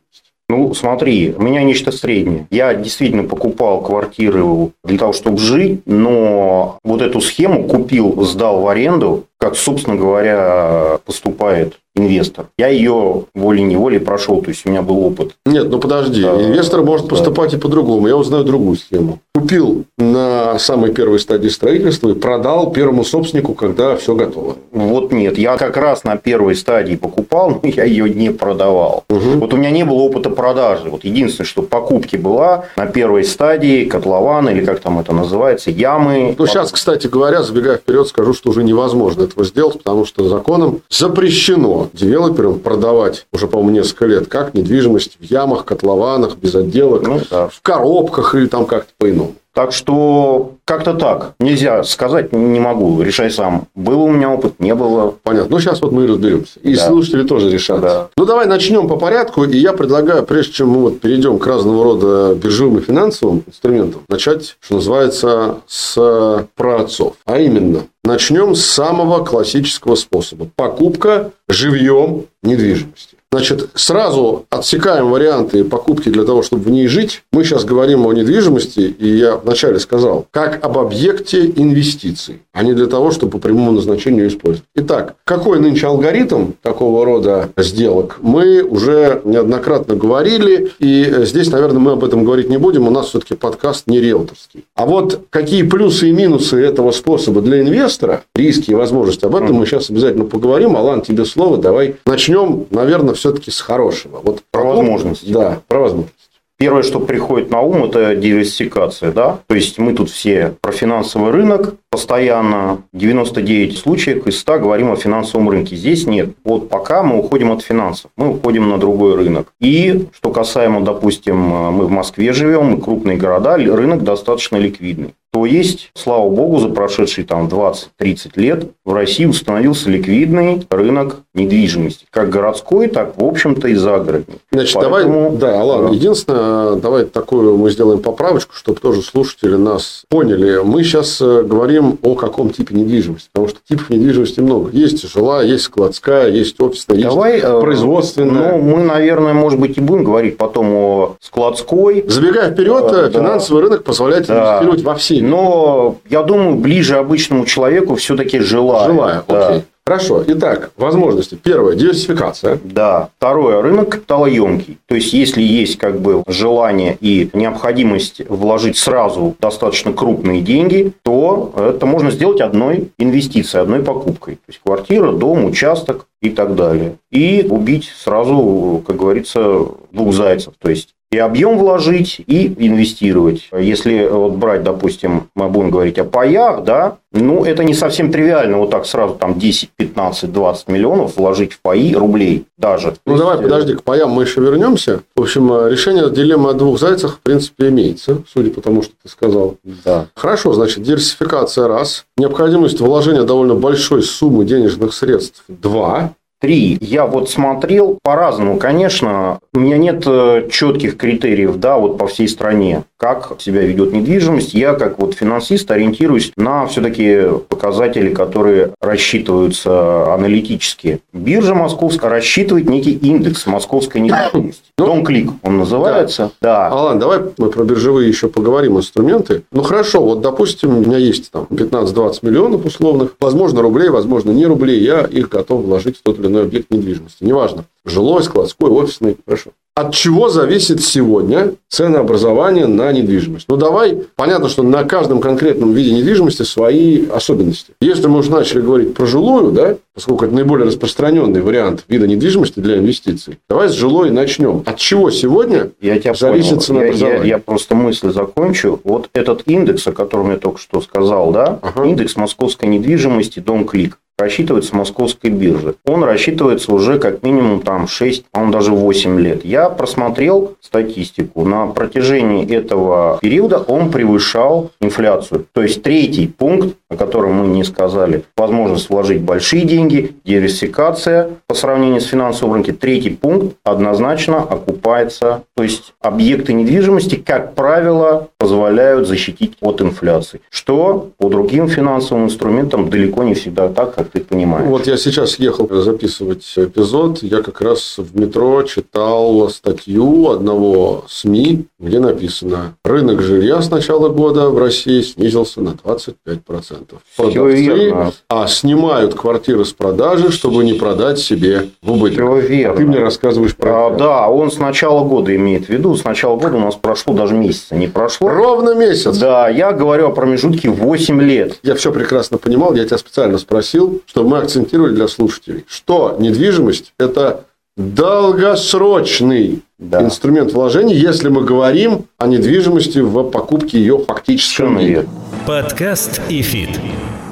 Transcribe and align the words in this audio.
Ну, 0.49 0.73
смотри, 0.73 1.33
у 1.35 1.41
меня 1.41 1.63
нечто 1.63 1.91
среднее. 1.91 2.47
Я 2.51 2.73
действительно 2.75 3.23
покупал 3.23 3.81
квартиры 3.81 4.43
для 4.83 4.97
того, 4.97 5.13
чтобы 5.13 5.37
жить, 5.37 5.81
но 5.85 6.77
вот 6.83 7.01
эту 7.01 7.21
схему 7.21 7.67
купил, 7.67 8.23
сдал 8.23 8.61
в 8.61 8.67
аренду, 8.67 9.25
как, 9.39 9.55
собственно 9.55 9.95
говоря, 9.95 10.99
поступает 11.05 11.79
инвестор. 11.95 12.47
Я 12.57 12.67
ее 12.67 13.25
волей-неволей 13.35 13.99
прошел, 13.99 14.41
то 14.41 14.49
есть 14.49 14.65
у 14.65 14.69
меня 14.69 14.81
был 14.81 15.05
опыт. 15.05 15.35
Нет, 15.45 15.69
ну 15.69 15.79
подожди, 15.79 16.23
да, 16.23 16.41
инвестор 16.41 16.83
может 16.83 17.07
да. 17.07 17.11
поступать 17.11 17.53
и 17.53 17.57
по-другому. 17.57 18.07
Я 18.07 18.17
узнаю 18.17 18.43
другую 18.43 18.77
схему. 18.77 19.19
Купил 19.35 19.85
на 19.97 20.57
самой 20.59 20.93
первой 20.93 21.19
стадии 21.19 21.49
строительства 21.49 22.09
и 22.09 22.13
продал 22.13 22.71
первому 22.71 23.03
собственнику, 23.03 23.53
когда 23.53 23.95
все 23.95 24.15
готово. 24.15 24.55
Вот 24.71 25.11
нет, 25.11 25.37
я 25.37 25.57
как 25.57 25.77
раз 25.77 26.03
на 26.03 26.17
первой 26.17 26.55
стадии 26.55 26.95
покупал, 26.95 27.59
но 27.61 27.69
я 27.69 27.83
ее 27.83 28.09
не 28.09 28.31
продавал. 28.31 29.03
Угу. 29.09 29.39
Вот 29.39 29.53
у 29.53 29.57
меня 29.57 29.71
не 29.71 29.85
было 29.85 29.99
опыта 29.99 30.29
продажи. 30.29 30.89
Вот 30.89 31.03
единственное, 31.03 31.47
что 31.47 31.61
покупки 31.61 32.15
была 32.15 32.65
на 32.75 32.85
первой 32.85 33.23
стадии 33.23 33.85
котлована 33.85 34.49
или 34.49 34.65
как 34.65 34.79
там 34.79 34.99
это 34.99 35.13
называется, 35.13 35.71
ямы. 35.71 36.35
Ну 36.37 36.47
сейчас, 36.47 36.71
кстати 36.71 37.07
говоря, 37.07 37.43
забегая 37.43 37.77
вперед, 37.77 38.07
скажу, 38.07 38.33
что 38.33 38.49
уже 38.49 38.63
невозможно 38.63 39.23
этого 39.23 39.45
сделать, 39.45 39.77
потому 39.77 40.05
что 40.05 40.27
законом 40.27 40.81
запрещено 40.89 41.82
девелоперам 41.93 42.59
продавать 42.59 43.25
уже, 43.31 43.47
по-моему, 43.47 43.71
несколько 43.71 44.05
лет, 44.05 44.27
как 44.27 44.53
недвижимость 44.53 45.17
в 45.19 45.23
ямах, 45.23 45.65
котлованах, 45.65 46.37
без 46.37 46.55
отделок, 46.55 47.03
ну, 47.03 47.19
да. 47.29 47.47
в 47.49 47.61
коробках 47.61 48.35
или 48.35 48.47
там 48.47 48.65
как-то 48.65 48.91
по-иному. 48.97 49.35
Так 49.53 49.71
что 49.71 50.53
как-то 50.65 50.95
так. 50.95 51.35
Нельзя 51.39 51.83
сказать, 51.83 52.33
не 52.33 52.59
могу. 52.59 53.01
Решай 53.01 53.29
сам. 53.29 53.67
Был 53.75 54.01
у 54.01 54.09
меня 54.09 54.31
опыт, 54.31 54.59
не 54.59 54.73
было. 54.73 55.13
Понятно. 55.23 55.51
Ну, 55.51 55.59
сейчас 55.59 55.81
вот 55.81 55.91
мы 55.91 56.05
и 56.05 56.07
разберемся. 56.07 56.59
И 56.61 56.75
да. 56.75 56.87
слушатели 56.87 57.23
тоже 57.23 57.51
решат. 57.51 57.81
Да. 57.81 58.07
Ну, 58.17 58.25
давай 58.25 58.47
начнем 58.47 58.87
по 58.87 58.97
порядку. 58.97 59.43
И 59.43 59.57
я 59.57 59.73
предлагаю, 59.73 60.23
прежде 60.23 60.53
чем 60.53 60.69
мы 60.69 60.81
вот 60.81 61.01
перейдем 61.01 61.37
к 61.37 61.45
разного 61.45 61.83
рода 61.83 62.35
биржевым 62.35 62.79
и 62.79 62.81
финансовым 62.81 63.43
инструментам, 63.45 64.01
начать, 64.09 64.57
что 64.59 64.75
называется, 64.75 65.57
с 65.67 66.47
праотцов. 66.55 67.13
А 67.25 67.39
именно, 67.39 67.81
начнем 68.03 68.55
с 68.55 68.65
самого 68.65 69.23
классического 69.23 69.95
способа. 69.95 70.47
Покупка 70.55 71.31
живьем 71.47 72.25
недвижимости. 72.41 73.12
Значит, 73.33 73.69
сразу 73.73 74.45
отсекаем 74.51 75.09
варианты 75.09 75.63
покупки 75.63 76.09
для 76.09 76.23
того, 76.23 76.43
чтобы 76.43 76.65
в 76.65 76.69
ней 76.69 76.85
жить. 76.85 77.23
Мы 77.31 77.43
сейчас 77.43 77.65
говорим 77.65 78.05
о 78.05 78.13
недвижимости, 78.13 78.81
и 78.81 79.07
я 79.07 79.37
вначале 79.37 79.79
сказал, 79.79 80.27
как 80.29 80.63
об 80.63 80.77
объекте 80.77 81.47
инвестиций, 81.47 82.43
а 82.53 82.61
не 82.61 82.73
для 82.73 82.85
того, 82.85 83.09
чтобы 83.09 83.31
по 83.31 83.37
прямому 83.39 83.71
назначению 83.71 84.27
использовать. 84.27 84.67
Итак, 84.75 85.15
какой 85.23 85.59
нынче 85.59 85.87
алгоритм 85.87 86.51
такого 86.61 87.05
рода 87.05 87.49
сделок, 87.57 88.19
мы 88.21 88.61
уже 88.61 89.23
неоднократно 89.23 89.95
говорили, 89.95 90.71
и 90.77 91.11
здесь, 91.23 91.49
наверное, 91.49 91.79
мы 91.79 91.93
об 91.93 92.03
этом 92.03 92.25
говорить 92.25 92.51
не 92.51 92.57
будем, 92.57 92.87
у 92.87 92.91
нас 92.91 93.07
все-таки 93.07 93.33
подкаст 93.33 93.87
не 93.87 93.99
риэлторский. 93.99 94.65
А 94.75 94.85
вот 94.85 95.21
какие 95.31 95.63
плюсы 95.63 96.09
и 96.09 96.11
минусы 96.11 96.61
этого 96.61 96.91
способа 96.91 97.41
для 97.41 97.61
инвестора, 97.61 98.21
риски 98.35 98.69
и 98.69 98.75
возможности, 98.75 99.25
об 99.25 99.35
этом 99.35 99.55
мы 99.55 99.65
сейчас 99.65 99.89
обязательно 99.89 100.25
поговорим. 100.25 100.77
Алан, 100.77 101.01
тебе 101.01 101.25
слово, 101.25 101.57
давай 101.57 101.95
начнем, 102.05 102.67
наверное, 102.69 103.15
все-таки 103.23 103.51
с 103.51 103.61
хорошего. 103.61 104.19
Вот 104.21 104.43
про 104.51 104.65
возможности. 104.65 105.31
Да, 105.31 105.61
про 105.69 105.79
возможности. 105.79 106.17
Первое, 106.57 106.83
что 106.83 106.99
приходит 106.99 107.49
на 107.51 107.61
ум, 107.61 107.85
это 107.85 108.15
диверсификация. 108.15 109.13
Да? 109.13 109.39
То 109.47 109.55
есть 109.55 109.79
мы 109.79 109.93
тут 109.93 110.09
все 110.09 110.55
про 110.61 110.73
финансовый 110.73 111.31
рынок, 111.31 111.75
постоянно 111.89 112.83
99 112.91 113.77
случаев 113.77 114.27
из 114.27 114.39
100 114.39 114.59
говорим 114.59 114.91
о 114.91 114.97
финансовом 114.97 115.49
рынке. 115.49 115.75
Здесь 115.77 116.05
нет. 116.05 116.31
Вот 116.43 116.67
пока 116.69 117.01
мы 117.01 117.19
уходим 117.19 117.51
от 117.51 117.61
финансов, 117.61 118.11
мы 118.17 118.29
уходим 118.29 118.69
на 118.69 118.77
другой 118.77 119.15
рынок. 119.15 119.53
И 119.61 120.07
что 120.13 120.31
касаемо, 120.31 120.81
допустим, 120.81 121.37
мы 121.37 121.85
в 121.85 121.91
Москве 121.91 122.33
живем, 122.33 122.65
мы 122.65 122.81
крупные 122.81 123.17
города, 123.17 123.55
рынок 123.55 124.03
достаточно 124.03 124.57
ликвидный 124.57 125.15
то 125.33 125.47
есть, 125.47 125.89
слава 125.95 126.29
богу, 126.29 126.59
за 126.59 126.69
прошедшие 126.69 127.25
там 127.25 127.47
20-30 127.47 128.31
лет 128.35 128.67
в 128.85 128.93
России 128.93 129.25
установился 129.25 129.89
ликвидный 129.89 130.63
рынок 130.69 131.21
недвижимости, 131.33 132.05
как 132.11 132.29
городской, 132.29 132.87
так, 132.87 133.17
в 133.17 133.25
общем-то, 133.25 133.67
и 133.67 133.73
загородный. 133.73 134.35
Значит, 134.51 134.75
Поэтому... 134.75 135.31
давай, 135.31 135.37
да, 135.39 135.63
ладно, 135.63 135.89
да. 135.89 135.95
единственное, 135.95 136.75
давай 136.75 137.05
такую 137.05 137.57
мы 137.57 137.71
сделаем 137.71 137.99
поправочку, 137.99 138.53
чтобы 138.53 138.79
тоже 138.79 139.01
слушатели 139.01 139.55
нас 139.55 140.03
поняли. 140.07 140.61
Мы 140.63 140.83
сейчас 140.83 141.19
э, 141.19 141.41
говорим 141.41 141.97
о 142.03 142.13
каком 142.13 142.51
типе 142.51 142.75
недвижимости, 142.75 143.29
потому 143.33 143.47
что 143.49 143.57
типов 143.67 143.89
недвижимости 143.89 144.39
много. 144.39 144.69
Есть 144.71 145.11
жилая, 145.11 145.47
есть 145.47 145.63
складская, 145.63 146.29
есть 146.29 146.61
офисная, 146.61 147.01
давай, 147.01 147.33
есть 147.33 147.45
э, 147.45 147.59
производственная. 147.59 148.51
Ну, 148.51 148.61
мы, 148.61 148.83
наверное, 148.83 149.33
может 149.33 149.59
быть, 149.59 149.79
и 149.79 149.81
будем 149.81 150.03
говорить 150.03 150.37
потом 150.37 150.71
о 150.75 151.15
складской. 151.21 152.05
Забегая 152.07 152.51
вперед, 152.51 152.85
да, 152.91 153.09
финансовый 153.09 153.63
да. 153.63 153.63
рынок 153.63 153.83
позволяет 153.83 154.27
да. 154.27 154.59
инвестировать 154.59 154.83
во 154.83 154.93
все 154.93 155.22
но 155.29 155.97
я 156.09 156.23
думаю, 156.23 156.55
ближе 156.55 156.97
обычному 156.97 157.45
человеку 157.45 157.95
все-таки 157.95 158.39
жилая. 158.39 158.87
Жилая, 158.87 159.23
да. 159.27 159.47
окей. 159.47 159.63
Хорошо. 159.85 160.23
Итак, 160.25 160.71
возможности. 160.77 161.35
Первое– 161.35 161.75
диверсификация. 161.75 162.57
Да. 162.63 163.09
Второе– 163.17 163.61
рынок 163.63 163.89
капиталоемкий. 163.89 164.77
То 164.85 164.95
есть, 164.95 165.11
если 165.11 165.41
есть 165.41 165.77
как 165.77 165.99
бы 165.99 166.23
желание 166.25 166.97
и 167.01 167.29
необходимость 167.33 168.21
вложить 168.29 168.77
сразу 168.77 169.35
достаточно 169.41 169.91
крупные 169.91 170.41
деньги, 170.41 170.93
то 171.03 171.51
это 171.57 171.85
можно 171.85 172.11
сделать 172.11 172.39
одной 172.39 172.91
инвестицией, 172.97 173.61
одной 173.61 173.81
покупкой. 173.81 174.35
То 174.35 174.49
есть, 174.49 174.61
квартира, 174.63 175.11
дом, 175.11 175.43
участок 175.43 176.05
и 176.23 176.29
так 176.29 176.55
далее. 176.55 176.95
И 177.11 177.45
убить 177.49 177.91
сразу, 177.95 178.81
как 178.87 178.95
говорится, 178.95 179.65
двух 179.91 180.13
зайцев. 180.13 180.53
То 180.57 180.69
есть, 180.69 180.95
и 181.11 181.17
объем 181.17 181.59
вложить, 181.59 182.21
и 182.25 182.47
инвестировать. 182.57 183.49
Если 183.55 184.07
вот 184.07 184.33
брать, 184.33 184.63
допустим, 184.63 185.29
мы 185.35 185.47
будем 185.49 185.69
говорить 185.69 185.99
о 185.99 186.05
паях, 186.05 186.63
да, 186.63 186.97
ну, 187.11 187.45
это 187.45 187.63
не 187.63 187.75
совсем 187.75 188.11
тривиально 188.11 188.57
вот 188.57 188.71
так 188.71 188.87
сразу 188.87 189.13
там 189.13 189.37
10, 189.37 189.69
15, 189.75 190.33
20 190.33 190.67
миллионов 190.69 191.15
вложить 191.15 191.53
в 191.53 191.61
паи 191.61 191.93
рублей 191.93 192.47
даже. 192.57 192.95
Ну, 193.05 193.17
давай, 193.17 193.35
есть... 193.35 193.43
подожди, 193.43 193.75
к 193.75 193.83
паям 193.83 194.09
мы 194.09 194.23
еще 194.23 194.41
вернемся. 194.41 195.01
В 195.15 195.21
общем, 195.21 195.67
решение 195.67 196.09
дилеммы 196.09 196.49
о 196.49 196.53
двух 196.53 196.79
зайцах, 196.79 197.17
в 197.17 197.19
принципе, 197.19 197.67
имеется, 197.67 198.23
судя 198.27 198.49
по 198.49 198.61
тому, 198.61 198.81
что 198.81 198.93
ты 199.03 199.09
сказал. 199.09 199.57
Да. 199.85 200.07
Хорошо, 200.15 200.53
значит, 200.53 200.81
диверсификация 200.81 201.67
раз. 201.67 202.05
Необходимость 202.15 202.79
вложения 202.79 203.23
довольно 203.23 203.55
большой 203.55 204.03
суммы 204.03 204.45
денежных 204.45 204.93
средств 204.93 205.43
два. 205.47 206.13
Три. 206.43 206.77
Я 206.81 207.05
вот 207.05 207.29
смотрел 207.29 207.97
по-разному, 208.03 208.57
конечно. 208.57 209.39
У 209.53 209.59
меня 209.59 209.77
нет 209.77 210.03
э, 210.05 210.49
четких 210.51 210.97
критериев, 210.97 211.55
да, 211.55 211.77
вот 211.77 211.97
по 211.97 212.05
всей 212.07 212.27
стране, 212.27 212.83
как 212.97 213.35
себя 213.39 213.61
ведет 213.61 213.93
недвижимость. 213.93 214.53
Я, 214.53 214.73
как 214.73 214.99
вот 214.99 215.13
финансист, 215.13 215.71
ориентируюсь 215.71 216.33
на 216.35 216.65
все-таки 216.65 217.27
показатели, 217.47 218.13
которые 218.13 218.73
рассчитываются 218.81 220.13
аналитически. 220.13 220.99
Биржа 221.13 221.55
московская 221.55 222.09
рассчитывает 222.09 222.67
некий 222.67 222.91
индекс 222.91 223.45
московской 223.45 224.01
недвижимости. 224.01 224.63
Ну, 224.77 224.85
Дом 224.85 225.05
клик 225.05 225.31
он 225.43 225.59
называется. 225.59 226.31
Да. 226.41 226.67
да. 226.69 226.75
Алан, 226.75 226.99
давай 226.99 227.19
мы 227.37 227.51
про 227.51 227.63
биржевые 227.63 228.09
еще 228.09 228.27
поговорим 228.27 228.77
инструменты. 228.77 229.43
Ну 229.53 229.63
хорошо, 229.63 230.03
вот 230.03 230.19
допустим, 230.19 230.77
у 230.77 230.81
меня 230.81 230.97
есть 230.97 231.31
там 231.31 231.47
15-20 231.49 232.19
миллионов 232.23 232.65
условных, 232.65 233.15
возможно 233.21 233.61
рублей, 233.61 233.87
возможно 233.87 234.31
не 234.31 234.45
рублей, 234.45 234.81
я 234.81 235.03
их 235.03 235.29
готов 235.29 235.63
вложить 235.63 235.99
в 235.99 236.01
тот 236.01 236.19
или 236.19 236.32
иной 236.33 236.43
объект 236.43 236.71
недвижимости. 236.71 237.23
Неважно, 237.23 237.65
жилой, 237.85 238.23
складской, 238.23 238.69
офисный, 238.69 239.17
хорошо. 239.25 239.51
От 239.75 239.95
чего 239.95 240.29
зависит 240.29 240.83
сегодня 240.83 241.55
ценообразование 241.67 242.67
на 242.67 242.91
недвижимость? 242.91 243.47
Ну, 243.49 243.57
давай, 243.57 244.03
понятно, 244.15 244.47
что 244.47 244.61
на 244.61 244.83
каждом 244.83 245.19
конкретном 245.19 245.73
виде 245.73 245.91
недвижимости 245.93 246.43
свои 246.43 247.07
особенности. 247.07 247.73
Если 247.81 248.05
мы 248.05 248.19
уже 248.19 248.29
начали 248.29 248.61
говорить 248.61 248.93
про 248.93 249.07
жилую, 249.07 249.51
да, 249.51 249.77
поскольку 249.95 250.25
это 250.25 250.35
наиболее 250.35 250.67
распространенный 250.67 251.41
вариант 251.41 251.85
вида 251.87 252.05
недвижимости 252.05 252.59
для 252.59 252.77
инвестиций, 252.77 253.39
давай 253.49 253.67
с 253.67 253.71
жилой 253.71 254.11
начнем. 254.11 254.61
От 254.67 254.77
чего 254.77 255.09
сегодня 255.09 255.71
я 255.81 255.97
тебя 255.97 256.13
зависит 256.13 256.61
ценообразование? 256.61 257.17
Я, 257.17 257.23
я, 257.23 257.29
я 257.29 257.37
просто 257.39 257.73
мысль 257.73 258.13
закончу. 258.13 258.79
Вот 258.83 259.09
этот 259.13 259.41
индекс, 259.47 259.87
о 259.87 259.91
котором 259.91 260.29
я 260.29 260.37
только 260.37 260.59
что 260.59 260.81
сказал, 260.81 261.31
да, 261.31 261.57
ага. 261.63 261.83
индекс 261.83 262.15
московской 262.15 262.69
недвижимости 262.69 263.39
Дом 263.39 263.65
Клик 263.65 263.97
рассчитывается 264.17 264.75
московской 264.75 265.31
биржи. 265.31 265.75
Он 265.85 266.03
рассчитывается 266.03 266.71
уже 266.73 266.99
как 266.99 267.23
минимум 267.23 267.61
там 267.61 267.72
6, 267.87 268.25
а 268.31 268.41
он 268.41 268.51
даже 268.51 268.71
8 268.71 269.19
лет. 269.19 269.45
Я 269.45 269.69
просмотрел 269.69 270.55
статистику. 270.61 271.45
На 271.45 271.67
протяжении 271.67 272.49
этого 272.53 273.19
периода 273.21 273.57
он 273.57 273.91
превышал 273.91 274.71
инфляцию. 274.79 275.45
То 275.53 275.61
есть 275.61 275.83
третий 275.83 276.27
пункт, 276.27 276.75
о 276.89 276.95
котором 276.95 277.33
мы 277.33 277.47
не 277.47 277.63
сказали, 277.63 278.23
возможность 278.37 278.89
вложить 278.89 279.21
большие 279.21 279.65
деньги, 279.65 280.15
диверсификация 280.23 281.29
по 281.47 281.55
сравнению 281.55 282.01
с 282.01 282.05
финансовым 282.05 282.55
рынком. 282.55 282.75
Третий 282.75 283.11
пункт 283.11 283.55
однозначно 283.63 284.39
окупается. 284.41 285.43
То 285.55 285.63
есть 285.63 285.93
объекты 286.01 286.53
недвижимости, 286.53 287.15
как 287.15 287.55
правило, 287.55 288.27
позволяют 288.37 289.07
защитить 289.07 289.53
от 289.61 289.81
инфляции. 289.81 290.41
Что 290.49 291.09
по 291.17 291.29
другим 291.29 291.67
финансовым 291.67 292.25
инструментам 292.25 292.89
далеко 292.89 293.23
не 293.23 293.33
всегда 293.33 293.69
так, 293.69 293.95
как 293.95 294.09
ты 294.09 294.21
понимаешь. 294.21 294.67
Вот 294.67 294.87
я 294.87 294.97
сейчас 294.97 295.39
ехал 295.39 295.67
записывать 295.69 296.51
эпизод, 296.55 297.23
я 297.23 297.41
как 297.41 297.61
раз 297.63 297.95
в 297.97 298.19
метро 298.19 298.63
читал 298.63 299.49
статью 299.49 300.29
одного 300.29 301.05
СМИ, 301.07 301.65
где 301.79 301.99
написано, 301.99 302.75
рынок 302.83 303.21
жилья 303.21 303.61
с 303.61 303.69
начала 303.69 304.09
года 304.09 304.49
в 304.49 304.57
России 304.57 305.01
снизился 305.01 305.61
на 305.61 305.69
25%. 305.69 306.95
Продавцы, 307.17 308.13
а 308.29 308.47
снимают 308.47 309.13
квартиры 309.15 309.65
с 309.65 309.73
продажи, 309.73 310.31
чтобы 310.31 310.63
не 310.63 310.73
продать 310.73 311.19
себе 311.19 311.69
в 311.81 311.91
убыток. 311.91 312.19
Все 312.19 312.47
верно. 312.47 312.77
Ты 312.77 312.85
мне 312.85 312.99
рассказываешь 312.99 313.55
про 313.55 313.87
а, 313.87 313.89
это. 313.89 313.99
Да, 313.99 314.27
он 314.29 314.51
с 314.51 314.57
начала 314.57 315.03
года 315.03 315.35
имеет 315.35 315.65
в 315.65 315.69
виду. 315.69 315.95
С 315.95 316.03
начала 316.03 316.37
года 316.37 316.57
у 316.57 316.61
нас 316.61 316.75
прошло 316.75 317.13
даже 317.13 317.33
месяца 317.33 317.75
не 317.75 317.87
прошло. 317.87 318.29
Ровно 318.29 318.75
месяц. 318.75 319.17
Да, 319.17 319.49
я 319.49 319.71
говорю 319.71 320.07
о 320.07 320.11
промежутке 320.11 320.69
8 320.69 321.21
лет. 321.21 321.59
Я 321.63 321.75
все 321.75 321.91
прекрасно 321.91 322.37
понимал, 322.37 322.73
я 322.73 322.85
тебя 322.85 322.97
специально 322.97 323.37
спросил, 323.37 324.01
чтобы 324.05 324.29
мы 324.29 324.37
акцентировали 324.39 324.93
для 324.93 325.07
слушателей, 325.07 325.65
что 325.67 326.15
недвижимость– 326.19 326.93
это 326.99 327.45
долгосрочный 327.75 329.61
да. 329.79 330.03
инструмент 330.03 330.53
вложений, 330.53 330.95
если 330.95 331.29
мы 331.29 331.43
говорим 331.43 332.05
о 332.17 332.27
недвижимости 332.27 332.99
в 332.99 333.23
покупке 333.29 333.79
ее 333.79 333.97
фактическом 333.97 334.77
мире. 334.77 335.05
Подкаст 335.47 336.21
и 336.29 336.41
фит. 336.41 336.79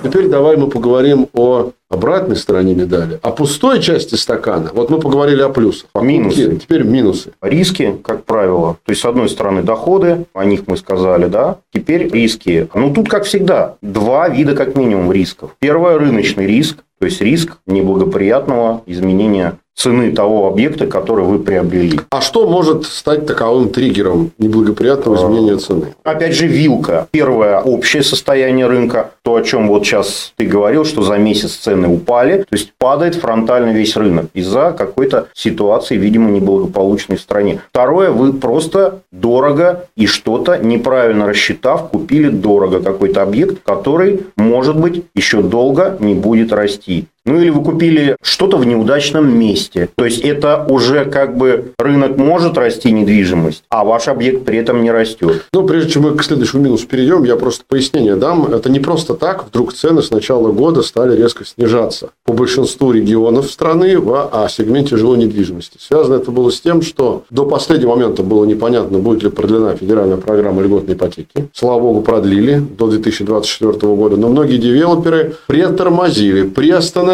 Теперь 0.04 0.30
давай 0.30 0.58
мы 0.58 0.68
поговорим 0.68 1.28
о 1.34 1.74
обратной 1.88 2.36
стороне 2.36 2.74
медали, 2.74 3.20
о 3.22 3.30
пустой 3.30 3.80
части 3.82 4.16
стакана. 4.16 4.72
Вот 4.74 4.90
мы 4.90 5.00
поговорили 5.00 5.42
о 5.42 5.50
плюсах. 5.50 5.90
Покупки, 5.92 6.12
минусы. 6.12 6.56
Теперь 6.56 6.84
минусы. 6.84 7.34
Риски, 7.40 8.00
как 8.04 8.26
правило. 8.26 8.78
То 8.84 8.90
есть, 8.90 9.02
с 9.04 9.06
одной 9.06 9.30
стороны, 9.30 9.62
доходы, 9.62 10.26
о 10.34 10.44
них 10.44 10.62
мы 10.66 10.78
сказали, 10.78 11.28
да. 11.28 11.58
Теперь 11.72 12.10
риски. 12.10 12.68
Ну, 12.74 12.92
тут, 12.92 13.10
как 13.10 13.26
всегда, 13.26 13.76
два 13.84 14.28
вида, 14.28 14.56
как 14.56 14.76
минимум, 14.76 15.12
рисков. 15.12 15.52
Первое– 15.60 15.98
рыночный 16.00 16.48
риск. 16.48 16.78
То 17.00 17.06
есть, 17.06 17.22
риск 17.22 17.58
неблагоприятного 17.68 18.82
изменения 18.88 19.60
цены 19.82 20.12
того 20.12 20.48
объекта, 20.48 20.86
который 20.86 21.26
вы 21.26 21.40
приобрели. 21.40 22.00
А 22.12 22.22
что 22.22 22.48
может 22.48 22.86
стать 22.86 23.26
таковым 23.26 23.70
триггером 23.70 24.32
неблагоприятного 24.38 25.16
изменения 25.16 25.58
цены? 25.58 25.96
Опять 26.04 26.36
же, 26.36 26.48
вилка. 26.48 27.08
Первое– 27.12 27.60
общее 27.62 28.04
состояние 28.04 28.68
рынка. 28.68 29.12
То, 29.24 29.36
о 29.36 29.42
чем 29.42 29.68
вот 29.68 29.86
сейчас 29.86 30.34
ты 30.36 30.46
говорил, 30.46 30.86
что 30.86 31.02
за 31.02 31.18
месяц 31.18 31.54
цены 31.54 31.88
упали. 31.88 32.40
То 32.44 32.56
есть, 32.56 32.74
падает 32.78 33.16
фронтально 33.16 33.72
весь 33.72 33.96
рынок 33.96 34.26
из-за 34.34 34.72
какой-то 34.78 35.28
ситуации, 35.34 35.98
видимо, 35.98 36.30
неблагополучной 36.30 37.18
в 37.18 37.22
стране. 37.22 37.62
Второе– 37.70 38.12
вы 38.12 38.34
просто 38.34 39.00
дорого 39.12 39.86
и 39.96 40.06
что-то 40.06 40.58
неправильно 40.58 41.28
рассчитав, 41.28 41.90
купили 41.90 42.30
дорого 42.30 42.82
какой-то 42.82 43.24
объект, 43.24 43.64
который, 43.64 44.26
может 44.36 44.80
быть, 44.80 45.06
еще 45.16 45.42
долго 45.42 45.98
не 46.00 46.14
будет 46.14 46.54
расти. 46.54 47.08
Ну 47.24 47.40
или 47.40 47.50
вы 47.50 47.64
купили 47.64 48.18
что-то 48.24 48.58
в 48.58 48.66
неудачном 48.66 49.32
месте. 49.32 49.90
То 49.96 50.06
есть 50.06 50.22
это 50.22 50.66
уже 50.68 51.06
как 51.06 51.38
бы 51.38 51.74
рынок 51.78 52.18
может 52.18 52.58
расти 52.58 52.92
недвижимость, 52.92 53.64
а 53.70 53.84
ваш 53.84 54.08
объект 54.08 54.44
при 54.44 54.58
этом 54.58 54.82
не 54.82 54.90
растет. 54.92 55.46
Ну, 55.54 55.68
прежде 55.68 55.92
чем 55.92 56.04
мы 56.04 56.16
к 56.16 56.24
следующему 56.24 56.64
минусу 56.64 56.88
перейдем, 56.88 57.24
я 57.24 57.36
просто 57.36 57.64
пояснение 57.68 58.16
дам. 58.16 58.52
Это 58.52 58.72
не 58.72 58.80
просто 58.80 59.14
так. 59.14 59.46
Вдруг 59.48 59.74
цены 59.74 60.02
с 60.02 60.10
начала 60.10 60.52
года 60.52 60.82
стали 60.82 61.16
резко 61.16 61.46
снижаться 61.46 62.10
по 62.26 62.34
большинству 62.34 62.92
регионов 62.92 63.52
страны 63.52 64.00
в 64.00 64.30
а, 64.32 64.50
сегменте 64.50 64.98
жилой 64.98 65.20
недвижимости. 65.20 65.78
Связано 65.80 66.16
это 66.16 66.32
было 66.32 66.50
с 66.50 66.60
тем, 66.60 66.82
что 66.82 67.24
до 67.30 67.46
последнего 67.46 67.92
момента 67.92 68.24
было 68.24 68.46
непонятно, 68.46 68.98
будет 68.98 69.22
ли 69.22 69.30
продлена 69.30 69.76
федеральная 69.76 70.18
программа 70.18 70.64
льготной 70.64 70.96
ипотеки. 70.96 71.50
Слава 71.54 71.82
богу, 71.82 72.02
продлили 72.02 72.58
до 72.58 72.88
2024 72.88 73.74
года. 73.94 74.18
Но 74.18 74.30
многие 74.30 74.58
девелоперы 74.58 75.36
притормозили, 75.48 76.48
приостановили 76.48 77.11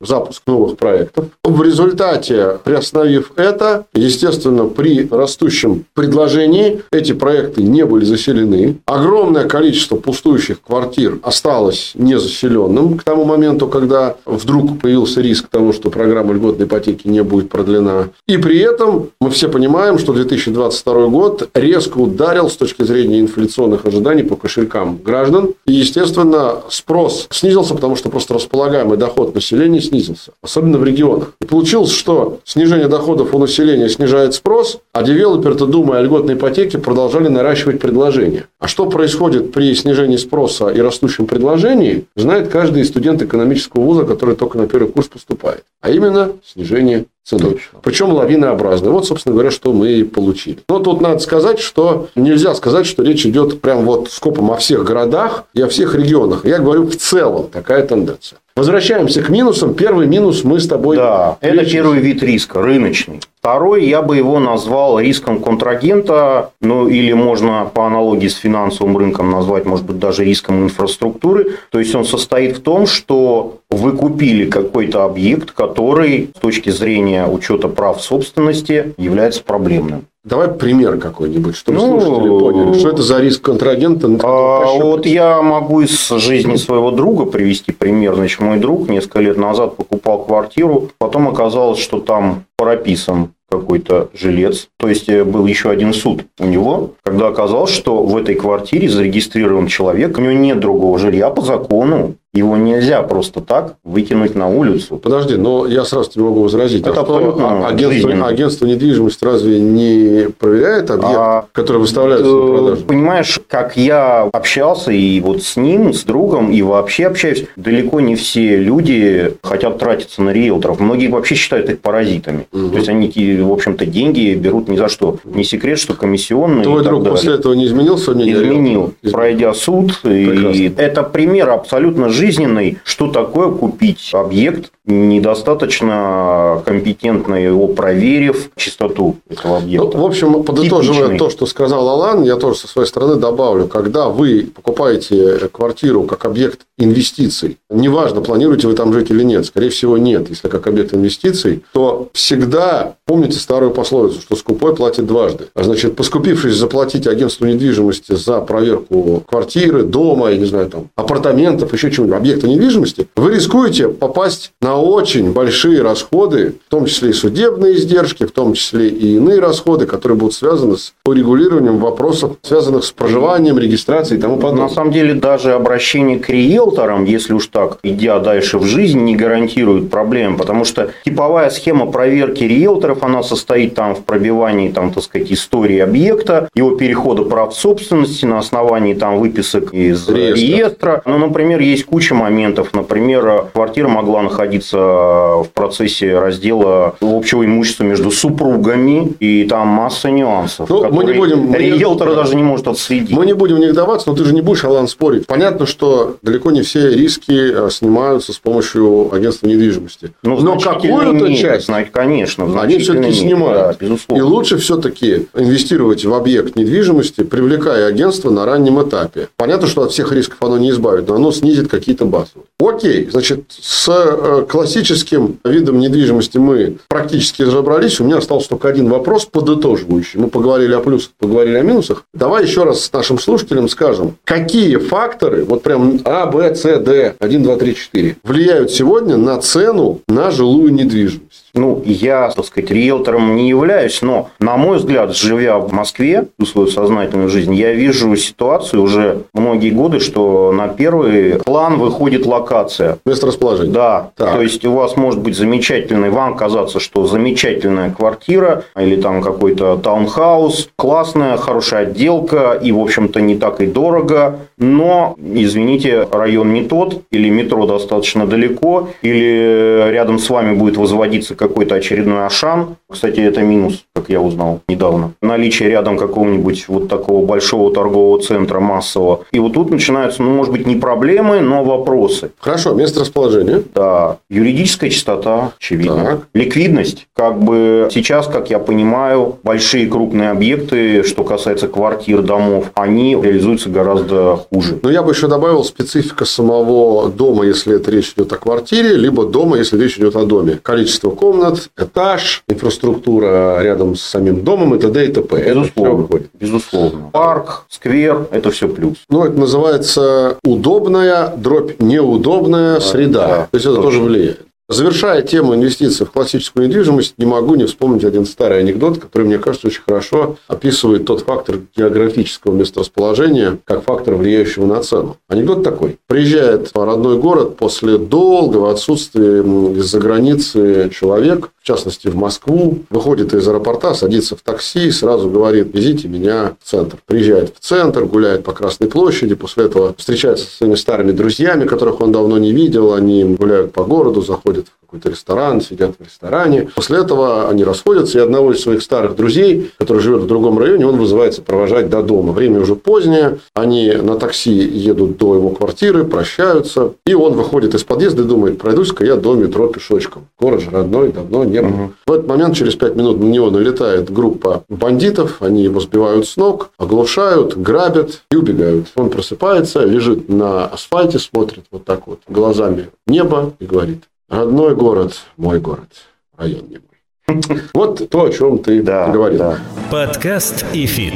запуск 0.00 0.42
новых 0.46 0.76
проектов. 0.76 1.26
В 1.42 1.62
результате, 1.62 2.58
приостановив 2.62 3.32
это, 3.36 3.86
естественно, 3.94 4.66
при 4.66 5.08
растущем 5.10 5.84
предложении 5.94 6.82
эти 6.92 7.12
проекты 7.12 7.62
не 7.62 7.84
были 7.84 8.04
заселены. 8.04 8.76
Огромное 8.86 9.48
количество 9.48 9.96
пустующих 9.96 10.60
квартир 10.60 11.18
осталось 11.22 11.92
незаселенным 11.94 12.98
к 12.98 13.04
тому 13.04 13.24
моменту, 13.24 13.66
когда 13.68 14.16
вдруг 14.26 14.80
появился 14.80 15.20
риск 15.20 15.48
того, 15.48 15.72
что 15.72 15.90
программа 15.90 16.34
льготной 16.34 16.66
ипотеки 16.66 17.08
не 17.08 17.22
будет 17.22 17.48
продлена. 17.48 18.08
И 18.26 18.36
при 18.36 18.58
этом 18.58 19.10
мы 19.20 19.30
все 19.30 19.48
понимаем, 19.48 19.98
что 19.98 20.12
2022 20.12 21.06
год 21.08 21.48
резко 21.54 21.98
ударил 21.98 22.50
с 22.50 22.56
точки 22.56 22.82
зрения 22.82 23.20
инфляционных 23.20 23.86
ожиданий 23.86 24.22
по 24.22 24.36
кошелькам 24.36 24.98
граждан. 24.98 25.50
И, 25.66 25.72
естественно, 25.72 26.56
спрос 26.68 27.26
снизился, 27.30 27.74
потому 27.74 27.96
что 27.96 28.08
просто 28.10 28.34
располагаемый 28.34 28.96
доход 28.96 29.23
населения 29.32 29.80
снизился, 29.80 30.32
особенно 30.42 30.78
в 30.78 30.84
регионах. 30.84 31.34
И 31.40 31.44
получилось, 31.44 31.92
что 31.92 32.40
снижение 32.44 32.88
доходов 32.88 33.34
у 33.34 33.38
населения 33.38 33.88
снижает 33.88 34.34
спрос, 34.34 34.80
а 34.92 35.02
девелоперы-то, 35.02 35.66
думая 35.66 36.00
о 36.00 36.02
льготной 36.02 36.34
ипотеке, 36.34 36.78
продолжали 36.78 37.28
наращивать 37.28 37.80
предложение. 37.80 38.46
А 38.58 38.68
что 38.68 38.86
происходит 38.86 39.52
при 39.52 39.74
снижении 39.74 40.16
спроса 40.16 40.68
и 40.68 40.80
растущем 40.80 41.26
предложении, 41.26 42.04
знает 42.16 42.48
каждый 42.48 42.84
студент 42.84 43.22
экономического 43.22 43.82
вуза, 43.82 44.04
который 44.04 44.36
только 44.36 44.58
на 44.58 44.66
первый 44.66 44.90
курс 44.90 45.08
поступает. 45.08 45.64
А 45.80 45.90
именно 45.90 46.32
снижение 46.44 47.06
цены. 47.24 47.58
Причем 47.82 48.12
лавинообразно. 48.12 48.90
Вот, 48.90 49.06
собственно 49.06 49.34
говоря, 49.34 49.50
что 49.50 49.72
мы 49.72 49.92
и 49.92 50.04
получили. 50.04 50.58
Но 50.68 50.78
тут 50.78 51.00
надо 51.00 51.18
сказать, 51.18 51.58
что 51.58 52.08
нельзя 52.14 52.54
сказать, 52.54 52.86
что 52.86 53.02
речь 53.02 53.26
идет 53.26 53.60
прям 53.60 53.84
вот 53.84 54.10
скопом 54.10 54.50
о 54.50 54.56
всех 54.56 54.84
городах 54.84 55.44
и 55.54 55.62
о 55.62 55.68
всех 55.68 55.94
регионах. 55.94 56.44
Я 56.44 56.58
говорю 56.58 56.86
в 56.86 56.96
целом 56.96 57.48
такая 57.50 57.86
тенденция. 57.86 58.38
Возвращаемся 58.56 59.20
к 59.20 59.30
минусам. 59.30 59.74
Первый 59.74 60.06
минус 60.06 60.44
мы 60.44 60.60
с 60.60 60.68
тобой... 60.68 60.96
Да, 60.96 61.38
это 61.40 61.64
первый 61.64 61.98
вид 61.98 62.22
риска, 62.22 62.62
рыночный. 62.62 63.20
Второй, 63.44 63.84
я 63.84 64.00
бы 64.00 64.16
его 64.16 64.40
назвал 64.40 64.98
риском 64.98 65.38
контрагента, 65.38 66.52
ну 66.62 66.88
или 66.88 67.12
можно 67.12 67.70
по 67.74 67.86
аналогии 67.86 68.28
с 68.28 68.36
финансовым 68.36 68.96
рынком 68.96 69.30
назвать, 69.30 69.66
может 69.66 69.84
быть, 69.84 69.98
даже 69.98 70.24
риском 70.24 70.64
инфраструктуры. 70.64 71.58
То 71.70 71.78
есть 71.78 71.94
он 71.94 72.06
состоит 72.06 72.56
в 72.56 72.62
том, 72.62 72.86
что 72.86 73.58
вы 73.68 73.92
купили 73.92 74.48
какой-то 74.48 75.04
объект, 75.04 75.50
который 75.50 76.30
с 76.34 76.40
точки 76.40 76.70
зрения 76.70 77.26
учета 77.26 77.68
прав 77.68 78.00
собственности 78.00 78.94
является 78.96 79.44
проблемным. 79.44 80.06
Давай 80.24 80.48
пример 80.48 80.96
какой-нибудь, 80.96 81.54
чтобы 81.54 81.78
ну, 81.78 82.00
слушатели 82.00 82.28
поняли, 82.30 82.78
что 82.78 82.88
это 82.88 83.02
за 83.02 83.20
риск 83.20 83.42
контрагента. 83.42 84.08
А, 84.22 84.72
вот 84.72 85.04
я 85.04 85.42
могу 85.42 85.82
из 85.82 86.08
жизни 86.08 86.56
своего 86.56 86.90
друга 86.90 87.26
привести 87.26 87.72
пример. 87.72 88.14
Значит, 88.14 88.40
мой 88.40 88.56
друг 88.58 88.88
несколько 88.88 89.20
лет 89.20 89.36
назад 89.36 89.76
покупал 89.76 90.24
квартиру, 90.24 90.88
потом 90.96 91.28
оказалось, 91.28 91.78
что 91.78 92.00
там 92.00 92.44
прописан 92.56 93.33
какой-то 93.60 94.10
жилец. 94.14 94.68
То 94.78 94.88
есть 94.88 95.08
э, 95.08 95.24
был 95.24 95.46
еще 95.46 95.70
один 95.70 95.92
суд 95.92 96.24
у 96.38 96.46
него, 96.46 96.92
когда 97.02 97.28
оказалось, 97.28 97.70
что 97.70 98.04
в 98.04 98.16
этой 98.16 98.34
квартире 98.34 98.88
зарегистрирован 98.88 99.66
человек, 99.66 100.18
у 100.18 100.20
него 100.20 100.32
нет 100.32 100.60
другого 100.60 100.98
жилья 100.98 101.30
по 101.30 101.42
закону. 101.42 102.16
Его 102.34 102.56
нельзя 102.56 103.00
просто 103.02 103.40
так 103.40 103.76
выкинуть 103.84 104.34
на 104.34 104.48
улицу. 104.48 104.96
Подожди, 104.96 105.36
но 105.36 105.68
я 105.68 105.84
сразу 105.84 106.10
тебе 106.10 106.24
могу 106.24 106.42
возразить. 106.42 106.84
Это 106.84 106.98
а 106.98 107.02
абсолютно 107.02 107.68
агентство, 107.68 108.26
агентство 108.26 108.66
недвижимости 108.66 109.24
разве 109.24 109.60
не 109.60 110.30
проверяет 110.30 110.90
объект, 110.90 111.16
а, 111.16 111.44
который 111.52 111.76
выставляется 111.76 112.26
на 112.26 112.36
э, 112.36 112.56
продажу? 112.56 112.82
Понимаешь, 112.86 113.38
как 113.46 113.76
я 113.76 114.22
общался 114.32 114.90
и 114.90 115.20
вот 115.20 115.44
с 115.44 115.56
ним, 115.56 115.94
с 115.94 116.02
другом, 116.02 116.50
и 116.50 116.60
вообще 116.62 117.06
общаюсь, 117.06 117.44
далеко 117.54 118.00
не 118.00 118.16
все 118.16 118.56
люди 118.56 119.34
хотят 119.44 119.78
тратиться 119.78 120.20
на 120.20 120.30
риэлторов. 120.30 120.80
Многие 120.80 121.06
вообще 121.06 121.36
считают 121.36 121.70
их 121.70 121.78
паразитами. 121.78 122.48
Угу. 122.52 122.70
То 122.70 122.76
есть, 122.78 122.88
они, 122.88 123.12
в 123.42 123.52
общем-то, 123.52 123.86
деньги 123.86 124.34
берут 124.34 124.66
ни 124.66 124.76
за 124.76 124.88
что. 124.88 125.18
Не 125.22 125.44
секрет, 125.44 125.78
что 125.78 125.94
комиссионные 125.94 126.64
Твой 126.64 126.82
друг 126.82 127.04
далее. 127.04 127.16
после 127.16 127.34
этого 127.34 127.52
не 127.52 127.66
изменил 127.66 127.96
свое 127.96 128.16
мнение? 128.16 128.42
Изменил, 128.42 128.94
пройдя 129.12 129.54
суд. 129.54 130.00
И 130.02 130.74
это 130.76 131.04
пример 131.04 131.50
абсолютно 131.50 132.08
жизни 132.08 132.23
жизненный, 132.24 132.78
что 132.84 133.10
такое 133.10 133.50
купить 133.50 134.10
объект, 134.12 134.70
недостаточно 134.86 136.62
компетентно 136.66 137.36
его 137.36 137.68
проверив 137.68 138.50
чистоту 138.56 139.16
этого 139.28 139.58
объекта. 139.58 139.96
Ну, 139.96 140.02
в 140.02 140.06
общем, 140.06 140.42
подытоживая 140.42 140.98
Типичный. 140.98 141.18
то, 141.18 141.30
что 141.30 141.46
сказал 141.46 141.88
Алан, 141.88 142.22
я 142.22 142.36
тоже 142.36 142.58
со 142.58 142.68
своей 142.68 142.86
стороны 142.86 143.16
добавлю, 143.16 143.66
когда 143.66 144.08
вы 144.08 144.46
покупаете 144.54 145.48
квартиру 145.50 146.02
как 146.02 146.26
объект 146.26 146.60
инвестиций, 146.76 147.58
неважно, 147.70 148.20
планируете 148.20 148.66
вы 148.68 148.74
там 148.74 148.92
жить 148.92 149.10
или 149.10 149.22
нет, 149.22 149.46
скорее 149.46 149.70
всего 149.70 149.96
нет, 149.96 150.28
если 150.28 150.48
как 150.48 150.66
объект 150.66 150.92
инвестиций, 150.92 151.62
то 151.72 152.10
всегда 152.12 152.96
помните 153.06 153.38
старую 153.38 153.70
пословицу, 153.70 154.20
что 154.20 154.36
скупой 154.36 154.74
платит 154.74 155.06
дважды. 155.06 155.46
А 155.54 155.62
значит, 155.62 155.96
поскупившись 155.96 156.56
заплатить 156.56 157.06
агентству 157.06 157.46
недвижимости 157.46 158.14
за 158.14 158.40
проверку 158.40 159.22
квартиры, 159.26 159.82
дома, 159.82 160.30
я 160.30 160.36
не 160.36 160.44
знаю, 160.44 160.68
там, 160.68 160.88
апартаментов, 160.94 161.72
еще 161.72 161.90
чего-нибудь, 161.90 162.13
объекта 162.16 162.48
недвижимости, 162.48 163.08
вы 163.16 163.34
рискуете 163.34 163.88
попасть 163.88 164.52
на 164.60 164.80
очень 164.80 165.32
большие 165.32 165.82
расходы, 165.82 166.54
в 166.66 166.70
том 166.70 166.86
числе 166.86 167.10
и 167.10 167.12
судебные 167.12 167.76
издержки, 167.76 168.24
в 168.24 168.30
том 168.32 168.54
числе 168.54 168.88
и 168.88 169.16
иные 169.16 169.40
расходы, 169.40 169.86
которые 169.86 170.18
будут 170.18 170.34
связаны 170.34 170.76
с 170.76 170.92
урегулированием 171.04 171.78
вопросов, 171.78 172.36
связанных 172.42 172.84
с 172.84 172.92
проживанием, 172.92 173.58
регистрацией 173.58 174.18
и 174.18 174.22
тому 174.22 174.36
подобное. 174.36 174.64
На 174.64 174.68
самом 174.68 174.92
деле, 174.92 175.14
даже 175.14 175.52
обращение 175.52 176.18
к 176.18 176.28
риэлторам, 176.28 177.04
если 177.04 177.32
уж 177.32 177.46
так, 177.46 177.78
идя 177.82 178.18
дальше 178.18 178.58
в 178.58 178.64
жизнь, 178.64 179.00
не 179.00 179.16
гарантирует 179.16 179.90
проблем, 179.90 180.36
потому 180.36 180.64
что 180.64 180.90
типовая 181.04 181.50
схема 181.50 181.90
проверки 181.90 182.44
риэлторов, 182.44 183.02
она 183.02 183.22
состоит 183.22 183.74
там 183.74 183.94
в 183.94 184.04
пробивании, 184.04 184.70
там, 184.70 184.92
так 184.92 185.04
сказать, 185.04 185.32
истории 185.32 185.78
объекта, 185.78 186.48
его 186.54 186.76
перехода 186.76 187.22
прав 187.22 187.54
собственности 187.54 188.24
на 188.26 188.38
основании 188.38 188.94
там 188.94 189.18
выписок 189.18 189.72
из 189.72 190.08
реестра. 190.08 190.34
реестра. 190.34 191.02
Ну, 191.06 191.18
например, 191.18 191.60
есть 191.60 191.84
куча 191.84 192.03
моментов. 192.12 192.74
Например, 192.74 193.46
квартира 193.54 193.88
могла 193.88 194.22
находиться 194.22 194.76
в 194.76 195.48
процессе 195.54 196.18
раздела 196.18 196.96
общего 197.00 197.44
имущества 197.44 197.84
между 197.84 198.10
супругами, 198.10 199.14
и 199.20 199.44
там 199.44 199.68
масса 199.68 200.10
нюансов, 200.10 200.68
ну, 200.68 200.90
мы 200.92 201.04
не 201.04 201.12
будем, 201.12 201.54
риэлтор 201.54 202.08
мы... 202.08 202.14
даже 202.16 202.34
не 202.34 202.42
может 202.42 202.68
отследить. 202.68 203.16
Мы 203.16 203.26
не 203.26 203.32
будем 203.32 203.56
в 203.56 203.58
них 203.60 203.72
даваться, 203.72 204.10
но 204.10 204.16
ты 204.16 204.24
же 204.24 204.34
не 204.34 204.40
будешь, 204.40 204.64
Алан, 204.64 204.88
спорить. 204.88 205.26
Понятно, 205.26 205.66
что 205.66 206.16
далеко 206.22 206.50
не 206.50 206.62
все 206.62 206.90
риски 206.90 207.32
э, 207.32 207.70
снимаются 207.70 208.32
с 208.32 208.38
помощью 208.38 209.14
агентства 209.14 209.46
недвижимости. 209.46 210.12
Ну, 210.22 210.40
но 210.40 210.58
какую-то 210.58 211.32
часть, 211.34 211.66
знать, 211.66 211.92
конечно, 211.92 212.60
они 212.60 212.78
все-таки 212.78 213.12
снимают. 213.12 213.78
Да, 213.78 213.86
безусловно. 213.86 214.20
И 214.20 214.24
лучше 214.24 214.58
все-таки 214.58 215.28
инвестировать 215.34 216.04
в 216.04 216.12
объект 216.12 216.56
недвижимости, 216.56 217.22
привлекая 217.22 217.86
агентство 217.86 218.30
на 218.30 218.44
раннем 218.44 218.82
этапе. 218.82 219.28
Понятно, 219.36 219.68
что 219.68 219.82
от 219.82 219.92
всех 219.92 220.12
рисков 220.12 220.38
оно 220.40 220.58
не 220.58 220.70
избавит, 220.70 221.08
но 221.08 221.14
оно 221.14 221.30
снизит 221.30 221.68
какие-то 221.68 221.93
базовые. 222.02 222.46
Окей, 222.60 223.08
значит, 223.10 223.44
с 223.50 223.88
э, 223.88 224.46
классическим 224.48 225.38
видом 225.44 225.78
недвижимости 225.78 226.38
мы 226.38 226.78
практически 226.88 227.42
разобрались. 227.42 228.00
У 228.00 228.04
меня 228.04 228.18
остался 228.18 228.48
только 228.48 228.68
один 228.68 228.88
вопрос 228.88 229.26
подытоживающий. 229.26 230.18
Мы 230.18 230.28
поговорили 230.28 230.72
о 230.72 230.80
плюсах, 230.80 231.10
поговорили 231.18 231.56
о 231.56 231.62
минусах. 231.62 232.04
Давай 232.14 232.44
еще 232.44 232.64
раз 232.64 232.84
с 232.84 232.92
нашим 232.92 233.18
слушателям 233.18 233.68
скажем, 233.68 234.16
какие 234.24 234.76
факторы, 234.76 235.44
вот 235.44 235.62
прям 235.62 236.00
А, 236.04 236.26
Б, 236.26 236.54
С, 236.54 236.62
Д, 236.62 237.14
1, 237.18 237.42
2, 237.42 237.56
3, 237.56 237.74
4, 237.74 238.16
влияют 238.24 238.70
сегодня 238.70 239.16
на 239.16 239.38
цену 239.40 240.00
на 240.08 240.30
жилую 240.30 240.72
недвижимость. 240.72 241.44
Ну, 241.54 241.82
я, 241.86 242.30
так 242.30 242.44
сказать, 242.46 242.70
риэлтором 242.70 243.36
не 243.36 243.48
являюсь, 243.48 244.02
но, 244.02 244.30
на 244.40 244.56
мой 244.56 244.78
взгляд, 244.78 245.16
живя 245.16 245.58
в 245.58 245.72
Москве 245.72 246.26
всю 246.36 246.46
свою 246.46 246.68
сознательную 246.68 247.28
жизнь, 247.28 247.54
я 247.54 247.72
вижу 247.72 248.16
ситуацию 248.16 248.82
уже 248.82 249.22
многие 249.32 249.70
годы, 249.70 250.00
что 250.00 250.50
на 250.52 250.66
первый 250.66 251.34
план 251.44 251.78
выходит 251.84 252.26
локация. 252.26 252.98
Место 253.06 253.26
расположения. 253.26 253.72
Да. 253.72 254.10
Так. 254.16 254.32
То 254.32 254.42
есть, 254.42 254.64
у 254.64 254.72
вас 254.72 254.96
может 254.96 255.20
быть 255.20 255.36
замечательный, 255.36 256.10
вам 256.10 256.36
казаться, 256.36 256.80
что 256.80 257.06
замечательная 257.06 257.90
квартира 257.90 258.64
или 258.78 259.00
там 259.00 259.22
какой-то 259.22 259.76
таунхаус, 259.76 260.70
классная, 260.76 261.36
хорошая 261.36 261.82
отделка 261.82 262.52
и, 262.52 262.72
в 262.72 262.80
общем-то, 262.80 263.20
не 263.20 263.36
так 263.36 263.60
и 263.60 263.66
дорого 263.66 264.38
но, 264.58 265.16
извините, 265.18 266.06
район 266.10 266.52
не 266.52 266.64
тот, 266.64 267.02
или 267.10 267.28
метро 267.28 267.66
достаточно 267.66 268.26
далеко, 268.26 268.88
или 269.02 269.90
рядом 269.90 270.18
с 270.18 270.30
вами 270.30 270.54
будет 270.54 270.76
возводиться 270.76 271.34
какой-то 271.34 271.76
очередной 271.76 272.26
Ашан. 272.26 272.76
Кстати, 272.90 273.20
это 273.20 273.42
минус, 273.42 273.84
как 273.94 274.08
я 274.08 274.20
узнал 274.20 274.60
недавно. 274.68 275.12
Наличие 275.20 275.68
рядом 275.70 275.96
какого-нибудь 275.96 276.66
вот 276.68 276.88
такого 276.88 277.26
большого 277.26 277.72
торгового 277.72 278.20
центра 278.20 278.60
массового. 278.60 279.24
И 279.32 279.38
вот 279.38 279.54
тут 279.54 279.70
начинаются, 279.70 280.22
ну, 280.22 280.30
может 280.30 280.52
быть, 280.52 280.66
не 280.66 280.76
проблемы, 280.76 281.40
но 281.40 281.64
вопросы. 281.64 282.30
Хорошо, 282.38 282.74
место 282.74 283.00
расположения. 283.00 283.62
Да, 283.74 284.18
юридическая 284.30 284.90
чистота, 284.90 285.52
очевидно. 285.58 286.04
Так. 286.04 286.20
Ликвидность. 286.34 287.06
Как 287.14 287.40
бы 287.40 287.88
сейчас, 287.92 288.26
как 288.26 288.50
я 288.50 288.58
понимаю, 288.58 289.38
большие 289.42 289.86
крупные 289.86 290.30
объекты, 290.30 291.02
что 291.02 291.24
касается 291.24 291.68
квартир, 291.68 292.22
домов, 292.22 292.70
они 292.74 293.14
реализуются 293.20 293.70
гораздо 293.70 294.43
хуже. 294.52 294.78
Но 294.82 294.90
я 294.90 295.02
бы 295.02 295.12
еще 295.12 295.28
добавил 295.28 295.64
специфика 295.64 296.24
самого 296.24 297.08
дома, 297.10 297.44
если 297.44 297.76
это 297.76 297.90
речь 297.90 298.12
идет 298.16 298.32
о 298.32 298.36
квартире, 298.36 298.96
либо 298.96 299.24
дома, 299.26 299.56
если 299.58 299.80
речь 299.82 299.96
идет 299.98 300.16
о 300.16 300.24
доме. 300.24 300.58
Количество 300.62 301.10
комнат, 301.10 301.68
этаж, 301.78 302.42
инфраструктура 302.48 303.60
рядом 303.62 303.96
с 303.96 304.02
самим 304.02 304.44
домом 304.44 304.74
и 304.74 304.78
т.д. 304.78 305.04
и 305.06 305.12
т.п. 305.12 305.36
Это 305.36 305.60
Безусловно. 305.60 305.94
выходит. 305.94 306.30
Безусловно. 306.38 307.10
Парк, 307.12 307.64
сквер– 307.68 308.28
это 308.30 308.50
все 308.50 308.68
плюс. 308.68 308.98
Ну, 309.08 309.24
это 309.24 309.38
называется 309.38 310.36
удобная, 310.44 311.32
дробь 311.36 311.80
неудобная 311.80 312.80
среда. 312.80 313.26
да, 313.28 313.36
То 313.50 313.56
есть, 313.56 313.66
это 313.66 313.76
точно. 313.76 313.82
тоже 313.90 314.00
влияет. 314.02 314.40
Завершая 314.66 315.20
тему 315.20 315.54
инвестиций 315.54 316.06
в 316.06 316.10
классическую 316.10 316.66
недвижимость, 316.66 317.18
не 317.18 317.26
могу 317.26 317.54
не 317.54 317.66
вспомнить 317.66 318.02
один 318.02 318.24
старый 318.24 318.60
анекдот, 318.60 318.96
который, 318.96 319.26
мне 319.26 319.36
кажется, 319.36 319.66
очень 319.66 319.82
хорошо 319.82 320.38
описывает 320.48 321.04
тот 321.04 321.20
фактор 321.20 321.58
географического 321.76 322.54
месторасположения, 322.54 323.58
как 323.66 323.84
фактор, 323.84 324.14
влияющего 324.14 324.64
на 324.64 324.82
цену. 324.82 325.18
Анекдот 325.28 325.64
такой. 325.64 325.98
Приезжает 326.06 326.74
в 326.74 326.82
родной 326.82 327.18
город 327.18 327.58
после 327.58 327.98
долгого 327.98 328.70
отсутствия 328.70 329.40
из-за 329.40 330.00
границы 330.00 330.90
человек, 330.94 331.50
в 331.60 331.66
частности, 331.66 332.08
в 332.08 332.16
Москву, 332.16 332.78
выходит 332.88 333.34
из 333.34 333.46
аэропорта, 333.46 333.92
садится 333.92 334.34
в 334.34 334.40
такси 334.40 334.86
и 334.86 334.90
сразу 334.90 335.28
говорит, 335.28 335.74
везите 335.74 336.08
меня 336.08 336.56
в 336.62 336.70
центр. 336.70 336.96
Приезжает 337.04 337.54
в 337.54 337.60
центр, 337.60 338.06
гуляет 338.06 338.44
по 338.44 338.52
Красной 338.52 338.88
площади, 338.88 339.34
после 339.34 339.66
этого 339.66 339.94
встречается 339.98 340.46
со 340.46 340.56
своими 340.56 340.74
старыми 340.74 341.12
друзьями, 341.12 341.66
которых 341.66 342.00
он 342.00 342.12
давно 342.12 342.38
не 342.38 342.52
видел, 342.52 342.94
они 342.94 343.24
гуляют 343.24 343.72
по 343.72 343.84
городу, 343.84 344.22
заходят 344.22 344.53
в 344.62 344.86
какой-то 344.86 345.10
ресторан, 345.10 345.60
сидят 345.60 345.96
в 345.98 346.04
ресторане. 346.04 346.68
После 346.74 346.98
этого 346.98 347.48
они 347.48 347.64
расходятся, 347.64 348.18
и 348.18 348.22
одного 348.22 348.52
из 348.52 348.62
своих 348.62 348.82
старых 348.82 349.16
друзей, 349.16 349.72
который 349.78 350.00
живет 350.00 350.22
в 350.22 350.26
другом 350.26 350.58
районе, 350.58 350.86
он 350.86 350.96
вызывается 350.96 351.42
провожать 351.42 351.90
до 351.90 352.02
дома. 352.02 352.32
Время 352.32 352.60
уже 352.60 352.76
позднее, 352.76 353.38
они 353.54 353.92
на 353.92 354.16
такси 354.16 354.52
едут 354.52 355.16
до 355.18 355.34
его 355.34 355.50
квартиры, 355.50 356.04
прощаются, 356.04 356.92
и 357.06 357.14
он 357.14 357.34
выходит 357.34 357.74
из 357.74 357.84
подъезда 357.84 358.22
и 358.22 358.26
думает, 358.26 358.58
пройдусь-ка 358.58 359.04
я 359.04 359.16
до 359.16 359.34
метро 359.34 359.68
пешочком. 359.68 360.28
Город 360.38 360.60
же 360.60 360.70
родной, 360.70 361.12
давно 361.12 361.44
не 361.44 361.60
был. 361.60 361.68
Мгм. 361.68 361.94
В 362.06 362.12
этот 362.12 362.26
момент, 362.28 362.56
через 362.56 362.74
пять 362.76 362.94
минут, 362.94 363.20
на 363.20 363.24
него 363.24 363.50
налетает 363.50 364.12
группа 364.12 364.64
бандитов, 364.68 365.38
они 365.40 365.64
его 365.64 365.80
сбивают 365.80 366.28
с 366.28 366.36
ног, 366.36 366.70
оглушают, 366.78 367.56
грабят 367.56 368.22
и 368.30 368.36
убегают. 368.36 368.88
Он 368.94 369.10
просыпается, 369.10 369.84
лежит 369.84 370.28
на 370.28 370.66
асфальте, 370.66 371.18
смотрит 371.18 371.64
вот 371.70 371.84
так 371.84 372.06
вот 372.06 372.20
глазами 372.28 372.90
небо 373.06 373.52
и 373.58 373.66
говорит, 373.66 374.04
родной 374.28 374.74
город, 374.74 375.24
мой 375.36 375.60
город, 375.60 375.90
район 376.36 376.66
не 376.68 376.78
мой. 376.78 377.42
Вот 377.74 378.08
то, 378.10 378.24
о 378.24 378.30
чем 378.30 378.58
ты 378.58 378.82
Да, 378.82 379.08
говорил. 379.08 379.38
да. 379.38 379.58
Подкаст 379.90 380.64
и 380.72 380.86
фит. 380.86 381.14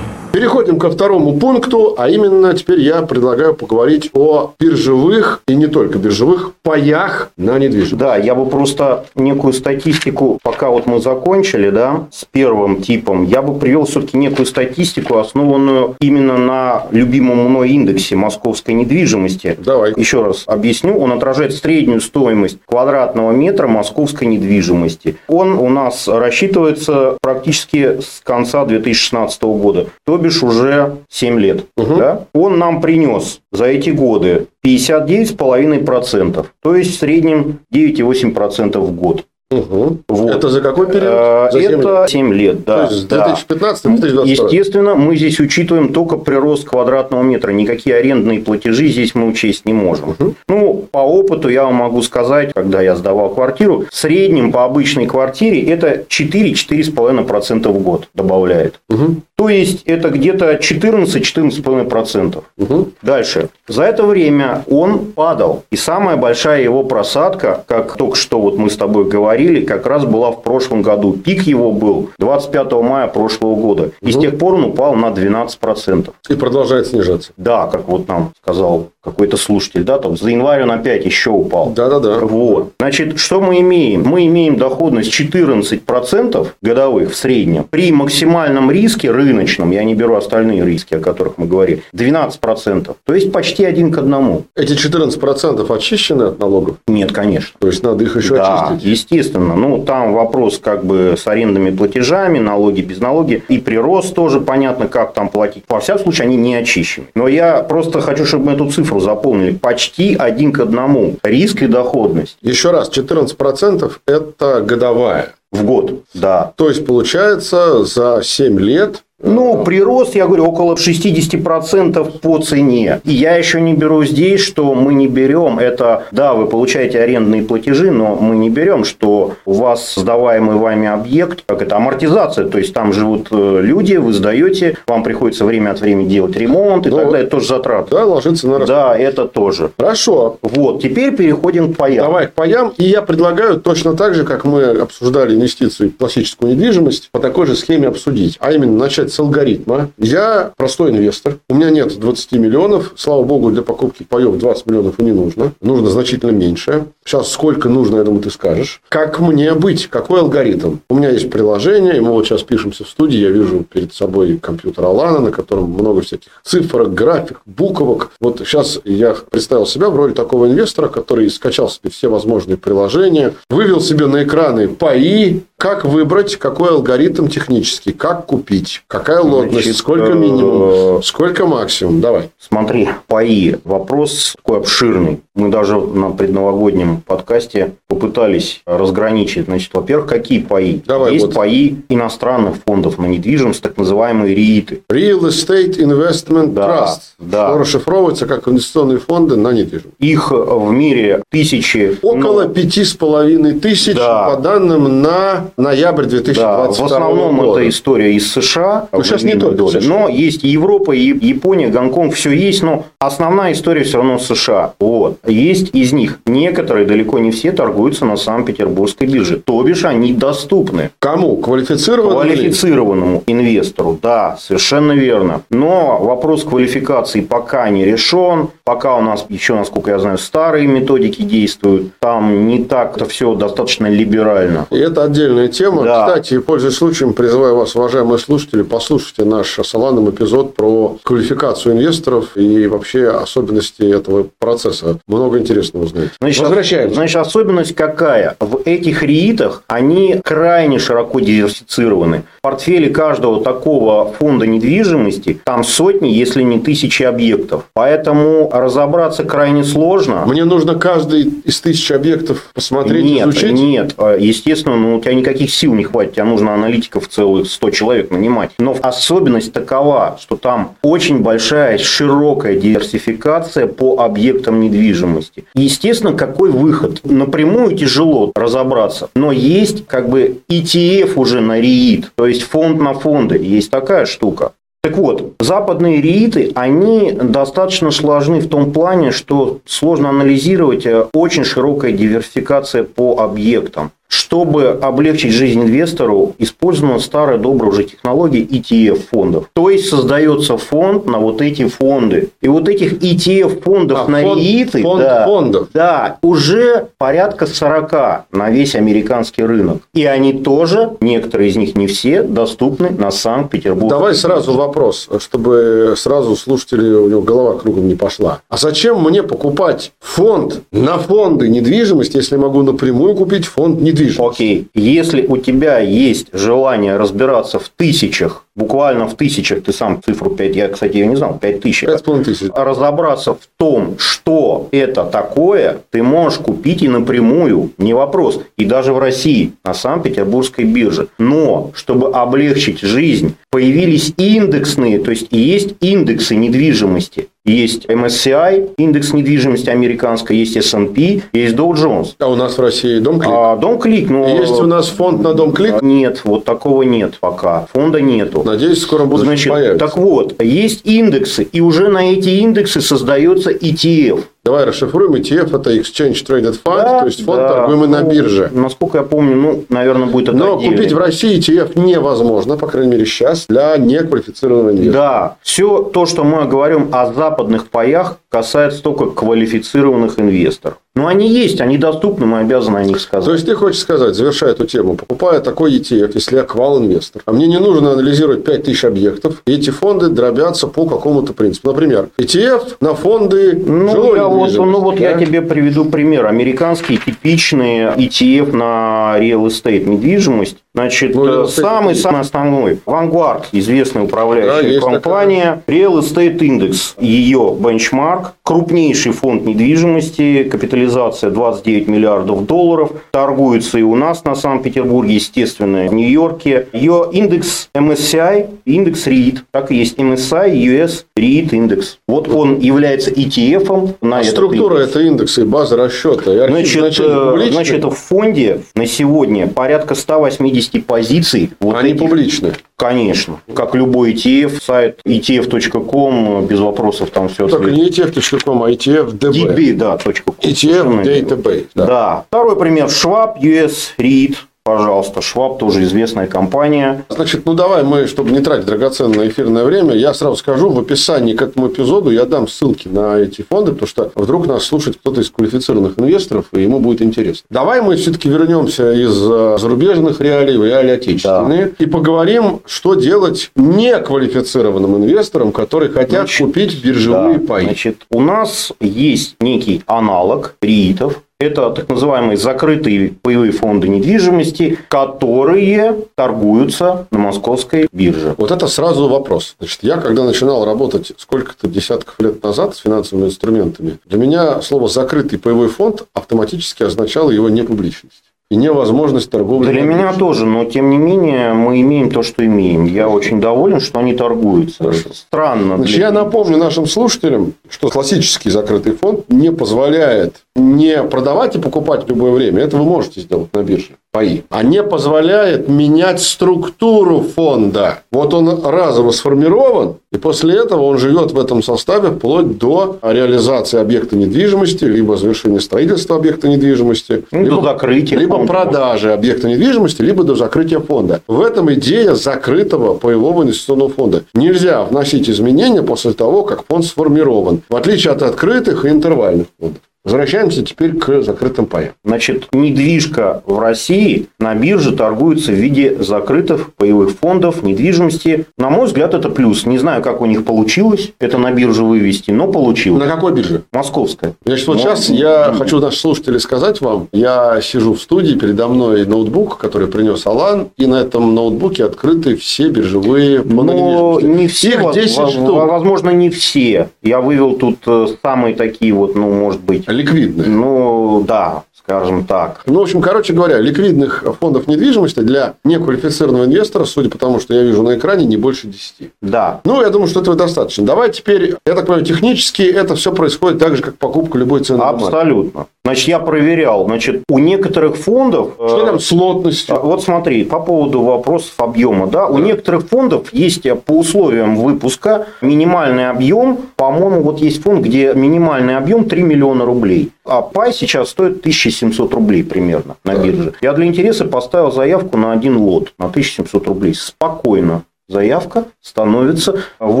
Переходим 0.36 0.78
ко 0.78 0.90
второму 0.90 1.38
пункту, 1.38 1.94
а 1.96 2.10
именно 2.10 2.52
теперь 2.52 2.80
я 2.80 3.00
предлагаю 3.00 3.54
поговорить 3.54 4.10
о 4.12 4.52
биржевых 4.60 5.40
и 5.48 5.54
не 5.54 5.66
только 5.66 5.96
биржевых 5.96 6.52
паях 6.62 7.30
на 7.38 7.58
недвижимость. 7.58 7.96
Да, 7.96 8.16
я 8.18 8.34
бы 8.34 8.44
просто 8.44 9.06
некую 9.14 9.54
статистику, 9.54 10.38
пока 10.42 10.68
вот 10.68 10.84
мы 10.84 11.00
закончили, 11.00 11.70
да, 11.70 12.08
с 12.12 12.26
первым 12.26 12.82
типом, 12.82 13.24
я 13.24 13.40
бы 13.40 13.58
привел 13.58 13.86
все-таки 13.86 14.18
некую 14.18 14.44
статистику, 14.44 15.16
основанную 15.16 15.96
именно 16.00 16.36
на 16.36 16.86
любимом 16.90 17.38
мной 17.48 17.70
индексе 17.70 18.14
московской 18.14 18.74
недвижимости. 18.74 19.56
Давай. 19.58 19.94
Еще 19.96 20.22
раз 20.22 20.44
объясню. 20.46 20.98
Он 20.98 21.12
отражает 21.12 21.54
среднюю 21.54 22.02
стоимость 22.02 22.58
квадратного 22.66 23.32
метра 23.32 23.68
московской 23.68 24.28
недвижимости. 24.28 25.16
Он 25.28 25.54
у 25.54 25.70
нас 25.70 26.06
рассчитывается 26.08 27.16
практически 27.22 28.02
с 28.02 28.20
конца 28.22 28.66
2016 28.66 29.42
года, 29.42 29.86
то 30.04 30.25
бишь 30.26 30.42
уже 30.42 30.98
7 31.08 31.38
лет. 31.38 31.66
Мгм. 31.76 31.98
Да? 31.98 32.26
Он 32.34 32.58
нам 32.58 32.80
принес 32.80 33.40
за 33.52 33.66
эти 33.66 33.90
годы 33.90 34.48
59,5%, 34.64 36.46
то 36.62 36.76
есть 36.76 36.96
в 36.96 36.98
среднем 36.98 37.60
9,8% 37.72 38.78
в 38.78 38.92
год. 38.94 39.24
Угу. 39.48 39.98
Вот. 40.08 40.30
Это 40.30 40.48
за 40.48 40.60
какой 40.60 40.88
период? 40.88 41.04
Э, 41.12 41.48
За 41.52 41.60
семь 41.60 41.80
Это 41.80 42.00
лет? 42.00 42.10
7 42.10 42.34
лет, 42.34 42.64
да. 42.64 42.86
То 42.86 42.92
есть 42.92 43.02
с 43.02 43.06
да. 43.06 43.26
2015 43.26 43.82
по 43.82 43.88
2022. 43.90 44.24
Естественно, 44.24 44.94
мы 44.96 45.16
здесь 45.16 45.38
учитываем 45.38 45.92
только 45.92 46.16
прирост 46.16 46.68
квадратного 46.68 47.22
метра. 47.22 47.52
Никакие 47.52 47.94
арендные 47.96 48.40
платежи 48.40 48.88
здесь 48.88 49.14
мы 49.14 49.28
учесть 49.28 49.64
не 49.64 49.72
можем. 49.72 50.16
Ну, 50.48 50.88
по 50.90 50.98
опыту 50.98 51.48
я 51.48 51.64
вам 51.64 51.74
могу 51.74 52.02
сказать, 52.02 52.52
когда 52.54 52.82
я 52.82 52.96
сдавал 52.96 53.32
квартиру, 53.32 53.84
в 53.88 53.94
среднем 53.94 54.50
по 54.50 54.64
обычной 54.64 55.06
квартире 55.06 55.62
это 55.62 56.04
4-4,5% 56.08 57.68
в 57.68 57.82
год 57.82 58.08
добавляет. 58.14 58.80
Мгм. 58.88 59.22
То 59.36 59.48
есть, 59.48 59.82
это 59.84 60.08
где-то 60.08 60.54
14-14,5%. 60.54 62.42
Мгм. 62.56 62.92
Дальше. 63.02 63.48
За 63.68 63.84
это 63.84 64.04
время 64.04 64.64
он 64.68 65.12
падал. 65.12 65.64
И 65.70 65.76
самая 65.76 66.16
большая 66.16 66.62
его 66.62 66.82
просадка, 66.82 67.62
как 67.68 67.96
только 67.96 68.16
что 68.16 68.40
вот 68.40 68.56
мы 68.58 68.70
с 68.70 68.76
тобой 68.76 69.04
говорили, 69.04 69.35
как 69.66 69.86
раз 69.86 70.04
была 70.04 70.30
в 70.30 70.42
прошлом 70.42 70.82
году. 70.82 71.12
Пик 71.12 71.42
его 71.42 71.72
был 71.72 72.10
25 72.18 72.72
мая 72.82 73.06
прошлого 73.06 73.54
года. 73.56 73.90
И 74.00 74.10
с 74.12 74.14
Мгм. 74.16 74.22
тех 74.22 74.38
пор 74.38 74.54
он 74.54 74.64
упал 74.64 74.94
на 74.94 75.10
12%. 75.10 76.14
И 76.28 76.34
продолжает 76.34 76.86
снижаться. 76.86 77.32
Да, 77.36 77.66
как 77.66 77.88
вот 77.88 78.08
нам 78.08 78.32
сказал 78.42 78.88
какой-то 79.06 79.36
слушатель, 79.36 79.82
да, 79.84 79.98
там 79.98 80.16
за 80.16 80.30
январь 80.30 80.62
он 80.62 80.70
опять 80.70 81.04
еще 81.04 81.30
упал. 81.30 81.70
Да-да-да. 81.70 82.18
Вот. 82.20 82.72
Значит, 82.78 83.18
что 83.18 83.40
мы 83.40 83.60
имеем? 83.60 84.02
Мы 84.04 84.26
имеем 84.26 84.56
доходность 84.56 85.10
14% 85.18 86.46
годовых 86.62 87.12
в 87.12 87.16
среднем. 87.16 87.64
При 87.70 87.92
максимальном 87.92 88.70
риске 88.70 89.10
рыночном, 89.10 89.70
я 89.70 89.84
не 89.84 89.94
беру 89.94 90.16
остальные 90.16 90.64
риски, 90.64 90.94
о 90.94 90.98
которых 91.00 91.38
мы 91.38 91.46
говорили, 91.46 91.82
12%. 91.94 92.94
То 93.04 93.14
есть, 93.14 93.32
почти 93.32 93.64
один 93.64 93.92
к 93.92 93.98
одному. 93.98 94.44
Эти 94.54 94.72
14% 94.72 95.74
очищены 95.74 96.24
от 96.24 96.38
налогов? 96.38 96.76
Нет, 96.86 97.12
конечно. 97.12 97.56
То 97.58 97.68
есть, 97.68 97.82
надо 97.82 98.04
их 98.04 98.16
еще 98.16 98.36
Да, 98.36 98.68
очистить? 98.68 98.84
естественно. 98.90 99.54
Ну, 99.54 99.82
там 99.84 100.12
вопрос 100.12 100.58
как 100.58 100.84
бы 100.84 101.14
с 101.16 101.26
арендными 101.26 101.70
платежами, 101.70 102.38
налоги, 102.38 102.80
без 102.82 103.00
налоги. 103.00 103.42
И 103.48 103.58
прирост 103.58 104.14
тоже 104.14 104.40
понятно, 104.40 104.88
как 104.88 105.12
там 105.14 105.28
платить. 105.28 105.64
Во 105.68 105.80
всяком 105.80 106.04
случае, 106.04 106.26
они 106.26 106.36
не 106.36 106.54
очищены. 106.54 107.06
Но 107.14 107.28
я 107.28 107.62
просто 107.62 108.00
хочу, 108.00 108.24
чтобы 108.24 108.46
мы 108.46 108.52
эту 108.52 108.70
цифру 108.70 108.95
запомнили. 109.00 109.52
Почти 109.56 110.14
один 110.16 110.52
к 110.52 110.60
одному. 110.60 111.16
Риск 111.22 111.62
и 111.62 111.66
доходность 111.66 112.36
Еще 112.42 112.70
раз, 112.70 112.90
14% 112.90 113.92
это 114.06 114.60
годовая. 114.62 115.34
в 115.52 115.64
год. 115.64 116.02
Да. 116.12 116.52
То 116.56 116.68
есть, 116.68 116.84
получается, 116.86 117.84
за 117.84 118.20
7 118.22 118.58
лет 118.58 119.02
Ну, 119.22 119.64
прирост, 119.64 120.14
я 120.14 120.26
говорю, 120.26 120.44
около 120.44 120.74
60% 120.74 122.18
по 122.20 122.38
цене. 122.38 123.00
И 123.04 123.14
я 123.14 123.36
еще 123.36 123.62
не 123.62 123.72
беру 123.72 124.04
здесь, 124.04 124.40
что 124.42 124.74
мы 124.74 124.92
не 124.92 125.08
берем. 125.08 125.58
Это, 125.58 126.04
да, 126.12 126.34
вы 126.34 126.46
получаете 126.46 127.00
арендные 127.00 127.42
платежи, 127.42 127.90
но 127.90 128.14
мы 128.16 128.36
не 128.36 128.50
берем, 128.50 128.84
что 128.84 129.32
у 129.46 129.52
вас 129.54 129.94
сдаваемый 129.94 130.56
вами 130.56 130.86
объект, 130.86 131.44
как 131.46 131.62
это, 131.62 131.76
амортизация. 131.76 132.46
То 132.48 132.58
есть, 132.58 132.74
там 132.74 132.92
живут 132.92 133.28
э, 133.30 133.60
люди, 133.62 133.94
вы 133.94 134.12
сдаете, 134.12 134.76
вам 134.86 135.02
приходится 135.02 135.46
время 135.46 135.70
от 135.70 135.80
времени 135.80 136.08
делать 136.10 136.36
ремонт 136.36 136.86
и 136.86 136.90
Ну, 136.90 136.96
так 136.98 137.06
далее. 137.06 137.22
Это 137.22 137.30
тоже 137.30 137.48
затраты. 137.48 137.92
да, 137.92 138.04
ложится 138.04 138.46
на 138.48 138.58
расход. 138.58 138.68
Да, 138.68 138.98
это 138.98 139.24
тоже. 139.26 139.70
Хорошо. 139.78 140.36
Вот, 140.42 140.82
теперь 140.82 141.16
переходим 141.16 141.72
к 141.72 141.78
паям. 141.78 142.04
Давай 142.04 142.26
к 142.26 142.34
паям. 142.34 142.74
И 142.76 142.84
я 142.84 143.00
предлагаю 143.00 143.58
точно 143.60 143.96
так 143.96 144.14
же, 144.14 144.24
как 144.24 144.44
мы 144.44 144.62
обсуждали 144.62 145.34
инвестиции 145.34 145.88
в 145.88 145.96
классическую 145.96 146.52
недвижимость, 146.52 147.08
по 147.12 147.18
такой 147.18 147.46
же 147.46 147.56
схеме 147.56 147.88
обсудить. 147.88 148.36
А 148.40 148.52
именно, 148.52 148.76
начать 148.76 149.05
с 149.08 149.18
алгоритма. 149.18 149.90
Я 149.98 150.52
простой 150.56 150.90
инвестор. 150.90 151.38
У 151.48 151.54
меня 151.54 151.70
нет 151.70 151.98
20 151.98 152.32
миллионов. 152.32 152.92
Слава 152.96 153.22
богу, 153.22 153.50
для 153.50 153.62
покупки 153.62 154.02
паев 154.02 154.38
20 154.38 154.66
миллионов 154.66 154.98
и 154.98 155.02
не 155.02 155.12
нужно. 155.12 155.52
Нужно 155.60 155.90
значительно 155.90 156.30
меньше. 156.30 156.86
Сейчас 157.04 157.30
сколько 157.30 157.68
нужно, 157.68 157.96
я 157.96 158.04
думаю, 158.04 158.22
ты 158.22 158.30
скажешь. 158.30 158.80
Как 158.88 159.20
мне 159.20 159.54
быть? 159.54 159.86
Какой 159.88 160.20
алгоритм? 160.20 160.78
У 160.88 160.94
меня 160.94 161.10
есть 161.10 161.30
приложение, 161.30 161.96
и 161.96 162.00
мы 162.00 162.12
вот 162.12 162.26
сейчас 162.26 162.42
пишемся 162.42 162.84
в 162.84 162.88
студии. 162.88 163.18
Я 163.18 163.30
вижу 163.30 163.64
перед 163.64 163.92
собой 163.94 164.38
компьютер 164.38 164.84
Алана, 164.84 165.20
на 165.20 165.30
котором 165.30 165.70
много 165.70 166.00
всяких 166.00 166.30
цифрок, 166.44 166.94
график, 166.94 167.40
буквок. 167.46 168.10
Вот 168.20 168.40
сейчас 168.40 168.80
я 168.84 169.14
представил 169.30 169.66
себя 169.66 169.88
в 169.88 169.96
роли 169.96 170.12
такого 170.12 170.46
инвестора, 170.46 170.88
который 170.88 171.30
скачал 171.30 171.68
себе 171.68 171.90
все 171.90 172.08
возможные 172.08 172.56
приложения, 172.56 173.34
вывел 173.50 173.80
себе 173.80 174.06
на 174.06 174.24
экраны 174.24 174.68
паи, 174.68 175.42
Как 175.58 175.86
выбрать, 175.86 176.36
какой 176.36 176.68
алгоритм 176.70 177.28
технический, 177.28 177.92
как 177.92 178.26
купить, 178.26 178.82
какая 178.88 179.20
лотность, 179.20 179.64
Значит, 179.64 179.76
сколько 179.76 180.12
минимум, 180.12 180.98
э, 180.98 181.00
сколько 181.02 181.46
максимум. 181.46 182.02
Давай. 182.02 182.30
Смотри, 182.38 182.90
паи. 183.06 183.58
Вопрос 183.64 184.34
такой 184.36 184.58
обширный. 184.58 185.22
Мы 185.34 185.48
даже 185.50 185.78
на 185.78 186.10
предновогоднем 186.10 187.00
подкасте 187.00 187.72
попытались 187.88 188.60
разграничить. 188.66 189.46
Значит, 189.46 189.72
во-первых, 189.72 190.06
какие 190.06 190.40
паи? 190.40 190.82
Давай 190.84 191.14
Есть 191.14 191.26
вот. 191.26 191.34
паи 191.34 191.76
иностранных 191.88 192.56
фондов 192.66 192.98
на 192.98 193.06
недвижимость, 193.06 193.62
так 193.62 193.78
называемые 193.78 194.34
РИИТы. 194.34 194.82
Real 194.92 195.20
Estate 195.20 195.78
Investment 195.78 196.52
да, 196.52 196.68
Trust. 196.68 197.00
Да. 197.18 197.48
Что 197.48 197.58
расшифровывается 197.58 198.26
как 198.26 198.46
инвестиционные 198.46 198.98
фонды 198.98 199.36
на 199.36 199.52
недвижимость. 199.52 199.96
Их 199.98 200.30
в 200.30 200.70
мире 200.70 201.22
тысячи. 201.30 201.98
Около 202.02 202.46
пяти 202.46 202.84
с 202.84 202.94
половиной 202.94 203.58
тысяч 203.58 203.94
да. 203.94 204.28
по 204.28 204.40
данным 204.40 205.00
на 205.00 205.45
ноябрь 205.56 206.04
2022 206.04 206.66
да. 206.66 206.70
В 206.70 206.84
основном 206.84 207.36
года. 207.36 207.60
это 207.60 207.68
история 207.68 208.14
из 208.14 208.30
США. 208.32 208.88
Ну, 208.92 209.02
сейчас 209.02 209.22
не 209.22 209.34
только 209.34 209.56
доля, 209.56 209.80
Но 209.82 210.08
есть 210.08 210.44
и 210.44 210.48
Европа, 210.48 210.92
и 210.92 211.06
Япония, 211.26 211.68
Гонконг, 211.68 212.14
все 212.14 212.30
есть. 212.32 212.62
Но 212.62 212.86
основная 212.98 213.52
история 213.52 213.84
все 213.84 213.98
равно 213.98 214.18
США. 214.18 214.74
Вот. 214.80 215.18
Есть 215.26 215.74
из 215.74 215.92
них 215.92 216.18
некоторые, 216.26 216.86
далеко 216.86 217.18
не 217.18 217.30
все, 217.30 217.52
торгуются 217.52 218.04
на 218.04 218.16
Санкт-Петербургской 218.16 219.06
бирже. 219.06 219.36
То 219.38 219.62
бишь, 219.62 219.84
они 219.84 220.12
доступны. 220.12 220.90
Кому? 220.98 221.36
Квалифицированному? 221.36 222.20
Квалифицированному 222.20 223.22
инвестору, 223.26 223.98
да, 224.02 224.36
совершенно 224.40 224.92
верно. 224.92 225.42
Но 225.50 225.98
вопрос 226.00 226.44
квалификации 226.44 227.20
пока 227.20 227.68
не 227.70 227.84
решен. 227.84 228.48
Пока 228.64 228.96
у 228.96 229.02
нас 229.02 229.26
еще, 229.28 229.54
насколько 229.54 229.90
я 229.90 229.98
знаю, 229.98 230.18
старые 230.18 230.66
методики 230.66 231.22
действуют. 231.22 231.92
Там 232.00 232.48
не 232.48 232.64
так 232.64 232.96
это 232.96 233.06
все 233.06 233.34
достаточно 233.34 233.86
либерально. 233.86 234.66
И 234.70 234.78
это 234.78 235.04
отдельная 235.36 235.48
тема. 235.48 235.84
Да. 235.84 236.06
Кстати, 236.06 236.38
пользуясь 236.38 236.74
случаем, 236.74 237.12
призываю 237.12 237.56
вас, 237.56 237.76
уважаемые 237.76 238.18
слушатели, 238.18 238.62
послушайте 238.62 239.24
наш 239.24 239.58
с 239.58 239.74
Аланом 239.74 240.10
эпизод 240.10 240.54
про 240.54 240.96
квалификацию 241.02 241.74
инвесторов 241.74 242.36
и 242.36 242.66
вообще 242.66 243.08
особенности 243.08 243.82
этого 243.82 244.26
процесса. 244.38 244.98
Много 245.06 245.38
интересного 245.38 245.84
узнаете. 245.84 246.12
Значит, 246.20 246.42
Возвращаемся. 246.42 246.94
Значит, 246.94 247.16
особенность 247.16 247.74
какая? 247.74 248.36
В 248.40 248.62
этих 248.64 249.02
риитах 249.02 249.62
они 249.66 250.20
крайне 250.24 250.78
широко 250.78 251.20
диверсифицированы. 251.20 252.22
В 252.38 252.42
портфеле 252.42 252.90
каждого 252.90 253.42
такого 253.42 254.12
фонда 254.12 254.46
недвижимости 254.46 255.40
там 255.44 255.64
сотни, 255.64 256.08
если 256.08 256.42
не 256.42 256.60
тысячи 256.60 257.02
объектов. 257.02 257.64
Поэтому 257.74 258.50
разобраться 258.52 259.24
крайне 259.24 259.64
сложно. 259.64 260.24
Мне 260.26 260.44
нужно 260.44 260.74
каждый 260.76 261.24
из 261.44 261.60
тысяч 261.60 261.90
объектов 261.90 262.50
посмотреть, 262.54 263.04
нет, 263.04 263.28
изучить? 263.28 263.52
Нет, 263.52 263.94
естественно, 264.18 264.76
ну, 264.76 264.96
у 264.96 265.00
тебя 265.00 265.12
никаких 265.26 265.50
сил 265.50 265.74
не 265.74 265.84
хватит. 265.84 266.14
Тебе 266.14 266.24
нужно 266.24 266.54
аналитиков 266.54 267.08
целых 267.08 267.48
100 267.48 267.70
человек 267.70 268.10
нанимать. 268.10 268.50
Но 268.58 268.76
особенность 268.80 269.52
такова, 269.52 270.18
что 270.20 270.36
там 270.36 270.76
очень 270.82 271.20
большая, 271.20 271.78
широкая 271.78 272.56
диверсификация 272.56 273.66
по 273.66 273.98
объектам 273.98 274.60
недвижимости. 274.60 275.44
Естественно, 275.54 276.12
какой 276.12 276.50
выход? 276.50 277.00
Напрямую 277.04 277.76
тяжело 277.76 278.32
разобраться. 278.34 279.10
Но 279.14 279.32
есть 279.32 279.86
как 279.86 280.08
бы 280.08 280.38
ETF 280.48 281.14
уже 281.16 281.40
на 281.40 281.60
РИИТ, 281.60 282.12
то 282.14 282.26
есть 282.26 282.42
фонд 282.42 282.80
на 282.80 282.94
фонды. 282.94 283.36
Есть 283.36 283.70
такая 283.70 284.06
штука. 284.06 284.52
Так 284.82 284.98
вот, 284.98 285.34
западные 285.40 286.00
рииты, 286.00 286.52
они 286.54 287.10
достаточно 287.10 287.90
сложны 287.90 288.38
в 288.38 288.48
том 288.48 288.72
плане, 288.72 289.10
что 289.10 289.58
сложно 289.66 290.10
анализировать 290.10 290.86
э, 290.86 291.06
очень 291.12 291.42
широкая 291.42 291.90
диверсификация 291.90 292.84
по 292.84 293.18
объектам. 293.18 293.90
Чтобы 294.08 294.78
облегчить 294.80 295.32
жизнь 295.32 295.62
инвестору, 295.62 296.34
использована 296.38 296.98
старая 297.00 297.38
добрая 297.38 297.72
уже 297.72 297.84
технология 297.84 298.42
ETF 298.42 299.00
фондов. 299.10 299.50
То 299.52 299.70
есть 299.70 299.88
создается 299.88 300.56
фонд 300.56 301.06
на 301.06 301.18
вот 301.18 301.42
эти 301.42 301.66
фонды. 301.68 302.30
И 302.40 302.48
вот 302.48 302.68
этих 302.68 302.94
ETF 302.94 303.62
фондов 303.62 304.00
а, 304.06 304.10
на 304.10 304.22
фонд, 304.22 304.40
РИИТы 304.40 304.82
фонд 304.82 305.00
да, 305.00 305.26
фондов. 305.26 305.68
да, 305.74 306.18
уже 306.22 306.88
порядка 306.98 307.46
40 307.46 307.92
на 308.32 308.50
весь 308.50 308.74
американский 308.74 309.42
рынок. 309.42 309.82
И 309.94 310.04
они 310.04 310.32
тоже, 310.32 310.92
некоторые 311.00 311.50
из 311.50 311.56
них 311.56 311.76
не 311.76 311.86
все, 311.86 312.22
доступны 312.22 312.90
на 312.90 313.10
Санкт-Петербург. 313.10 313.90
Давай 313.90 314.14
сразу 314.14 314.52
вопрос, 314.52 315.08
чтобы 315.18 315.94
сразу 315.96 316.36
слушатели, 316.36 316.94
у 316.94 317.08
него 317.08 317.22
голова 317.22 317.58
кругом 317.58 317.88
не 317.88 317.94
пошла. 317.94 318.40
А 318.48 318.56
зачем 318.56 319.02
мне 319.02 319.22
покупать 319.22 319.92
фонд 320.00 320.62
на 320.70 320.98
фонды 320.98 321.48
недвижимости, 321.48 322.16
если 322.16 322.36
могу 322.36 322.62
напрямую 322.62 323.14
купить 323.14 323.46
фонд 323.46 323.80
недвижимости? 323.80 323.95
Недвижимость. 324.00 324.40
Окей. 324.40 324.68
Если 324.74 325.26
у 325.26 325.36
тебя 325.36 325.78
есть 325.78 326.28
желание 326.32 326.96
разбираться 326.96 327.58
в 327.58 327.68
тысячах 327.68 328.45
буквально 328.56 329.06
в 329.06 329.14
тысячах, 329.14 329.62
ты 329.62 329.72
сам 329.72 330.00
цифру 330.02 330.30
5, 330.30 330.56
я, 330.56 330.68
кстати, 330.68 330.96
ее 330.96 331.06
не 331.06 331.16
знал, 331.16 331.38
5 331.38 331.60
тысяч. 331.60 331.84
5,5 331.84 332.24
тысяч. 332.24 332.50
Разобраться 332.54 333.34
в 333.34 333.48
том, 333.56 333.96
что 333.98 334.68
это 334.72 335.04
такое, 335.04 335.80
ты 335.90 336.02
можешь 336.02 336.38
купить 336.38 336.82
и 336.82 336.88
напрямую, 336.88 337.70
не 337.78 337.94
вопрос. 337.94 338.40
И 338.56 338.64
даже 338.64 338.92
в 338.92 338.98
России, 338.98 339.52
на 339.64 339.74
Санкт-Петербургской 339.74 340.64
бирже. 340.64 341.08
Но, 341.18 341.70
чтобы 341.74 342.10
облегчить 342.10 342.80
жизнь, 342.80 343.36
появились 343.50 344.12
индексные, 344.16 344.98
то 344.98 345.10
есть 345.10 345.28
есть 345.30 345.74
индексы 345.80 346.34
недвижимости. 346.34 347.28
Есть 347.46 347.86
MSCI, 347.86 348.72
индекс 348.76 349.12
недвижимости 349.12 349.70
американской, 349.70 350.36
есть 350.36 350.56
S&P, 350.56 351.22
есть 351.32 351.54
Dow 351.54 351.72
Jones. 351.74 352.14
А 352.18 352.28
у 352.28 352.34
нас 352.34 352.58
в 352.58 352.60
России 352.60 352.98
Дом 352.98 353.20
Клик? 353.20 353.32
А, 353.32 353.56
Дом 353.56 353.78
Клик, 353.78 354.10
ну... 354.10 354.26
Есть 354.26 354.60
у 354.60 354.66
нас 354.66 354.88
фонд 354.88 355.22
на 355.22 355.32
Дом 355.32 355.52
Клик? 355.52 355.80
Нет, 355.80 356.22
вот 356.24 356.44
такого 356.44 356.82
нет 356.82 357.18
пока. 357.20 357.68
Фонда 357.72 358.00
нету. 358.00 358.42
Надеюсь, 358.46 358.80
скоро 358.80 359.04
будут 359.04 359.26
Значит, 359.26 359.52
появятся. 359.52 359.86
Так 359.86 359.96
вот, 359.96 360.40
есть 360.42 360.82
индексы, 360.84 361.42
и 361.42 361.60
уже 361.60 361.88
на 361.88 362.12
эти 362.12 362.28
индексы 362.28 362.80
создается 362.80 363.50
ETF. 363.50 364.22
Давай 364.46 364.64
расшифруем. 364.64 365.14
ETF– 365.14 365.56
это 365.60 365.74
Exchange 365.74 366.24
Traded 366.24 366.56
Fund, 366.64 366.82
да, 366.82 367.00
то 367.00 367.06
есть 367.06 367.24
фонд, 367.24 367.38
да. 367.38 367.48
торгуемый 367.48 367.88
ну, 367.88 367.96
на 367.96 368.02
бирже. 368.04 368.48
Насколько 368.54 368.98
я 368.98 369.04
помню, 369.04 369.34
ну, 369.34 369.64
наверное, 369.70 370.06
будет 370.06 370.28
это 370.28 370.36
Но 370.36 370.56
отдельный. 370.56 370.76
купить 370.76 370.92
в 370.92 370.98
России 370.98 371.36
ETF 371.36 371.72
невозможно, 371.74 372.56
по 372.56 372.68
крайней 372.68 372.92
мере, 372.92 373.06
сейчас, 373.06 373.46
для 373.48 373.76
неквалифицированного 373.76 374.70
инвестора. 374.70 374.92
Да. 374.92 375.36
Все 375.42 375.82
то, 375.82 376.06
что 376.06 376.22
мы 376.22 376.44
говорим 376.44 376.90
о 376.92 377.12
западных 377.12 377.66
паях, 377.66 378.18
касается 378.30 378.82
только 378.82 379.06
квалифицированных 379.06 380.18
инвесторов. 380.18 380.78
Но 380.94 381.08
они 381.08 381.28
есть, 381.28 381.60
они 381.60 381.76
доступны, 381.76 382.24
мы 382.24 382.38
обязаны 382.38 382.78
о 382.78 382.84
них 382.84 383.00
сказать. 383.00 383.26
То 383.26 383.32
есть, 383.34 383.44
ты 383.44 383.54
хочешь 383.54 383.82
сказать, 383.82 384.14
завершая 384.14 384.52
эту 384.52 384.66
тему, 384.66 384.94
покупая 384.94 385.40
такой 385.40 385.76
ETF, 385.76 386.12
если 386.14 386.36
я 386.36 386.42
квал-инвестор, 386.42 387.20
а 387.26 387.32
мне 387.32 387.46
не 387.46 387.58
нужно 387.58 387.92
анализировать 387.92 388.44
5000 388.44 388.84
объектов, 388.84 389.42
и 389.46 389.52
эти 389.52 389.68
фонды 389.68 390.08
дробятся 390.08 390.66
по 390.66 390.86
какому-то 390.86 391.34
принципу. 391.34 391.68
Например, 391.68 392.08
ETF 392.18 392.76
на 392.80 392.94
фонды 392.94 393.62
ну, 393.66 394.16
я 394.16 394.26
вот, 394.26 394.52
Ну, 394.54 394.80
вот 394.80 394.96
да? 394.96 395.10
я 395.10 395.18
тебе 395.18 395.42
приведу 395.42 395.84
пример. 395.84 396.24
Американские 396.24 396.98
типичные 396.98 397.92
ETF 397.96 398.52
на 398.52 399.16
real 399.18 399.46
estate 399.46 399.84
недвижимость. 399.84 400.56
Значит, 400.76 401.14
ну, 401.14 401.46
самый, 401.46 401.94
самый 401.94 402.20
основной. 402.20 402.78
Vanguard, 402.86 403.46
известная 403.52 404.04
управляющая 404.04 404.80
да, 404.80 404.86
компания. 404.86 405.62
Такая. 405.66 405.80
Real 405.80 405.98
Estate 405.98 406.38
Index, 406.38 406.94
ее 407.00 407.56
бенчмарк. 407.58 408.34
Крупнейший 408.44 409.10
фонд 409.10 409.44
недвижимости, 409.44 410.44
капитализация 410.44 410.76
капитализация 410.76 411.30
29 411.30 411.88
миллиардов 411.88 412.46
долларов. 412.46 412.92
Торгуется 413.10 413.78
и 413.78 413.82
у 413.82 413.94
нас 413.94 414.24
на 414.24 414.34
Санкт-Петербурге, 414.34 415.14
естественно, 415.14 415.86
в 415.88 415.94
Нью-Йорке. 415.94 416.68
Ее 416.72 417.08
индекс 417.12 417.68
MSCI, 417.74 418.48
индекс 418.64 419.06
REIT. 419.06 419.38
Так 419.50 419.70
и 419.70 419.76
есть 419.76 419.98
MSCI 419.98 420.54
US 420.54 421.04
REIT 421.16 421.50
индекс. 421.52 421.98
Вот 422.06 422.28
он 422.28 422.58
является 422.58 423.10
ETF 423.10 423.96
на 424.00 424.18
а 424.18 424.20
этот 424.20 424.32
структура 424.32 424.76
индекс. 424.76 424.90
это 424.90 425.00
индексы, 425.00 425.44
база 425.44 425.76
расчета. 425.76 426.32
И 426.32 426.64
значит, 426.64 427.00
э, 427.00 427.48
значит, 427.50 427.84
в 427.84 427.90
фонде 427.90 428.60
на 428.74 428.86
сегодня 428.86 429.46
порядка 429.46 429.94
180 429.94 430.65
позиций. 430.70 431.50
Вот 431.60 431.76
Они 431.76 431.90
этих. 431.90 432.00
публичны. 432.00 432.52
Конечно. 432.76 433.40
Как 433.54 433.74
любой 433.74 434.12
ETF, 434.14 434.62
сайт 434.62 435.00
etf.com, 435.04 436.46
без 436.46 436.60
вопросов 436.60 437.10
там 437.10 437.28
все. 437.28 437.48
Так 437.48 437.60
не 437.60 437.88
etf.com, 437.88 438.62
а 438.62 438.70
etf.db. 438.70 439.54
DB, 439.54 439.72
да, 439.74 439.98
.com. 439.98 440.34
ETF 440.40 441.04
Database. 441.04 441.66
Да. 441.74 441.86
да. 441.86 442.24
Второй 442.28 442.56
пример. 442.56 442.86
Schwab 442.86 443.38
US 443.40 443.94
REIT. 443.98 444.36
Пожалуйста, 444.66 445.22
Шваб 445.22 445.60
тоже 445.60 445.84
известная 445.84 446.26
компания. 446.26 447.04
Значит, 447.08 447.46
ну 447.46 447.54
давай 447.54 447.84
мы, 447.84 448.08
чтобы 448.08 448.32
не 448.32 448.40
тратить 448.40 448.66
драгоценное 448.66 449.28
эфирное 449.28 449.62
время, 449.62 449.94
я 449.94 450.12
сразу 450.12 450.34
скажу, 450.34 450.70
в 450.70 450.80
описании 450.80 451.34
к 451.34 451.42
этому 451.42 451.68
эпизоду 451.68 452.10
я 452.10 452.24
дам 452.24 452.48
ссылки 452.48 452.88
на 452.88 453.16
эти 453.16 453.42
фонды, 453.48 453.70
потому 453.70 453.86
что 453.86 454.10
вдруг 454.16 454.48
нас 454.48 454.64
слушает 454.64 454.96
кто-то 454.96 455.20
из 455.20 455.30
квалифицированных 455.30 456.00
инвесторов, 456.00 456.46
и 456.52 456.62
ему 456.62 456.80
будет 456.80 457.00
интересно. 457.00 457.46
Давай 457.48 457.80
мы 457.80 457.94
все-таки 457.94 458.28
вернемся 458.28 458.92
из 458.92 459.16
э, 459.16 459.56
зарубежных 459.60 460.20
реалий 460.20 460.56
в 460.56 460.64
реалии 460.64 460.94
отечественные 460.94 461.66
да. 461.66 461.84
и 461.84 461.86
поговорим, 461.86 462.60
что 462.66 462.96
делать 462.96 463.52
неквалифицированным 463.54 464.96
инвесторам, 464.96 465.52
которые 465.52 465.92
хотят 465.92 466.22
значит, 466.22 466.44
купить 466.44 466.84
биржевые 466.84 467.38
да. 467.38 467.46
паи. 467.46 467.64
Значит, 467.66 467.98
у 468.10 468.20
нас 468.20 468.72
есть 468.80 469.36
некий 469.38 469.84
аналог 469.86 470.56
риитов, 470.60 471.22
Это 471.38 471.68
так 471.68 471.88
называемые 471.90 472.38
закрытые 472.38 473.10
паевые 473.10 473.52
фонды 473.52 473.88
недвижимости, 473.88 474.78
которые 474.88 475.94
торгуются 476.14 477.06
на 477.10 477.18
московской 477.18 477.88
бирже. 477.92 478.34
Вот 478.38 478.50
это 478.50 478.66
сразу 478.68 479.06
вопрос. 479.06 479.54
Значит, 479.58 479.80
я 479.82 479.98
когда 479.98 480.24
начинал 480.24 480.64
работать 480.64 481.12
сколько-то 481.18 481.68
десятков 481.68 482.18
лет 482.20 482.42
назад 482.42 482.74
с 482.74 482.78
финансовыми 482.78 483.26
инструментами, 483.26 483.98
для 484.06 484.18
меня 484.18 484.62
слово 484.62 484.88
«закрытый 484.88 485.38
паевой 485.38 485.68
фонд» 485.68 486.06
автоматически 486.14 486.84
означало 486.84 487.30
его 487.30 487.50
непубличность 487.50 488.22
и 488.50 488.56
невозможность 488.56 489.30
торговли. 489.30 489.72
Для 489.72 489.82
меня 489.82 490.12
тоже, 490.12 490.46
но 490.46 490.64
тем 490.64 490.88
не 490.90 490.98
менее 490.98 491.52
мы 491.52 491.80
имеем 491.80 492.10
то, 492.10 492.22
что 492.22 492.46
имеем. 492.46 492.84
Я 492.84 493.08
очень 493.08 493.40
доволен, 493.40 493.80
что 493.80 493.98
они 493.98 494.14
торгуются. 494.14 494.84
Хорошо. 494.84 495.12
Странно. 495.12 495.76
Значит, 495.76 495.98
я 495.98 496.12
напомню 496.12 496.56
нашим 496.56 496.86
слушателям, 496.86 497.54
что 497.68 497.88
классический 497.88 498.50
закрытый 498.50 498.92
фонд 498.92 499.28
не 499.28 499.50
позволяет 499.50 500.45
не 500.56 501.02
продавать 501.02 501.56
и 501.56 501.60
покупать 501.60 502.04
в 502.04 502.08
любое 502.08 502.32
время. 502.32 502.62
Это 502.62 502.76
вы 502.76 502.84
можете 502.84 503.20
сделать 503.20 503.52
на 503.52 503.62
бирже 503.62 503.96
паи, 504.16 504.44
а 504.48 504.62
не 504.62 504.82
позволяет 504.82 505.68
менять 505.68 506.22
структуру 506.22 507.20
фонда. 507.20 507.98
Вот 508.10 508.32
он 508.32 508.64
разово 508.64 509.10
сформирован, 509.10 509.96
и 510.10 510.16
после 510.16 510.54
этого 510.54 510.82
он 510.82 510.96
живет 510.96 511.32
в 511.32 511.38
этом 511.38 511.62
составе 511.62 512.08
вплоть 512.08 512.56
до 512.56 512.98
реализации 513.02 513.78
объекта 513.78 514.16
недвижимости, 514.16 514.84
либо 514.84 515.18
завершения 515.18 515.60
строительства 515.60 516.16
объекта 516.16 516.48
недвижимости, 516.48 517.24
ну, 517.30 517.42
либо, 517.42 517.56
до 517.56 517.62
закрытия 517.62 518.18
либо 518.18 518.36
фонда. 518.36 518.52
продажи 518.52 519.12
объекта 519.12 519.48
недвижимости, 519.48 520.00
либо 520.00 520.24
до 520.24 520.34
закрытия 520.34 520.80
фонда. 520.80 521.20
В 521.28 521.42
этом 521.42 521.70
идея 521.74 522.14
закрытого 522.14 522.94
паевого 522.94 523.42
инвестиционного 523.42 523.90
фонда. 523.90 524.22
Нельзя 524.32 524.82
вносить 524.84 525.28
изменения 525.28 525.82
после 525.82 526.12
того, 526.12 526.42
как 526.42 526.64
фонд 526.66 526.86
сформирован, 526.86 527.60
в 527.68 527.76
отличие 527.76 528.14
от 528.14 528.22
открытых 528.22 528.86
и 528.86 528.88
интервальных 528.88 529.48
фондов. 529.60 529.82
Возвращаемся 530.06 530.62
теперь 530.62 530.96
к 530.96 531.20
закрытым 531.22 531.66
паям. 531.66 531.94
Значит, 532.04 532.46
недвижка 532.52 533.42
в 533.44 533.58
России 533.58 534.28
на 534.38 534.54
бирже 534.54 534.92
торгуется 534.92 535.50
в 535.50 535.56
виде 535.56 535.96
закрытых 535.98 536.72
паевых 536.74 537.10
фондов 537.10 537.64
недвижимости. 537.64 538.46
На 538.56 538.70
мой 538.70 538.86
взгляд, 538.86 539.14
это 539.14 539.28
плюс. 539.30 539.66
Не 539.66 539.78
знаю, 539.78 540.04
как 540.04 540.20
у 540.20 540.26
них 540.26 540.44
получилось 540.44 541.12
это 541.18 541.38
на 541.38 541.50
биржу 541.50 541.86
вывести, 541.86 542.30
но 542.30 542.46
получилось. 542.46 543.02
На 543.02 543.10
какой 543.10 543.32
бирже? 543.32 543.62
Московская. 543.72 544.34
Значит, 544.44 544.68
вот 544.68 544.76
но... 544.76 544.82
сейчас 544.82 545.08
я 545.10 545.52
хочу 545.58 545.80
наших 545.80 546.00
слушателей 546.00 546.38
сказать 546.38 546.80
вам. 546.80 547.08
Я 547.10 547.60
сижу 547.60 547.94
в 547.94 548.00
студии, 548.00 548.34
передо 548.34 548.68
мной 548.68 549.06
ноутбук, 549.06 549.58
который 549.58 549.88
принес 549.88 550.24
Алан, 550.24 550.68
и 550.76 550.86
на 550.86 551.00
этом 551.00 551.34
ноутбуке 551.34 551.84
открыты 551.84 552.36
все 552.36 552.68
биржевые 552.68 553.42
Но 553.42 554.20
не 554.20 554.46
все. 554.46 554.68
Их 554.68 554.94
10 554.94 555.30
штук. 555.30 555.66
Возможно, 555.66 556.10
не 556.10 556.30
все. 556.30 556.90
Я 557.02 557.20
вывел 557.20 557.54
тут 557.54 557.78
э, 557.86 558.06
самые 558.22 558.54
такие 558.54 558.92
вот, 558.92 559.16
ну, 559.16 559.32
может 559.32 559.60
быть, 559.62 559.88
ликвидных. 559.96 560.46
Ну, 560.46 561.24
да, 561.26 561.64
скажем 561.74 562.24
так. 562.24 562.62
Ну, 562.66 562.80
в 562.80 562.82
общем, 562.82 563.00
короче 563.00 563.32
говоря, 563.32 563.58
ликвидных 563.58 564.24
фондов 564.40 564.66
недвижимости 564.66 565.20
для 565.20 565.54
неквалифицированного 565.64 566.44
инвестора, 566.44 566.84
судя 566.84 567.10
по 567.10 567.18
тому, 567.18 567.40
что 567.40 567.54
я 567.54 567.62
вижу 567.62 567.82
на 567.82 567.96
экране, 567.96 568.24
не 568.24 568.36
больше 568.36 568.66
10. 568.66 569.10
Да. 569.22 569.60
Ну, 569.64 569.82
я 569.82 569.90
думаю, 569.90 570.08
что 570.08 570.20
этого 570.20 570.36
достаточно. 570.36 570.84
Давай 570.84 571.10
теперь, 571.10 571.56
я 571.66 571.74
так 571.74 571.86
понимаю, 571.86 572.04
технически 572.04 572.62
это 572.62 572.94
все 572.96 573.12
происходит 573.12 573.58
так 573.58 573.76
же, 573.76 573.82
как 573.82 573.96
покупка 573.96 574.38
любой 574.38 574.62
бумаги. 574.68 575.04
Абсолютно. 575.04 575.66
Значит, 575.86 576.08
я 576.08 576.18
проверял. 576.18 576.84
Значит, 576.86 577.22
у 577.28 577.38
некоторых 577.38 577.96
фондов... 577.96 578.54
Что 578.56 578.86
там 578.86 578.98
с 578.98 579.12
лотностью? 579.12 579.78
Вот 579.80 580.02
смотри, 580.02 580.42
по 580.42 580.58
поводу 580.58 581.02
вопросов 581.02 581.54
объема. 581.58 582.08
Да. 582.08 582.26
У 582.26 582.38
некоторых 582.38 582.88
фондов 582.88 583.32
есть 583.32 583.62
по 583.84 583.92
условиям 583.92 584.56
выпуска 584.56 585.28
минимальный 585.40 586.10
объем. 586.10 586.58
По-моему, 586.74 587.22
вот 587.22 587.38
есть 587.38 587.62
фонд, 587.62 587.84
где 587.84 588.14
минимальный 588.14 588.76
объем 588.76 589.04
3 589.04 589.22
миллиона 589.22 589.64
рублей. 589.64 590.10
А 590.24 590.42
пай 590.42 590.72
сейчас 590.72 591.10
стоит 591.10 591.38
1700 591.38 592.12
рублей 592.14 592.42
примерно 592.42 592.96
на 593.04 593.14
бирже. 593.14 593.52
Я 593.60 593.72
для 593.72 593.86
интереса 593.86 594.24
поставил 594.24 594.72
заявку 594.72 595.16
на 595.16 595.30
один 595.30 595.56
лот 595.56 595.92
на 596.00 596.06
1700 596.06 596.66
рублей. 596.66 596.96
Спокойно 596.96 597.84
заявка 598.08 598.64
становится 598.80 599.60
в 599.78 600.00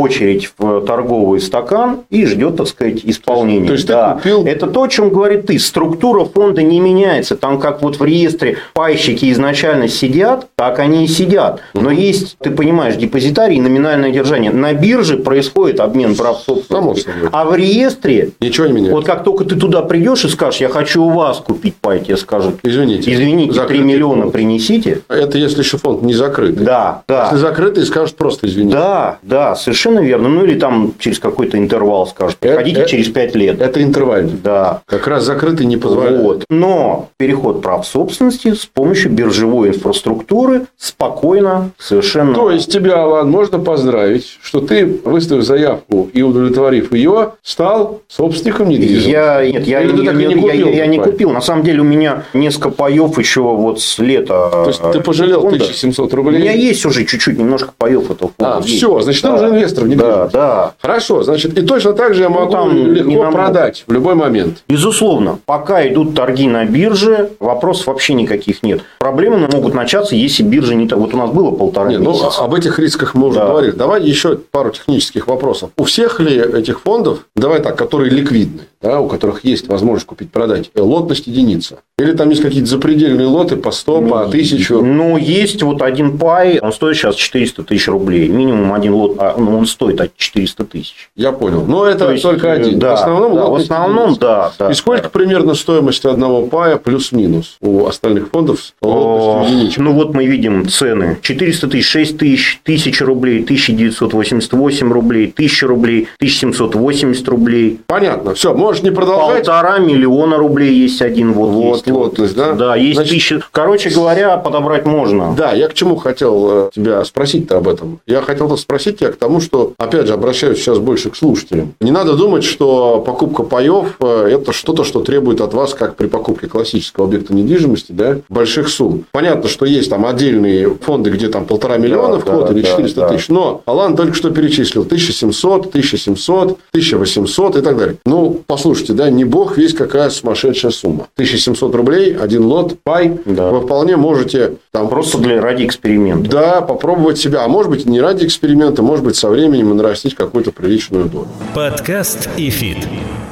очередь 0.00 0.52
в 0.56 0.82
торговый 0.82 1.40
стакан 1.40 2.00
и 2.10 2.24
ждет, 2.24 2.56
так 2.56 2.68
сказать, 2.68 3.00
исполнения. 3.04 3.66
То 3.66 3.72
есть, 3.72 3.86
да. 3.86 4.14
купил... 4.14 4.44
Это 4.46 4.66
то, 4.66 4.82
о 4.82 4.88
чем 4.88 5.10
говорит 5.10 5.46
ты. 5.46 5.58
Структура 5.58 6.24
фонда 6.24 6.62
не 6.62 6.80
меняется. 6.80 7.36
Там, 7.36 7.58
как 7.58 7.82
вот 7.82 7.98
в 7.98 8.04
реестре 8.04 8.58
пайщики 8.74 9.32
изначально 9.32 9.88
сидят, 9.88 10.48
так 10.54 10.78
они 10.78 11.04
и 11.04 11.08
сидят. 11.08 11.60
Но 11.74 11.90
есть, 11.90 12.36
ты 12.38 12.50
понимаешь, 12.50 12.96
депозитарий 12.96 13.56
и 13.56 13.60
номинальное 13.60 14.10
держание. 14.10 14.52
На 14.52 14.72
бирже 14.72 15.16
происходит 15.16 15.80
обмен 15.80 16.14
прав 16.14 16.38
собственности. 16.40 17.08
А 17.32 17.44
в 17.44 17.54
реестре... 17.56 18.30
Ничего 18.40 18.66
не 18.66 18.72
меняется. 18.74 18.94
Вот 18.94 19.04
как 19.04 19.24
только 19.24 19.44
ты 19.44 19.56
туда 19.56 19.82
придешь 19.82 20.24
и 20.24 20.28
скажешь, 20.28 20.60
я 20.60 20.68
хочу 20.68 21.02
у 21.02 21.10
вас 21.10 21.38
купить 21.38 21.74
пай, 21.76 22.00
тебе 22.00 22.16
скажут, 22.16 22.56
извините, 22.62 23.12
извините 23.12 23.60
3 23.60 23.78
миллиона 23.80 24.22
фонд. 24.22 24.32
принесите. 24.32 25.02
Это 25.08 25.38
если 25.38 25.60
еще 25.60 25.78
фонд 25.78 26.02
не 26.02 26.14
закрытый. 26.14 26.64
Да, 26.64 27.02
да. 27.08 27.24
Если 27.24 27.38
закрытый, 27.38 27.84
скажут 27.96 28.16
просто 28.16 28.46
извините. 28.46 28.76
Да, 28.76 29.18
да, 29.22 29.56
совершенно 29.56 30.00
верно. 30.00 30.28
Ну, 30.28 30.44
или 30.44 30.58
там 30.58 30.92
через 30.98 31.18
какой-то 31.18 31.56
интервал 31.56 32.06
скажут, 32.06 32.36
приходите 32.36 32.80
это, 32.80 32.90
через 32.90 33.08
5 33.08 33.34
лет. 33.36 33.60
Это 33.60 33.82
интервальный. 33.82 34.34
Да. 34.42 34.82
Как 34.86 35.06
раз 35.06 35.24
закрытый 35.24 35.66
не 35.66 35.76
позволяет. 35.76 36.20
Вот. 36.20 36.44
Но 36.50 37.08
переход 37.16 37.62
прав 37.62 37.86
собственности 37.86 38.52
с 38.52 38.66
помощью 38.66 39.12
биржевой 39.12 39.68
инфраструктуры 39.68 40.66
спокойно, 40.76 41.70
совершенно... 41.78 42.34
То 42.34 42.50
есть, 42.50 42.70
тебя, 42.70 43.02
Алан, 43.02 43.30
можно 43.30 43.58
поздравить, 43.58 44.38
что 44.42 44.60
ты, 44.60 45.00
выставив 45.04 45.44
заявку 45.44 46.10
и 46.12 46.22
удовлетворив 46.22 46.92
ее, 46.92 47.32
стал 47.42 48.02
собственником 48.08 48.68
недвижимости. 48.68 49.08
Я, 49.08 49.46
нет, 49.46 49.66
я, 49.66 49.82
не, 49.84 50.04
я, 50.04 50.12
не, 50.12 50.34
купил, 50.34 50.68
я, 50.68 50.74
я 50.74 50.86
не 50.86 50.98
купил. 50.98 51.30
На 51.30 51.40
самом 51.40 51.62
деле, 51.62 51.80
у 51.80 51.84
меня 51.84 52.24
несколько 52.34 52.68
паев 52.70 53.18
еще 53.18 53.40
вот 53.40 53.80
с 53.80 53.98
лета. 53.98 54.50
То 54.52 54.64
есть, 54.66 54.82
ты 54.92 55.00
пожалел 55.00 55.40
фонда. 55.40 55.56
1700 55.56 56.12
рублей? 56.14 56.36
У 56.36 56.38
меня 56.40 56.52
есть 56.52 56.84
уже 56.84 57.04
чуть-чуть 57.06 57.38
немножко 57.38 57.70
паев 57.76 57.85
этого 57.94 58.30
фонда. 58.36 58.56
А, 58.56 58.60
все, 58.60 59.00
значит, 59.00 59.22
да. 59.22 59.34
уже 59.34 59.48
инвестор 59.48 59.84
в 59.84 59.88
недвижимость. 59.88 60.32
Да, 60.32 60.38
да. 60.38 60.74
Хорошо, 60.80 61.22
значит, 61.22 61.58
и 61.58 61.62
точно 61.62 61.92
так 61.92 62.14
же 62.14 62.22
я 62.22 62.28
могу 62.28 62.46
ну, 62.46 62.50
там 62.50 62.92
легко 62.92 63.30
продать 63.30 63.84
в 63.86 63.92
любой 63.92 64.14
момент. 64.14 64.62
Безусловно. 64.68 65.38
Пока 65.46 65.86
идут 65.86 66.14
торги 66.14 66.48
на 66.48 66.64
бирже, 66.64 67.30
вопросов 67.40 67.86
вообще 67.86 68.14
никаких 68.14 68.62
нет. 68.62 68.82
Проблемы 68.98 69.38
могут 69.38 69.74
начаться, 69.74 70.14
если 70.14 70.42
биржа 70.42 70.74
не... 70.74 70.86
Вот 70.86 71.14
у 71.14 71.16
нас 71.16 71.30
было 71.30 71.50
полтора 71.50 71.90
нет, 71.90 72.00
ну, 72.00 72.10
месяца. 72.10 72.38
Ну, 72.38 72.44
об 72.44 72.54
этих 72.54 72.78
рисках 72.78 73.14
мы 73.14 73.28
уже 73.28 73.38
да. 73.38 73.46
говорили. 73.46 73.72
Давай 73.72 74.02
еще 74.02 74.36
пару 74.36 74.70
технических 74.70 75.26
вопросов. 75.26 75.70
У 75.76 75.84
всех 75.84 76.20
ли 76.20 76.36
этих 76.36 76.80
фондов, 76.80 77.26
давай 77.34 77.60
так, 77.60 77.76
которые 77.76 78.10
ликвидны, 78.10 78.62
да, 78.80 79.00
у 79.00 79.08
которых 79.08 79.44
есть 79.44 79.68
возможность 79.68 80.06
купить, 80.06 80.30
продать, 80.30 80.70
лотность 80.74 81.26
единица? 81.26 81.78
Или 81.98 82.12
там 82.12 82.30
есть 82.30 82.42
какие-то 82.42 82.68
запредельные 82.68 83.26
лоты 83.26 83.56
по 83.56 83.70
100, 83.70 84.02
по 84.02 84.22
1000? 84.22 84.80
Ну, 84.82 85.16
есть 85.16 85.62
вот 85.62 85.82
один 85.82 86.18
пай, 86.18 86.58
он 86.60 86.72
стоит 86.72 86.96
сейчас 86.96 87.14
400 87.14 87.64
тысяч 87.64 87.75
рублей. 87.84 88.28
Минимум 88.28 88.72
один 88.72 88.94
лот, 88.94 89.16
а, 89.18 89.34
ну, 89.38 89.58
он 89.58 89.66
стоит 89.66 90.00
от 90.00 90.16
400 90.16 90.64
тысяч. 90.64 91.10
Я 91.16 91.32
понял. 91.32 91.64
Но 91.66 91.86
это 91.86 92.10
есть, 92.10 92.22
только 92.22 92.52
один. 92.52 92.78
Да, 92.78 92.90
в 92.90 92.94
основном, 92.94 93.34
да, 93.34 93.44
в 93.46 93.54
основном 93.54 94.14
да, 94.16 94.52
да. 94.58 94.70
И 94.70 94.74
сколько 94.74 95.04
да. 95.04 95.08
примерно 95.08 95.54
стоимость 95.54 96.04
одного 96.04 96.46
пая 96.46 96.76
плюс-минус 96.76 97.56
у 97.60 97.86
остальных 97.86 98.30
фондов 98.30 98.60
лотностью 98.80 99.82
Ну, 99.82 99.92
вот 99.92 100.14
мы 100.14 100.26
видим 100.26 100.68
цены. 100.68 101.18
400 101.22 101.68
тысяч, 101.68 101.88
6 101.88 102.18
тысяч, 102.18 102.60
1000 102.62 103.04
рублей, 103.04 103.42
1988 103.42 104.92
рублей, 104.92 105.32
1000 105.34 105.66
рублей, 105.66 106.08
1780 106.16 107.28
рублей. 107.28 107.80
Понятно. 107.86 108.34
Все, 108.34 108.54
можешь 108.54 108.82
не 108.82 108.90
продолжать. 108.90 109.46
Полтора 109.46 109.78
миллиона 109.78 110.36
рублей 110.36 110.74
есть 110.74 111.02
один 111.02 111.32
вот, 111.32 111.50
вот 111.50 111.74
есть 111.74 111.84
плотность, 111.84 112.36
да? 112.36 112.52
Да, 112.52 112.76
есть 112.76 112.96
Значит, 112.96 113.12
тысячи. 113.12 113.42
Короче 113.52 113.90
говоря, 113.90 114.36
подобрать 114.36 114.86
можно. 114.86 115.34
Да, 115.36 115.52
я 115.52 115.68
к 115.68 115.74
чему 115.74 115.96
хотел 115.96 116.68
э, 116.68 116.70
тебя 116.74 117.04
спросить-то 117.04 117.58
об 117.66 117.74
этом. 117.74 118.00
Я 118.06 118.22
хотел 118.22 118.56
спросить 118.56 118.98
тебя 118.98 119.12
к 119.12 119.16
тому, 119.16 119.40
что, 119.40 119.72
опять 119.78 120.06
же, 120.06 120.14
обращаюсь 120.14 120.58
сейчас 120.58 120.78
больше 120.78 121.10
к 121.10 121.16
слушателям. 121.16 121.74
Не 121.80 121.90
надо 121.90 122.14
думать, 122.14 122.44
что 122.44 123.02
покупка 123.04 123.42
паев 123.42 123.96
э,– 124.00 124.28
это 124.32 124.52
что-то, 124.52 124.84
что 124.84 125.00
требует 125.00 125.40
от 125.40 125.52
вас, 125.54 125.74
как 125.74 125.96
при 125.96 126.06
покупке 126.06 126.46
классического 126.46 127.06
объекта 127.06 127.34
недвижимости, 127.34 127.92
да, 127.92 128.18
больших 128.28 128.68
сумм. 128.68 129.04
Понятно, 129.12 129.48
что 129.48 129.66
есть 129.66 129.90
там 129.90 130.06
отдельные 130.06 130.74
фонды, 130.74 131.10
где 131.10 131.28
там 131.28 131.44
полтора 131.44 131.76
миллиона 131.76 132.16
да, 132.16 132.20
вход 132.20 132.46
да, 132.46 132.52
или 132.52 132.62
400 132.62 133.00
да, 133.00 133.08
тысяч, 133.08 133.28
но 133.28 133.62
Алан 133.66 133.96
только 133.96 134.14
что 134.14 134.30
перечислил 134.30 134.82
1700, 134.82 135.66
1700, 135.66 136.58
1800 136.70 137.56
и 137.56 137.60
так 137.60 137.76
далее. 137.76 137.96
Ну, 138.06 138.42
послушайте, 138.46 138.92
да, 138.92 139.10
не 139.10 139.24
бог 139.24 139.56
весь 139.56 139.74
какая 139.74 140.10
сумасшедшая 140.10 140.72
сумма. 140.72 141.08
1700 141.14 141.74
рублей, 141.74 142.16
один 142.16 142.44
лот, 142.44 142.76
пай, 142.82 143.18
да. 143.24 143.50
вы 143.50 143.62
вполне 143.62 143.96
можете 143.96 144.56
там 144.70 144.88
просто 144.88 145.18
для 145.18 145.40
ради 145.40 145.66
эксперимента. 145.66 146.30
Да, 146.30 146.60
попробовать 146.60 147.18
себя. 147.18 147.44
А 147.44 147.48
может 147.56 147.70
быть, 147.70 147.86
не 147.86 148.02
ради 148.02 148.26
эксперимента, 148.26 148.82
может 148.82 149.02
быть, 149.02 149.16
со 149.16 149.30
временем 149.30 149.70
и 149.70 149.74
нарастить 149.74 150.14
какую-то 150.14 150.52
приличную 150.52 151.06
долю. 151.06 151.28
Подкаст 151.54 152.28
и 152.36 152.50
фит. 152.50 152.76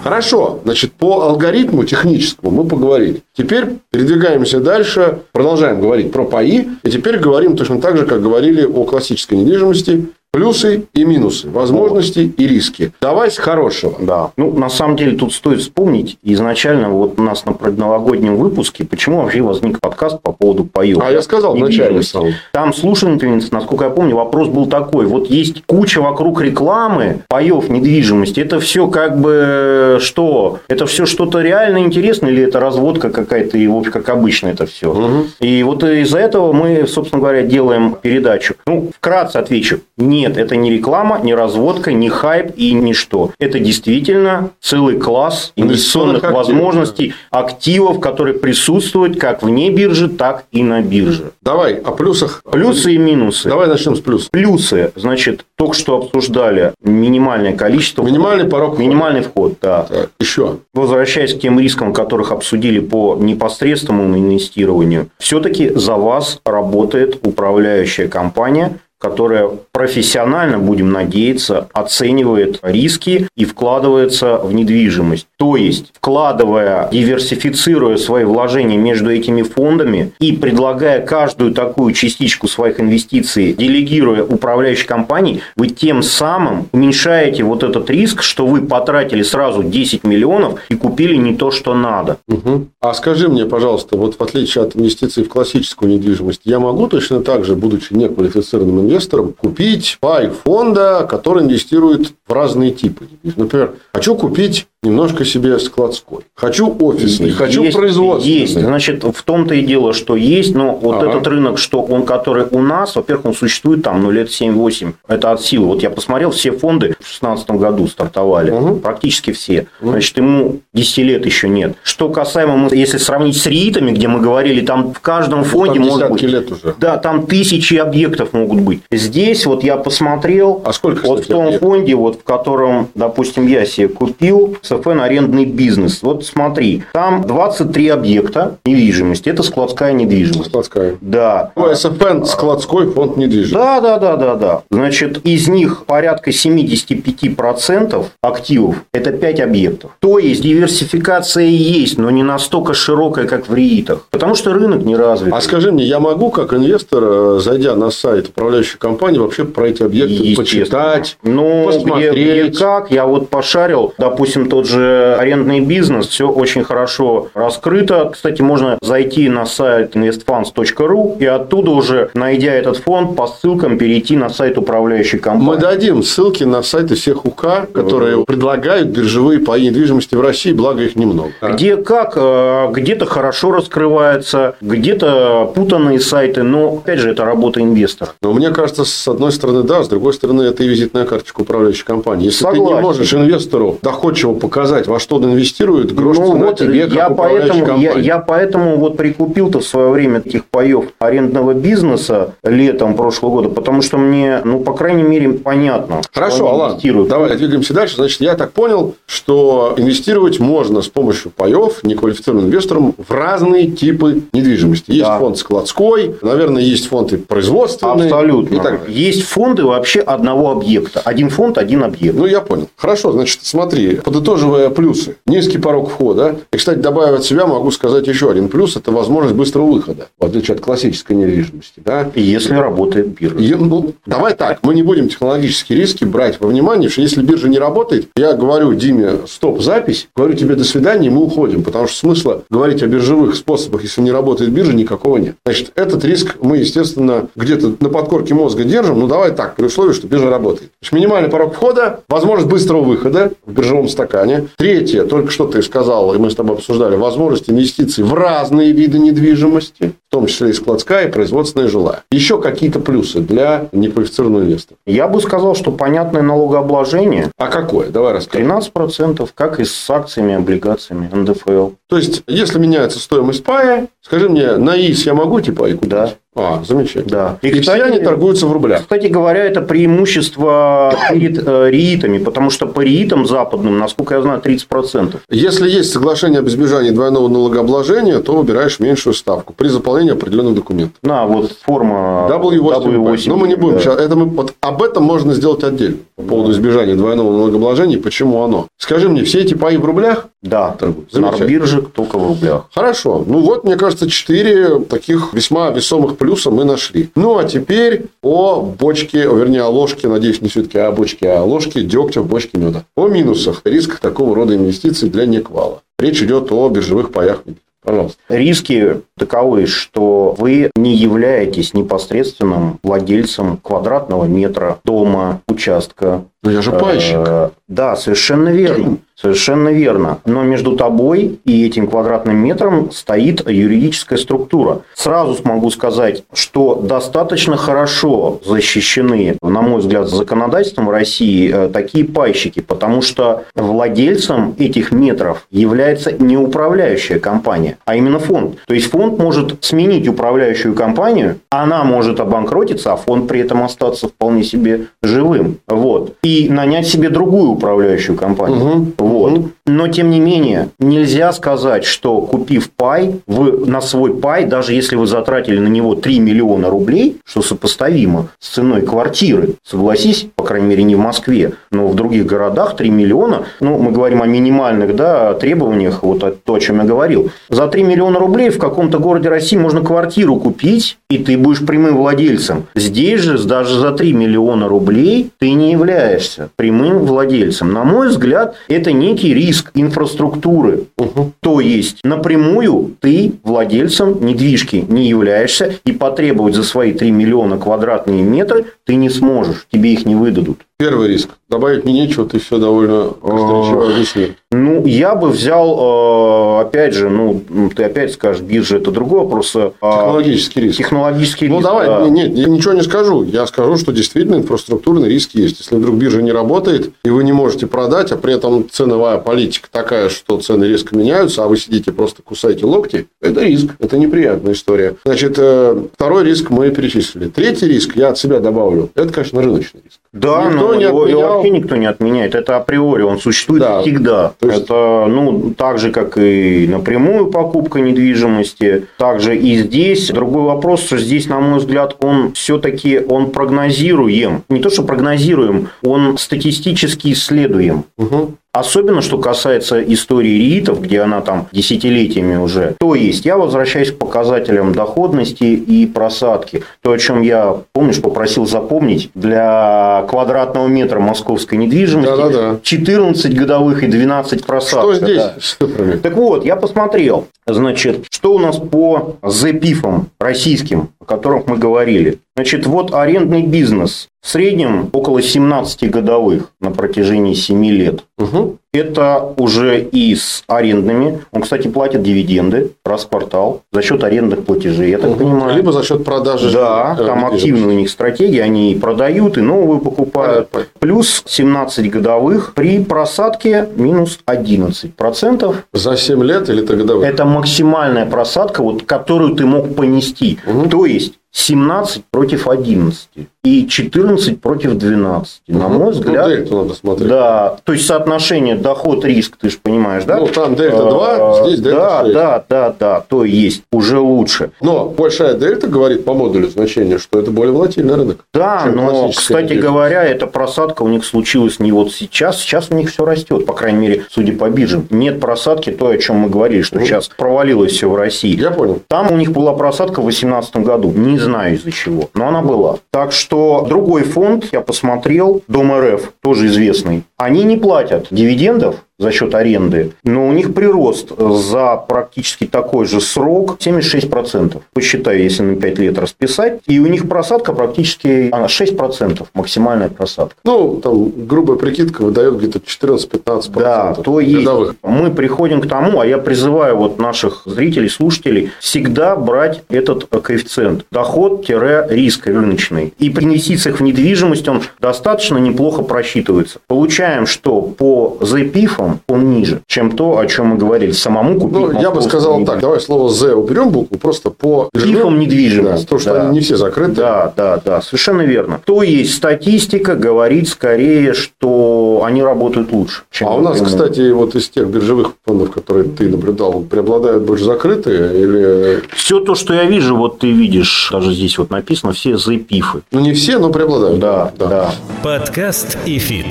Хорошо, 0.03 0.61
значит, 0.65 0.93
по 0.93 1.25
алгоритму 1.25 1.85
техническому 1.85 2.51
мы 2.51 2.67
поговорили. 2.67 3.21
Теперь 3.37 3.67
передвигаемся 3.91 4.61
дальше, 4.61 5.19
продолжаем 5.33 5.79
говорить 5.79 6.11
про 6.11 6.25
паи, 6.25 6.71
и 6.83 6.91
теперь 6.91 7.19
говорим 7.19 7.55
точно 7.55 7.83
так 7.83 7.99
же, 7.99 8.07
как 8.07 8.23
говорили 8.23 8.65
о 8.65 8.85
классической 8.85 9.35
недвижимости, 9.35 10.07
Плюсы 10.35 10.87
и 10.95 11.05
минусы, 11.05 11.49
возможности 11.49 12.19
и 12.37 12.47
риски. 12.49 12.93
Давай 13.01 13.31
с 13.31 13.39
хорошего. 13.39 13.95
Да. 14.01 14.33
Ну, 14.37 14.53
на 14.53 14.69
самом 14.69 14.97
деле, 14.97 15.17
тут 15.17 15.33
стоит 15.33 15.61
вспомнить, 15.61 16.19
изначально 16.25 16.89
вот 16.89 17.21
у 17.21 17.23
нас 17.23 17.45
на 17.45 17.53
предновогоднем 17.53 18.35
выпуске, 18.35 18.85
почему 18.85 19.23
вообще 19.23 19.43
возник 19.43 19.79
подкаст 19.79 20.21
по 20.21 20.33
поводу 20.33 20.65
паев. 20.65 20.99
А 21.01 21.13
я 21.13 21.23
сказал 21.23 21.55
вначале 21.55 22.03
сам. 22.03 22.33
Там 22.53 22.75
слушательница, 22.75 23.55
насколько 23.55 23.85
я 23.85 23.91
помню, 23.91 24.17
вопрос 24.17 24.49
был 24.49 24.67
такой. 24.67 25.07
Вот 25.07 25.31
есть 25.31 25.63
куча 25.67 26.01
вокруг 26.01 26.41
рекламы 26.41 27.21
паев 27.29 27.69
недвижимости. 27.69 28.41
Это 28.41 28.59
все 28.59 28.89
как 28.89 29.21
бы 29.21 29.99
что? 30.01 30.59
Это 30.67 30.87
все 30.87 31.07
что-то 31.07 31.43
реально 31.43 31.79
интересное 31.79 32.33
или 32.33 32.43
это 32.43 32.59
разводка 32.59 33.11
какая-то 33.11 33.57
и, 33.57 33.69
в 33.69 33.77
общем, 33.77 33.93
как 33.93 34.09
обычно 34.09 34.49
это 34.49 34.67
все? 34.67 34.91
Угу. 34.91 35.27
И 35.39 35.63
вот 35.63 35.85
из-за 35.85 36.19
этого 36.19 36.53
мы, 36.53 36.89
собственно 36.89 37.21
говоря, 37.21 37.43
делаем 37.43 37.95
передачу. 38.03 38.57
Ну, 38.67 38.91
вкратце 38.97 39.37
отвечу. 39.37 39.79
Нет, 39.97 40.24
это 40.29 40.57
не 40.57 40.71
реклама, 40.71 41.21
не 41.23 41.35
разводка, 41.35 41.93
не 41.93 42.09
хайп 42.09 42.53
и 42.57 42.73
ничто. 42.73 43.31
Это 43.39 43.59
действительно 43.59 44.51
целый 44.61 44.99
класс 44.99 45.53
инвестиционных 45.57 46.25
активов, 46.25 46.37
возможностей, 46.37 47.15
активов, 47.31 48.01
которые 48.01 48.39
присутствуют 48.39 49.19
как 49.19 49.43
вне 49.43 49.71
биржи, 49.71 50.09
так 50.09 50.45
и 50.53 50.63
на 50.63 50.83
бирже. 50.83 51.33
Давай 51.43 51.75
о 51.75 51.93
плюсах. 51.93 52.43
Плюсы 52.51 52.95
и 52.95 52.99
минусы. 52.99 53.49
Давай 53.49 53.69
начнем 53.69 53.97
с 53.97 54.01
плюсов. 54.01 54.31
Плюсы, 54.31 54.93
значит, 54.97 55.45
только 55.57 55.75
что 55.75 55.97
обсуждали 55.97 56.73
минимальное 56.83 57.57
количество. 57.57 58.03
Минимальный 58.03 58.45
порог 58.45 58.75
входа. 58.75 58.83
Минимальный 58.83 59.23
вход, 59.23 59.55
да. 59.61 59.85
Так, 59.85 60.11
еще. 60.21 60.59
Возвращаясь 60.75 61.35
к 61.35 61.41
тем 61.41 61.59
рискам, 61.59 61.93
которых 61.93 62.33
обсудили 62.33 62.81
по 62.81 63.17
непосредственному 63.17 64.17
инвестированию, 64.19 65.09
все-таки 65.19 65.71
за 65.71 65.95
вас 65.95 66.41
работает 66.45 67.21
управляющая 67.23 68.09
компания, 68.09 68.79
которая 68.99 69.51
профессионально, 69.73 70.59
будем 70.59 70.91
надеяться, 70.91 71.69
оценивает 71.73 72.59
риски 72.63 73.29
и 73.37 73.45
вкладывается 73.45 74.39
в 74.39 74.55
недвижимость. 74.55 75.27
То 75.39 75.57
есть, 75.57 75.93
вкладывая, 75.95 76.89
диверсифицируя 76.91 77.97
свои 77.97 78.25
вложения 78.25 78.79
между 78.79 79.11
этими 79.11 79.43
фондами 79.43 80.13
и 80.21 80.33
предлагая 80.33 81.05
каждую 81.05 81.53
такую 81.53 81.93
частичку 81.93 82.49
своих 82.49 82.81
инвестиций, 82.81 83.53
делегируя 83.53 84.23
управляющей 84.23 84.87
компании, 84.87 85.41
вы 85.57 85.69
тем 85.69 86.03
самым 86.03 86.69
уменьшаете 86.73 87.45
вот 87.45 87.63
этот 87.63 87.91
риск, 87.91 88.23
что 88.23 88.47
вы 88.47 88.63
потратили 88.63 89.23
сразу 89.23 89.63
10 89.63 90.05
миллионов 90.05 90.61
и 90.69 90.77
купили 90.77 91.17
не 91.17 91.35
то, 91.35 91.51
что 91.51 91.75
надо. 91.75 92.19
Угу. 92.29 92.69
А 92.81 92.95
скажи 92.95 93.29
мне, 93.29 93.45
пожалуйста, 93.45 93.97
вот 93.97 94.17
в 94.19 94.23
отличие 94.23 94.65
от 94.65 94.77
инвестиций 94.77 95.25
в 95.25 95.29
классическую 95.29 95.91
недвижимость, 95.91 96.41
я 96.45 96.59
могу 96.59 96.87
точно 96.87 97.21
так 97.21 97.45
же, 97.45 97.55
будучи 97.55 97.93
неквалифицированным 97.93 98.84
инвестором, 98.85 99.33
купить 99.33 99.99
пай 100.01 100.31
фонда, 100.31 101.07
который 101.09 101.43
инвестирует 101.43 102.13
в 102.27 102.33
разные 102.33 102.71
типы. 102.71 103.09
Например, 103.23 103.75
хочу 103.93 104.15
купить 104.17 104.67
немножко 104.85 105.25
себе 105.25 105.59
складской. 105.59 106.21
Хочу 106.35 106.77
офисный, 106.81 107.27
есть, 107.27 107.39
хочу 107.39 107.71
производственный. 107.73 108.39
Есть. 108.39 108.61
Значит, 108.61 109.05
в 109.05 109.23
том-то 109.23 109.55
и 109.55 109.63
дело, 109.63 109.93
что 109.93 110.17
есть, 110.17 110.55
но 110.55 110.75
вот 110.75 110.97
ага. 110.97 111.11
этот 111.11 111.27
рынок, 111.27 111.59
что 111.59 111.83
он, 111.83 112.05
который 112.05 112.47
у 112.51 112.61
нас, 112.61 112.97
во-первых, 112.97 113.27
он 113.27 113.35
существует 113.35 113.83
там, 113.83 114.03
ну, 114.03 114.11
лет 114.11 114.29
7-8. 114.29 114.93
Это 115.09 115.33
от 115.33 115.43
силы. 115.43 115.67
Вот 115.67 115.83
я 115.83 115.91
посмотрел, 115.91 116.31
все 116.31 116.53
фонды 116.53 116.95
в 117.01 117.03
2016 117.03 117.51
году 117.53 117.87
стартовали. 117.87 118.51
Угу. 118.51 118.77
Практически 118.77 119.33
все. 119.33 119.67
Значит, 119.81 120.17
ему 120.17 120.61
10 120.73 120.99
лет 120.99 121.27
еще 121.27 121.49
нет. 121.49 121.77
Что 121.83 122.09
касаемо, 122.09 122.69
если 122.73 122.99
сравнить 122.99 123.37
с 123.37 123.47
РИИТами, 123.47 123.93
где 123.93 124.09
мы 124.09 124.21
говорили, 124.21 124.65
там 124.65 124.93
в 124.93 125.01
каждом 125.01 125.41
ну, 125.41 125.45
фонде 125.45 125.81
там 125.81 125.89
может 125.89 126.11
быть... 126.11 126.23
лет 126.23 126.51
уже. 126.51 126.75
Да, 126.79 126.97
там 126.99 127.27
тысячи 127.27 127.75
объектов 127.75 128.33
могут 128.33 128.61
быть. 128.61 128.83
Здесь 128.91 129.47
вот 129.47 129.65
я 129.65 129.77
посмотрел... 129.77 130.63
А 130.65 130.73
сколько, 130.73 131.07
Вот 131.07 131.25
в 131.25 131.27
том 131.27 131.47
объектов? 131.47 131.69
фонде, 131.69 131.95
вот 131.95 132.21
в 132.21 132.25
котором, 132.25 132.89
допустим, 132.95 133.47
я 133.47 133.65
себе 133.67 133.89
купил, 133.89 134.57
СФН 134.77 135.01
арендный 135.01 135.45
бизнес. 135.45 136.03
Вот 136.03 136.25
смотри, 136.25 136.83
там 136.93 137.23
23 137.23 137.89
объекта 137.89 138.59
недвижимости. 138.65 139.29
Это 139.29 139.43
складская 139.43 139.93
недвижимость. 139.93 140.51
Складская. 140.51 140.97
Да. 141.01 141.53
Ну, 141.57 141.75
СФН 141.75 142.25
складской 142.25 142.91
фонд 142.91 143.17
недвижимости. 143.17 143.55
Да, 143.55 143.81
да, 143.81 143.99
да, 143.99 144.17
да, 144.17 144.35
да. 144.35 144.63
Значит, 144.71 145.25
из 145.25 145.49
них 145.49 145.85
порядка 145.87 146.31
75% 146.31 148.07
активов– 148.23 148.77
это 148.93 149.13
5 149.13 149.41
объектов. 149.41 149.91
То 150.01 150.19
есть, 150.19 150.43
диверсификация 150.43 151.47
есть, 151.47 151.99
но 151.99 152.11
не 152.11 152.23
настолько 152.23 152.75
широкая, 152.75 153.27
как 153.27 153.49
в 153.49 153.55
РИИТах. 153.55 154.07
Потому 154.11 154.35
что 154.35 154.53
рынок 154.53 154.85
не 154.85 154.97
развит. 154.97 155.33
А 155.33 155.41
скажи 155.41 155.73
мне, 155.73 155.85
я 155.85 156.01
могу, 156.01 156.31
как 156.31 156.53
инвестор, 156.55 157.03
э, 157.05 157.41
зайдя 157.43 157.75
на 157.75 157.91
сайт 157.91 158.29
управляющей 158.29 158.79
компании, 158.79 159.19
вообще 159.19 159.45
про 159.45 159.69
эти 159.69 159.83
объекты 159.83 160.35
почитать, 160.37 161.17
ну, 161.23 161.67
посмотреть? 161.67 162.13
Где, 162.13 162.49
где 162.49 162.59
как, 162.59 162.91
я 162.91 163.07
вот 163.07 163.29
пошарил, 163.29 163.95
допустим, 163.99 164.49
тот 164.49 164.64
же 164.67 165.17
арендный 165.19 165.61
бизнес, 165.61 166.09
все 166.09 166.29
очень 166.29 166.65
хорошо 166.65 167.29
раскрыто. 167.35 168.11
Кстати, 168.13 168.43
можно 168.43 168.79
зайти 168.83 169.29
на 169.29 169.47
сайт 169.47 169.97
investfunds.ru 169.97 171.19
и 171.19 171.27
оттуда 171.27 171.71
уже, 171.71 172.11
найдя 172.15 172.53
этот 172.53 172.79
фонд, 172.79 173.17
по 173.17 173.27
ссылкам 173.27 173.79
перейти 173.79 174.17
на 174.17 174.29
сайт 174.29 174.59
управляющей 174.59 175.19
компании. 175.19 175.47
Мы 175.47 175.57
дадим 175.59 176.03
ссылки 176.03 176.45
на 176.45 176.63
сайты 176.63 176.95
всех 176.95 177.25
УК, 177.25 177.69
которые 177.73 178.17
Вот. 178.17 178.27
предлагают 178.27 178.89
биржевые 178.89 179.41
паи 179.41 179.63
недвижимости 179.67 180.15
в 180.15 180.21
России, 180.21 180.53
благо 180.53 180.83
их 180.83 180.97
немного. 180.97 181.31
Где 181.43 181.77
как, 181.77 182.15
э, 182.17 182.69
где-то 182.73 183.07
хорошо 183.07 183.53
раскрывается, 183.53 184.57
где-то 184.61 185.53
путанные 185.55 186.01
сайты, 186.01 186.43
но, 186.43 186.75
опять 186.75 186.99
же, 187.01 187.11
это 187.11 187.25
работа 187.25 187.61
инвестора. 187.61 188.11
Но 188.23 188.33
мне 188.33 188.51
кажется, 188.51 188.85
с 188.85 189.09
одной 189.09 189.33
стороны, 189.33 189.63
да, 189.63 189.83
с 189.83 189.89
другой 189.89 190.13
стороны, 190.15 190.43
это 190.43 190.63
и 190.65 190.69
визитная 190.69 191.05
карточка 191.05 191.41
управляющей 191.43 191.85
компании. 191.85 192.27
Если 192.27 192.45
ты 192.45 192.51
не 192.53 192.57
Согласен. 192.59 192.83
можешь 192.83 193.15
инвестору 193.15 193.79
доходчиво 193.83 194.35
показать, 194.35 194.54
во 194.57 195.01
что 195.01 195.17
он 195.17 195.25
инвестирует, 195.27 195.95
грош 195.95 196.19
Ну, 196.19 196.33
цена 196.33 196.47
вот 196.47 196.59
тебе, 196.59 196.87
я 196.87 197.11
поэтому, 197.11 197.79
я, 197.79 197.93
я 197.99 198.19
поэтому 198.19 198.77
вот 198.77 198.97
прикупил-то 198.97 199.61
в 199.61 199.65
свое 199.65 199.91
время 199.91 200.21
таких 200.21 200.45
паев 200.47 200.87
арендного 200.99 201.55
бизнеса 201.55 202.35
летом 202.43 202.95
прошлого 202.97 203.33
года, 203.33 203.49
потому 203.49 203.83
что 203.83 203.99
мне, 203.99 204.41
ну, 204.45 204.61
по 204.61 204.73
крайней 204.73 205.03
мере, 205.03 205.33
понятно. 205.33 206.01
Хорошо, 206.13 206.49
Алан, 206.49 206.73
инвестируют. 206.73 207.09
давай 207.09 207.37
двигаемся 207.37 207.75
дальше. 207.75 207.97
Значит, 207.97 208.21
я 208.21 208.35
так 208.35 208.53
понял, 208.53 208.95
что 209.07 209.75
инвестировать 209.77 210.39
можно 210.41 210.83
с 210.83 210.89
помощью 210.89 211.31
паев 211.31 211.83
неквалифицированным 211.83 212.49
инвесторам 212.49 212.95
в 212.97 213.11
разные 213.13 213.67
типы 213.71 214.23
недвижимости. 214.33 214.91
Есть 214.91 215.05
Да. 215.05 215.19
фонд 215.19 215.39
складской, 215.39 216.15
наверное, 216.23 216.63
есть 216.63 216.89
фонд 216.89 217.13
и 217.13 217.17
производственный. 217.17 218.05
Абсолютно. 218.07 218.55
И 218.55 218.59
так 218.59 218.81
далее. 218.81 218.81
Есть 218.89 219.25
фонды 219.25 219.65
вообще 219.65 220.01
одного 220.01 220.51
объекта. 220.51 221.01
Один 221.05 221.31
фонд, 221.31 221.59
один 221.59 221.83
объект. 221.83 222.17
Ну, 222.17 222.27
я 222.27 222.41
понял. 222.41 222.69
Хорошо, 222.77 223.13
значит, 223.13 223.41
смотри, 223.43 223.97
подытоживая 224.45 224.71
плюсы. 224.71 225.17
Низкий 225.27 225.59
порог 225.59 225.91
входа. 225.91 226.37
И, 226.53 226.57
кстати, 226.57 226.79
добавив 226.79 227.19
от 227.19 227.25
себя, 227.25 227.47
могу 227.47 227.71
сказать 227.71 228.07
еще 228.07 228.31
один 228.31 228.49
плюс. 228.49 228.77
Это 228.77 228.93
возможность 228.93 229.35
быстрого 229.35 229.71
выхода, 229.71 230.09
в 230.19 230.25
отличие 230.25 230.57
от 230.57 230.61
классической 230.61 231.17
недвижимости. 231.17 231.83
Да? 231.85 232.11
Если 232.15 232.55
работает 232.55 233.09
биржа. 233.09 233.39
И, 233.39 233.55
ну, 233.55 233.95
давай 234.07 234.35
так, 234.35 234.59
мы 234.63 234.75
не 234.75 234.83
будем 234.83 235.09
технологические 235.09 235.79
риски 235.79 236.05
брать 236.05 236.41
во 236.41 236.49
внимание, 236.49 236.89
что 236.89 237.01
если 237.01 237.23
биржа 237.23 237.49
не 237.49 237.59
работает, 237.59 238.09
я 238.17 238.35
говорю 238.35 238.75
Диме, 238.75 239.21
стоп, 239.27 239.61
запись, 239.63 240.09
говорю 240.17 240.35
тебе 240.35 240.55
до 240.55 240.65
свидания, 240.65 241.09
и 241.09 241.11
мы 241.11 241.23
уходим, 241.23 241.63
потому 241.63 241.87
что 241.87 241.99
смысла 241.99 242.43
говорить 242.51 242.83
о 242.83 242.87
биржевых 242.87 243.35
способах, 243.35 243.83
если 243.83 244.03
не 244.03 244.13
работает 244.13 244.51
биржа, 244.51 244.73
никакого 244.73 245.19
нет. 245.19 245.37
Значит, 245.45 245.73
этот 245.75 246.05
риск 246.05 246.37
мы, 246.41 246.59
естественно, 246.59 247.29
где-то 247.37 247.75
на 247.81 247.89
подкорке 247.89 248.35
мозга 248.35 248.65
держим, 248.65 249.01
ну, 249.01 249.07
давай 249.07 249.33
так, 249.33 249.57
при 249.57 249.65
условии, 249.65 249.93
что 249.93 250.07
биржа 250.07 250.31
работает. 250.31 250.71
Значит, 250.81 250.95
минимальный 250.95 251.31
порог 251.31 251.55
входа, 251.55 252.01
возможность 252.09 252.51
быстрого 252.51 252.83
выхода 252.83 253.33
в 253.47 253.53
биржевом 253.53 253.89
стакане. 253.89 254.24
Третье, 254.57 255.05
только 255.05 255.31
что 255.31 255.47
ты 255.47 255.63
сказал, 255.63 256.15
и 256.15 256.19
мы 256.19 256.31
с 256.31 256.35
тобой 256.35 256.57
обсуждали, 256.57 256.97
возможность 256.97 257.51
инвестиций 257.51 258.05
в 258.05 258.15
разные 258.15 258.73
виды 258.73 258.99
недвижимости, 258.99 259.93
в 260.09 260.11
том 260.11 260.27
числе 260.27 260.51
и 260.51 260.53
складская, 260.53 261.09
и 261.09 261.11
производственная, 261.11 261.69
жилая. 261.69 262.05
Еще 262.11 262.41
какие-то 262.41 262.81
плюсы 262.81 263.21
для 263.21 263.69
неквалифицированного 263.73 264.43
инвестора. 264.43 264.79
Я 264.87 265.09
бы 265.09 265.21
сказал, 265.21 265.55
что 265.55 265.73
понятное 265.73 266.23
налогообложение 266.23 267.31
А 267.39 267.49
какое? 267.49 267.89
Давай 267.91 268.13
расскажем. 268.13 268.51
13%, 268.51 269.29
как 269.35 269.61
и 269.61 269.65
с 269.65 269.91
акциями, 269.91 270.35
облигациями, 270.35 271.09
НДФЛ. 271.13 271.71
То 271.89 271.97
есть, 271.97 272.23
если 272.27 272.59
меняется 272.59 272.99
стоимость 272.99 273.45
пая, 273.45 273.89
скажи 274.05 274.29
мне, 274.29 274.57
на 274.57 274.77
ИС 274.77 275.07
я 275.07 275.15
могу 275.15 275.39
эти 275.39 275.51
паи 275.51 275.73
купить? 275.73 275.91
Да. 275.91 276.15
А, 276.37 276.63
замечательно. 276.67 277.39
Да. 277.43 277.49
И, 277.49 277.61
все 277.61 277.73
они 277.75 278.01
торгуются 278.01 278.47
в 278.47 278.53
рублях. 278.53 278.83
Кстати 278.83 279.07
говоря, 279.07 279.45
это 279.45 279.61
преимущество 279.61 280.93
перед 281.11 281.47
э, 281.47 281.71
риитами, 281.71 282.19
потому 282.19 282.51
что 282.51 282.67
по 282.67 282.81
риитам 282.81 283.25
западным, 283.25 283.79
насколько 283.79 284.17
я 284.17 284.23
знаю, 284.23 284.41
30%. 284.41 285.17
Если 285.31 285.71
есть 285.71 285.93
соглашение 285.93 286.41
об 286.41 286.49
избежании 286.49 286.91
двойного 286.91 287.29
налогообложения, 287.29 288.19
то 288.19 288.35
выбираешь 288.35 288.81
меньшую 288.81 289.15
ставку 289.15 289.53
при 289.53 289.69
заполнении 289.69 290.13
определенных 290.13 290.57
документов. 290.57 290.97
На, 291.03 291.25
вот 291.25 291.53
форма 291.63 292.29
W8. 292.29 292.85
W8. 292.85 293.25
Но 293.29 293.37
мы 293.37 293.47
не 293.47 293.55
будем 293.55 293.77
да. 293.77 293.81
сейчас. 293.81 294.01
Это 294.01 294.17
мы, 294.17 294.25
вот 294.25 294.55
об 294.61 294.83
этом 294.83 295.05
можно 295.05 295.35
сделать 295.35 295.63
отдельно. 295.63 295.99
По 296.17 296.23
поводу 296.23 296.53
избежания 296.53 296.95
двойного 296.95 297.33
налогообложения, 297.33 297.99
почему 297.99 298.43
оно. 298.43 298.69
Скажи 298.79 299.09
мне, 299.09 299.25
все 299.25 299.41
эти 299.41 299.55
паи 299.55 299.77
в 299.77 299.85
рублях? 299.85 300.29
Да, 300.43 300.77
на 301.13 301.33
бирже 301.45 301.83
только 301.83 302.19
в 302.19 302.29
рублях. 302.29 302.67
Хорошо. 302.73 303.25
Ну 303.27 303.41
вот, 303.41 303.65
мне 303.65 303.77
кажется, 303.77 304.09
четыре 304.09 304.81
таких 304.81 305.33
весьма 305.33 305.71
весомых 305.71 306.17
плюса 306.17 306.51
мы 306.51 306.65
нашли. 306.65 307.11
Ну, 307.17 307.39
а 307.39 307.45
теперь 307.45 308.07
о 308.23 308.61
бочке, 308.61 309.23
вернее, 309.23 309.63
о 309.63 309.69
ложке, 309.69 310.07
надеюсь, 310.09 310.41
не 310.41 310.49
все-таки 310.49 310.79
о 310.79 310.93
бочке, 310.93 311.31
а 311.31 311.41
о 311.41 311.45
ложке 311.45 311.83
дегтя 311.83 312.21
в 312.21 312.27
бочке 312.27 312.59
меда. 312.59 312.85
О 312.97 313.09
минусах, 313.09 313.63
рисках 313.65 314.01
такого 314.01 314.35
рода 314.37 314.55
инвестиций 314.55 315.09
для 315.09 315.27
неквала. 315.27 315.81
Речь 315.99 316.23
идет 316.23 316.53
о 316.53 316.69
биржевых 316.69 317.11
паях. 317.11 317.43
Пожалуйста. 317.85 318.19
Риски 318.29 319.03
таковы, 319.19 319.67
что 319.67 320.35
вы 320.39 320.71
не 320.75 320.95
являетесь 320.95 321.75
непосредственным 321.75 322.81
владельцем 322.83 323.59
квадратного 323.59 324.25
метра 324.25 324.79
дома, 324.85 325.43
участка. 325.47 326.25
Но 326.45 326.51
я 326.51 326.61
же 326.61 326.73
пайщик. 326.73 327.17
Э, 327.27 327.51
да, 327.69 327.97
совершенно 327.97 328.51
верно. 328.51 328.99
Совершенно 329.17 329.69
верно. 329.69 330.19
Но 330.27 330.43
между 330.43 330.77
тобой 330.77 331.41
и 331.45 331.67
этим 331.67 331.87
квадратным 331.87 332.37
метром 332.37 332.91
стоит 332.91 333.49
юридическая 333.49 334.19
структура. 334.19 334.83
Сразу 334.95 335.35
смогу 335.35 335.71
сказать, 335.71 336.25
что 336.35 336.75
достаточно 336.75 337.57
хорошо 337.57 338.41
защищены, 338.45 339.39
на 339.41 339.63
мой 339.63 339.81
взгляд, 339.81 340.09
законодательством 340.09 340.91
России 340.91 341.51
э, 341.51 341.69
такие 341.69 342.05
пайщики, 342.05 342.61
потому 342.61 343.01
что 343.01 343.45
владельцем 343.55 344.55
этих 344.59 344.93
метров 344.93 345.47
является 345.51 346.13
не 346.13 346.37
управляющая 346.37 347.21
компания, 347.21 347.79
а 347.87 347.97
именно 347.97 348.19
фонд. 348.19 348.59
То 348.67 348.75
есть 348.75 348.91
фонд 348.91 349.19
может 349.19 349.65
сменить 349.65 350.09
управляющую 350.09 350.75
компанию, 350.75 351.39
она 351.51 351.85
может 351.85 352.21
обанкротиться, 352.21 352.93
а 352.93 352.97
фонд 352.97 353.29
при 353.29 353.41
этом 353.41 353.63
остаться 353.63 354.09
вполне 354.09 354.43
себе 354.43 354.89
живым. 355.03 355.61
Вот. 355.69 356.17
И 356.23 356.34
нанять 356.51 356.87
себе 356.87 357.11
другую 357.11 357.51
управляющую 357.51 358.17
компанию. 358.17 358.65
Угу. 358.65 358.93
Вот. 358.99 359.41
Но, 359.67 359.89
тем 359.89 360.11
не 360.11 360.21
менее, 360.21 360.69
нельзя 360.79 361.33
сказать, 361.33 361.85
что 361.85 362.21
купив 362.21 362.71
пай, 362.71 363.21
вы 363.27 363.67
на 363.67 363.81
свой 363.81 364.15
пай, 364.15 364.45
даже 364.45 364.75
если 364.75 364.97
вы 364.97 365.07
затратили 365.07 365.59
на 365.59 365.69
него 365.69 365.95
3 365.95 366.21
миллиона 366.21 366.69
рублей, 366.69 367.17
что 367.25 367.41
сопоставимо 367.41 368.29
с 368.41 368.51
ценой 368.51 368.83
квартиры, 368.83 369.55
согласись, 369.65 370.27
по 370.37 370.45
крайней 370.45 370.69
мере, 370.69 370.83
не 370.83 370.97
в 370.97 370.99
Москве, 370.99 371.55
но 371.71 371.87
в 371.87 371.95
других 371.95 372.27
городах 372.27 372.77
3 372.77 372.91
миллиона, 372.91 373.45
ну, 373.61 373.79
мы 373.79 373.91
говорим 373.91 374.23
о 374.23 374.27
минимальных 374.27 374.95
да, 374.97 375.33
требованиях, 375.35 376.03
вот 376.03 376.45
то, 376.45 376.55
о 376.55 376.61
чем 376.61 376.81
я 376.81 376.85
говорил. 376.85 377.31
За 377.49 377.67
3 377.67 377.83
миллиона 377.85 378.19
рублей 378.19 378.51
в 378.51 378.59
каком-то 378.59 378.99
городе 378.99 379.29
России 379.29 379.57
можно 379.57 379.81
квартиру 379.81 380.37
купить, 380.37 380.99
и 381.09 381.19
ты 381.19 381.39
будешь 381.39 381.65
прямым 381.65 381.97
владельцем. 381.97 382.67
Здесь 382.75 383.21
же 383.21 383.39
даже 383.47 383.79
за 383.79 383.93
3 383.93 384.13
миллиона 384.13 384.69
рублей 384.69 385.31
ты 385.39 385.53
не 385.53 385.73
являешься 385.73 386.24
прямым 386.57 387.01
владельцем. 387.01 387.73
На 387.73 387.85
мой 387.85 388.09
взгляд, 388.09 388.57
это 388.69 388.93
некий 388.93 389.35
риск 389.35 389.71
инфраструктуры. 389.75 390.85
Угу. 390.97 391.33
То 391.41 391.61
есть, 391.61 392.01
напрямую 392.05 392.95
ты 393.01 393.33
владельцем 393.43 394.25
недвижки 394.25 394.85
не 394.89 395.09
являешься, 395.09 395.75
и 395.85 395.93
потребовать 395.93 396.55
за 396.55 396.63
свои 396.63 396.93
3 396.93 397.11
миллиона 397.11 397.59
квадратные 397.59 398.23
метры 398.23 398.67
ты 398.85 398.95
не 398.95 399.11
сможешь, 399.11 399.67
тебе 399.71 399.93
их 399.93 400.07
не 400.07 400.15
выдадут. 400.15 400.65
Первый 400.85 401.09
риск. 401.09 401.31
Добавить 401.49 401.85
мне 401.85 401.95
нечего, 401.95 402.29
ты 402.29 402.39
все 402.39 402.59
довольно 402.59 403.15
красноречиво 403.23 403.91
объяснил. 403.91 404.29
Ну, 404.51 404.85
я 404.87 405.15
бы 405.15 405.29
взял, 405.31 406.59
э, 406.59 406.61
опять 406.63 406.95
же, 406.95 407.09
ну, 407.09 407.43
ты 407.75 407.85
опять 407.85 408.13
скажешь, 408.13 408.43
биржа 408.43 408.77
это 408.77 408.91
другой 408.91 409.21
вопрос. 409.21 409.55
Э, 409.57 409.71
технологический 409.81 410.61
риск. 410.61 410.79
Технологический 410.79 411.49
ну, 411.49 411.59
риск. 411.59 411.67
Ну, 411.67 411.73
давай, 411.73 411.87
да. 411.87 412.09
нет, 412.09 412.35
я 412.35 412.47
ничего 412.47 412.75
не 412.75 412.83
скажу. 412.83 413.23
Я 413.25 413.47
скажу, 413.47 413.79
что 413.79 413.93
действительно 413.93 414.37
инфраструктурный 414.37 415.09
риск 415.09 415.31
есть. 415.35 415.61
Если 415.61 415.77
вдруг 415.77 415.97
биржа 415.97 416.21
не 416.21 416.33
работает, 416.33 416.91
и 417.03 417.11
вы 417.11 417.25
не 417.25 417.33
можете 417.33 417.67
продать, 417.67 418.13
а 418.13 418.17
при 418.17 418.35
этом 418.35 418.69
ценовая 418.69 419.19
политика 419.19 419.69
такая, 419.71 420.11
что 420.11 420.39
цены 420.41 420.65
резко 420.65 420.97
меняются, 420.97 421.45
а 421.45 421.49
вы 421.49 421.57
сидите 421.57 421.93
просто 421.93 422.23
кусаете 422.23 422.67
локти, 422.67 423.07
это 423.23 423.43
риск, 423.43 423.71
это 423.79 423.97
неприятная 423.97 424.53
история. 424.53 424.97
Значит, 425.05 425.37
э, 425.39 425.83
второй 425.95 426.25
риск 426.25 426.51
мы 426.51 426.71
перечислили. 426.71 427.29
Третий 427.29 427.69
риск 427.69 427.97
я 427.97 428.09
от 428.09 428.19
себя 428.19 428.41
добавлю. 428.41 428.91
Это, 428.95 429.13
конечно, 429.13 429.41
рыночный 429.41 429.81
риск. 429.85 429.99
Да, 430.13 430.45
никто 430.45 430.74
но 430.74 430.74
не 430.77 430.85
его, 430.85 431.03
отменял. 431.03 431.21
его 431.21 431.35
вообще 431.35 431.51
никто 431.51 431.77
не 431.77 431.87
отменяет. 431.87 432.35
Это 432.35 432.57
априори, 432.57 433.03
он 433.03 433.19
существует 433.19 433.63
да. 433.63 433.83
всегда. 433.83 434.33
То 434.39 434.47
есть... 434.49 434.63
Это 434.63 435.07
ну, 435.09 435.55
так 435.57 435.79
же, 435.79 435.91
как 435.91 436.19
и 436.19 436.67
напрямую 436.69 437.27
покупка 437.27 437.81
недвижимости, 437.81 438.87
также 438.99 439.37
и 439.37 439.59
здесь. 439.59 440.09
Другой 440.09 440.43
вопрос, 440.43 440.83
что 440.83 440.99
здесь, 440.99 441.27
на 441.27 441.41
мой 441.41 441.59
взгляд, 441.59 441.97
он 442.01 442.33
все-таки 442.33 442.99
он 442.99 443.31
прогнозируем. 443.31 444.43
Не 444.49 444.61
то, 444.61 444.71
что 444.71 444.83
прогнозируем, 444.83 445.69
он 445.83 446.19
статистически 446.19 447.13
исследуем. 447.13 447.85
Угу. 447.99 448.35
Особенно, 448.55 449.03
что 449.03 449.19
касается 449.19 449.83
истории 449.83 450.39
риитов, 450.39 450.81
где 450.81 451.01
она 451.01 451.23
там 451.23 451.49
десятилетиями 451.51 452.37
уже. 452.37 452.77
То 452.79 452.95
есть, 452.95 453.25
я 453.25 453.37
возвращаюсь 453.37 453.91
к 453.91 453.99
показателям 453.99 454.73
доходности 454.73 455.43
и 455.43 455.87
просадки. 455.87 456.63
То, 456.81 456.93
о 456.93 456.99
чем 456.99 457.23
я, 457.23 457.57
помнишь, 457.73 458.01
попросил 458.01 458.47
запомнить, 458.47 459.11
для 459.15 460.07
квадратного 460.09 460.69
метра 460.69 461.01
московской 461.01 461.59
недвижимости 461.59 462.17
да, 462.17 462.29
да, 462.29 462.53
да. 462.53 462.61
14 462.63 463.37
годовых 463.37 463.83
и 463.83 463.89
12 463.89 464.47
просадок. 464.47 464.95
Что 464.95 465.05
здесь? 465.05 465.57
Да. 465.59 465.99
Так 466.01 466.15
вот, 466.15 466.45
я 466.45 466.55
посмотрел. 466.55 467.27
Значит, 467.49 468.07
что 468.09 468.35
у 468.35 468.39
нас 468.39 468.57
по 468.57 469.17
ЗПИФам 469.23 470.11
российским, 470.21 470.91
о 471.01 471.05
которых 471.05 471.49
мы 471.49 471.57
говорили? 471.57 472.21
Значит, 472.37 472.67
вот 472.67 472.95
арендный 472.95 473.43
бизнес. 473.43 474.09
В 474.25 474.31
среднем 474.31 474.89
около 474.93 475.21
17 475.21 475.91
годовых 475.91 476.45
на 476.59 476.71
протяжении 476.71 477.35
7 477.35 477.67
лет. 477.67 478.05
Угу. 478.19 478.57
Это 478.73 479.35
уже 479.37 479.83
и 479.83 480.17
с 480.17 480.43
арендными. 480.47 481.21
Он, 481.31 481.43
кстати, 481.43 481.69
платит 481.69 482.03
дивиденды 482.03 482.73
раз 482.87 483.05
в 483.05 483.09
квартал 483.09 483.61
за 483.71 483.83
счет 483.83 484.03
арендных 484.03 484.47
платежей, 484.47 484.91
я 484.91 484.99
так 484.99 485.11
угу. 485.11 485.19
понимаю. 485.19 485.55
Либо 485.55 485.73
за 485.73 485.85
счет 485.85 486.05
продажи. 486.05 486.51
Да, 486.53 486.97
э, 486.99 487.05
там 487.05 487.27
активная 487.27 487.75
у 487.75 487.79
них 487.79 487.91
стратегия. 487.91 488.45
Они 488.45 488.73
и 488.73 488.79
продают, 488.79 489.37
и 489.37 489.43
новую 489.43 489.81
покупают. 489.81 490.49
Понятно. 490.49 490.73
Плюс 490.79 491.23
17 491.27 491.91
годовых 491.91 492.55
при 492.55 492.83
просадке 492.83 493.69
минус 493.77 494.21
11%. 494.27 495.55
За 495.75 495.97
7 495.99 496.25
лет 496.25 496.49
или 496.49 496.65
это 496.65 496.77
годовых? 496.77 497.07
Это 497.07 497.27
максимальная 497.27 498.07
просадка, 498.07 498.63
вот, 498.63 498.85
которую 498.85 499.35
ты 499.35 499.45
мог 499.45 499.77
понести. 499.77 500.39
Угу. 500.47 500.71
То 500.71 500.87
есть 500.87 501.13
17 501.35 502.05
против 502.13 502.47
11 502.47 503.09
и 503.43 503.67
14 503.69 504.41
против 504.41 504.79
12. 504.79 505.43
На 505.49 505.69
мой 505.69 505.79
ну, 505.79 505.91
взгляд... 505.91 506.29
Ну, 506.29 506.37
дельту 506.37 506.57
надо 506.63 506.75
смотреть. 506.75 507.09
Да, 507.09 507.57
то 507.65 507.73
есть 507.73 507.87
соотношение 507.87 508.55
доход-риск, 508.55 509.37
ты 509.37 509.51
же 509.51 509.59
понимаешь, 509.61 510.05
да? 510.05 510.19
Ну, 510.19 510.29
там 510.29 510.55
дельта 510.55 510.79
2, 510.79 511.41
а, 511.41 511.45
здесь 511.45 511.61
дельта 511.61 511.79
да, 511.79 512.01
6. 512.03 512.15
Да, 512.15 512.45
да, 512.49 512.77
да, 512.79 513.01
то 513.01 513.25
есть 513.25 513.65
уже 513.73 513.99
лучше. 513.99 514.53
Но 514.61 514.87
большая 514.87 515.35
дельта 515.35 515.67
говорит 515.67 516.05
по 516.05 516.15
модулю 516.15 516.49
значения, 516.49 516.99
что 516.99 517.19
это 517.19 517.33
более 517.33 517.53
волатильный 517.53 517.97
рынок. 517.97 518.25
Да, 518.33 518.65
но, 518.73 519.11
кстати 519.11 519.49
дельта. 519.49 519.69
говоря, 519.69 520.05
эта 520.05 520.29
просадка 520.29 520.83
у 520.83 520.89
них 520.89 521.05
случилась 521.05 521.59
не 521.59 521.73
вот 521.73 521.93
сейчас, 521.93 522.41
сейчас 522.41 522.69
у 522.71 522.75
них 522.75 522.91
все 522.91 523.05
растет, 523.05 523.45
по 523.45 523.55
крайней 523.55 523.79
мере, 523.79 524.05
судя 524.09 524.35
по 524.35 524.49
биржам. 524.49 524.87
Нет 524.91 525.21
просадки, 525.21 525.71
то, 525.71 525.89
о 525.89 525.99
чем 525.99 526.17
мы 526.17 526.31
говорили, 526.31 526.63
что 526.63 526.79
ну, 526.79 526.87
сейчас 526.87 527.09
провалилось 527.09 527.73
все 527.73 527.91
в 527.91 527.97
России. 527.97 528.41
Я 528.41 528.53
понял. 528.53 528.81
Там 528.87 529.11
у 529.11 529.17
них 529.17 529.33
была 529.33 529.53
просадка 529.53 530.01
в 530.01 530.05
2018 530.05 530.57
году, 530.59 530.93
не 530.93 531.19
знаю 531.25 531.55
из-за 531.55 531.73
чего, 531.73 532.11
но 532.15 532.29
она 532.29 532.43
была. 532.43 532.79
Так 532.91 533.13
что 533.13 533.67
другой 533.69 534.05
фонд, 534.05 534.49
я 534.53 534.61
посмотрел, 534.61 535.43
Дом 535.49 535.73
РФ, 535.73 536.13
тоже 536.23 536.47
известный, 536.47 537.03
они 537.17 537.45
не 537.45 537.57
платят 537.57 538.09
дивидендов, 538.11 538.85
за 538.99 539.11
счет 539.11 539.35
аренды, 539.35 539.93
но 540.05 540.29
у 540.29 540.33
них 540.33 540.55
прирост 540.55 541.13
за 541.19 541.77
практически 541.77 542.47
такой 542.47 542.87
же 542.87 543.01
срок 543.01 543.57
76%. 543.59 544.63
Посчитаю, 544.73 545.23
если 545.23 545.43
на 545.43 545.57
5 545.57 545.79
лет 545.79 545.99
расписать. 545.99 546.61
И 546.67 546.79
у 546.79 546.87
них 546.87 547.09
просадка 547.09 547.53
практически 547.53 548.31
6%, 548.31 549.27
максимальная 549.35 549.89
просадка. 549.89 550.37
Ну, 550.45 550.81
там 550.83 551.27
грубая 551.27 551.57
прикидка 551.57 552.03
выдает 552.03 552.37
где-то 552.39 552.61
14-15%. 552.61 553.51
Да, 553.55 553.95
то 553.95 554.21
есть 554.21 554.49
мы 554.83 555.11
приходим 555.11 555.61
к 555.61 555.69
тому, 555.69 556.01
а 556.01 556.07
я 556.07 556.19
призываю 556.19 556.77
вот 556.77 556.99
наших 556.99 557.43
зрителей, 557.47 557.89
слушателей 557.89 558.53
всегда 558.61 559.17
брать 559.17 559.63
этот 559.71 560.07
коэффициент. 560.07 560.87
Доход-риск 560.93 562.27
рыночный. 562.27 562.95
И 562.99 563.11
при 563.11 563.25
инвестициях 563.25 563.81
в 563.81 563.83
недвижимость 563.83 564.49
он 564.49 564.63
достаточно 564.81 565.39
неплохо 565.39 565.83
просчитывается. 565.83 566.61
Получаем, 566.69 567.27
что 567.27 567.61
по 567.61 568.19
ZPIF 568.21 568.84
ПИФом, 568.85 569.01
он 569.09 569.31
ниже, 569.31 569.63
чем 569.67 569.91
то, 569.93 570.19
о 570.19 570.27
чем 570.27 570.49
мы 570.49 570.57
говорили. 570.57 570.93
Самому 570.93 571.39
купить 571.39 571.59
Ну, 571.59 571.81
я 571.81 571.91
бы 571.91 572.03
сказал 572.03 572.45
так, 572.45 572.61
давай 572.61 572.81
слово 572.81 573.09
«з» 573.09 573.35
уберем 573.35 573.71
букву, 573.71 573.99
просто 573.99 574.31
по... 574.31 574.69
ПИФом 574.73 575.19
недвижимость. 575.19 575.85
Да, 575.85 575.89
то, 575.89 575.99
что 575.99 576.15
да. 576.15 576.23
они 576.23 576.33
не 576.35 576.41
все 576.41 576.57
закрыты. 576.57 576.95
Да, 576.95 577.33
да, 577.37 577.61
да, 577.65 577.83
совершенно 577.83 578.23
верно. 578.23 578.61
То 578.65 578.83
есть 578.83 579.15
статистика 579.15 579.95
говорит 579.95 580.49
скорее, 580.49 581.15
что 581.15 582.03
они 582.05 582.23
работают 582.23 582.73
лучше. 582.73 583.03
Чем 583.11 583.29
А 583.29 583.35
у 583.35 583.41
нас, 583.41 583.61
кстати, 583.61 584.11
вот 584.11 584.35
из 584.35 584.49
тех 584.49 584.67
биржевых 584.69 585.13
фондов, 585.25 585.53
которые 585.53 585.85
ты 585.85 586.09
наблюдал, 586.09 586.63
преобладают 586.63 587.25
больше 587.25 587.45
закрытые 587.45 588.21
или... 588.21 588.83
Все 588.95 589.21
то, 589.21 589.35
что 589.35 589.55
я 589.55 589.65
вижу, 589.65 589.97
вот 589.97 590.19
ты 590.19 590.31
видишь, 590.31 590.91
даже 590.93 591.13
здесь 591.13 591.39
вот 591.39 591.51
написано, 591.51 591.93
все 591.93 592.17
ЗПИФы. 592.17 592.83
Ну, 592.91 593.01
не 593.01 593.13
все, 593.13 593.39
но 593.39 593.51
преобладают. 593.51 593.99
Да, 593.99 594.33
да. 594.39 594.71
Подкаст 595.03 595.79
и 595.87 595.99
фит. 595.99 596.27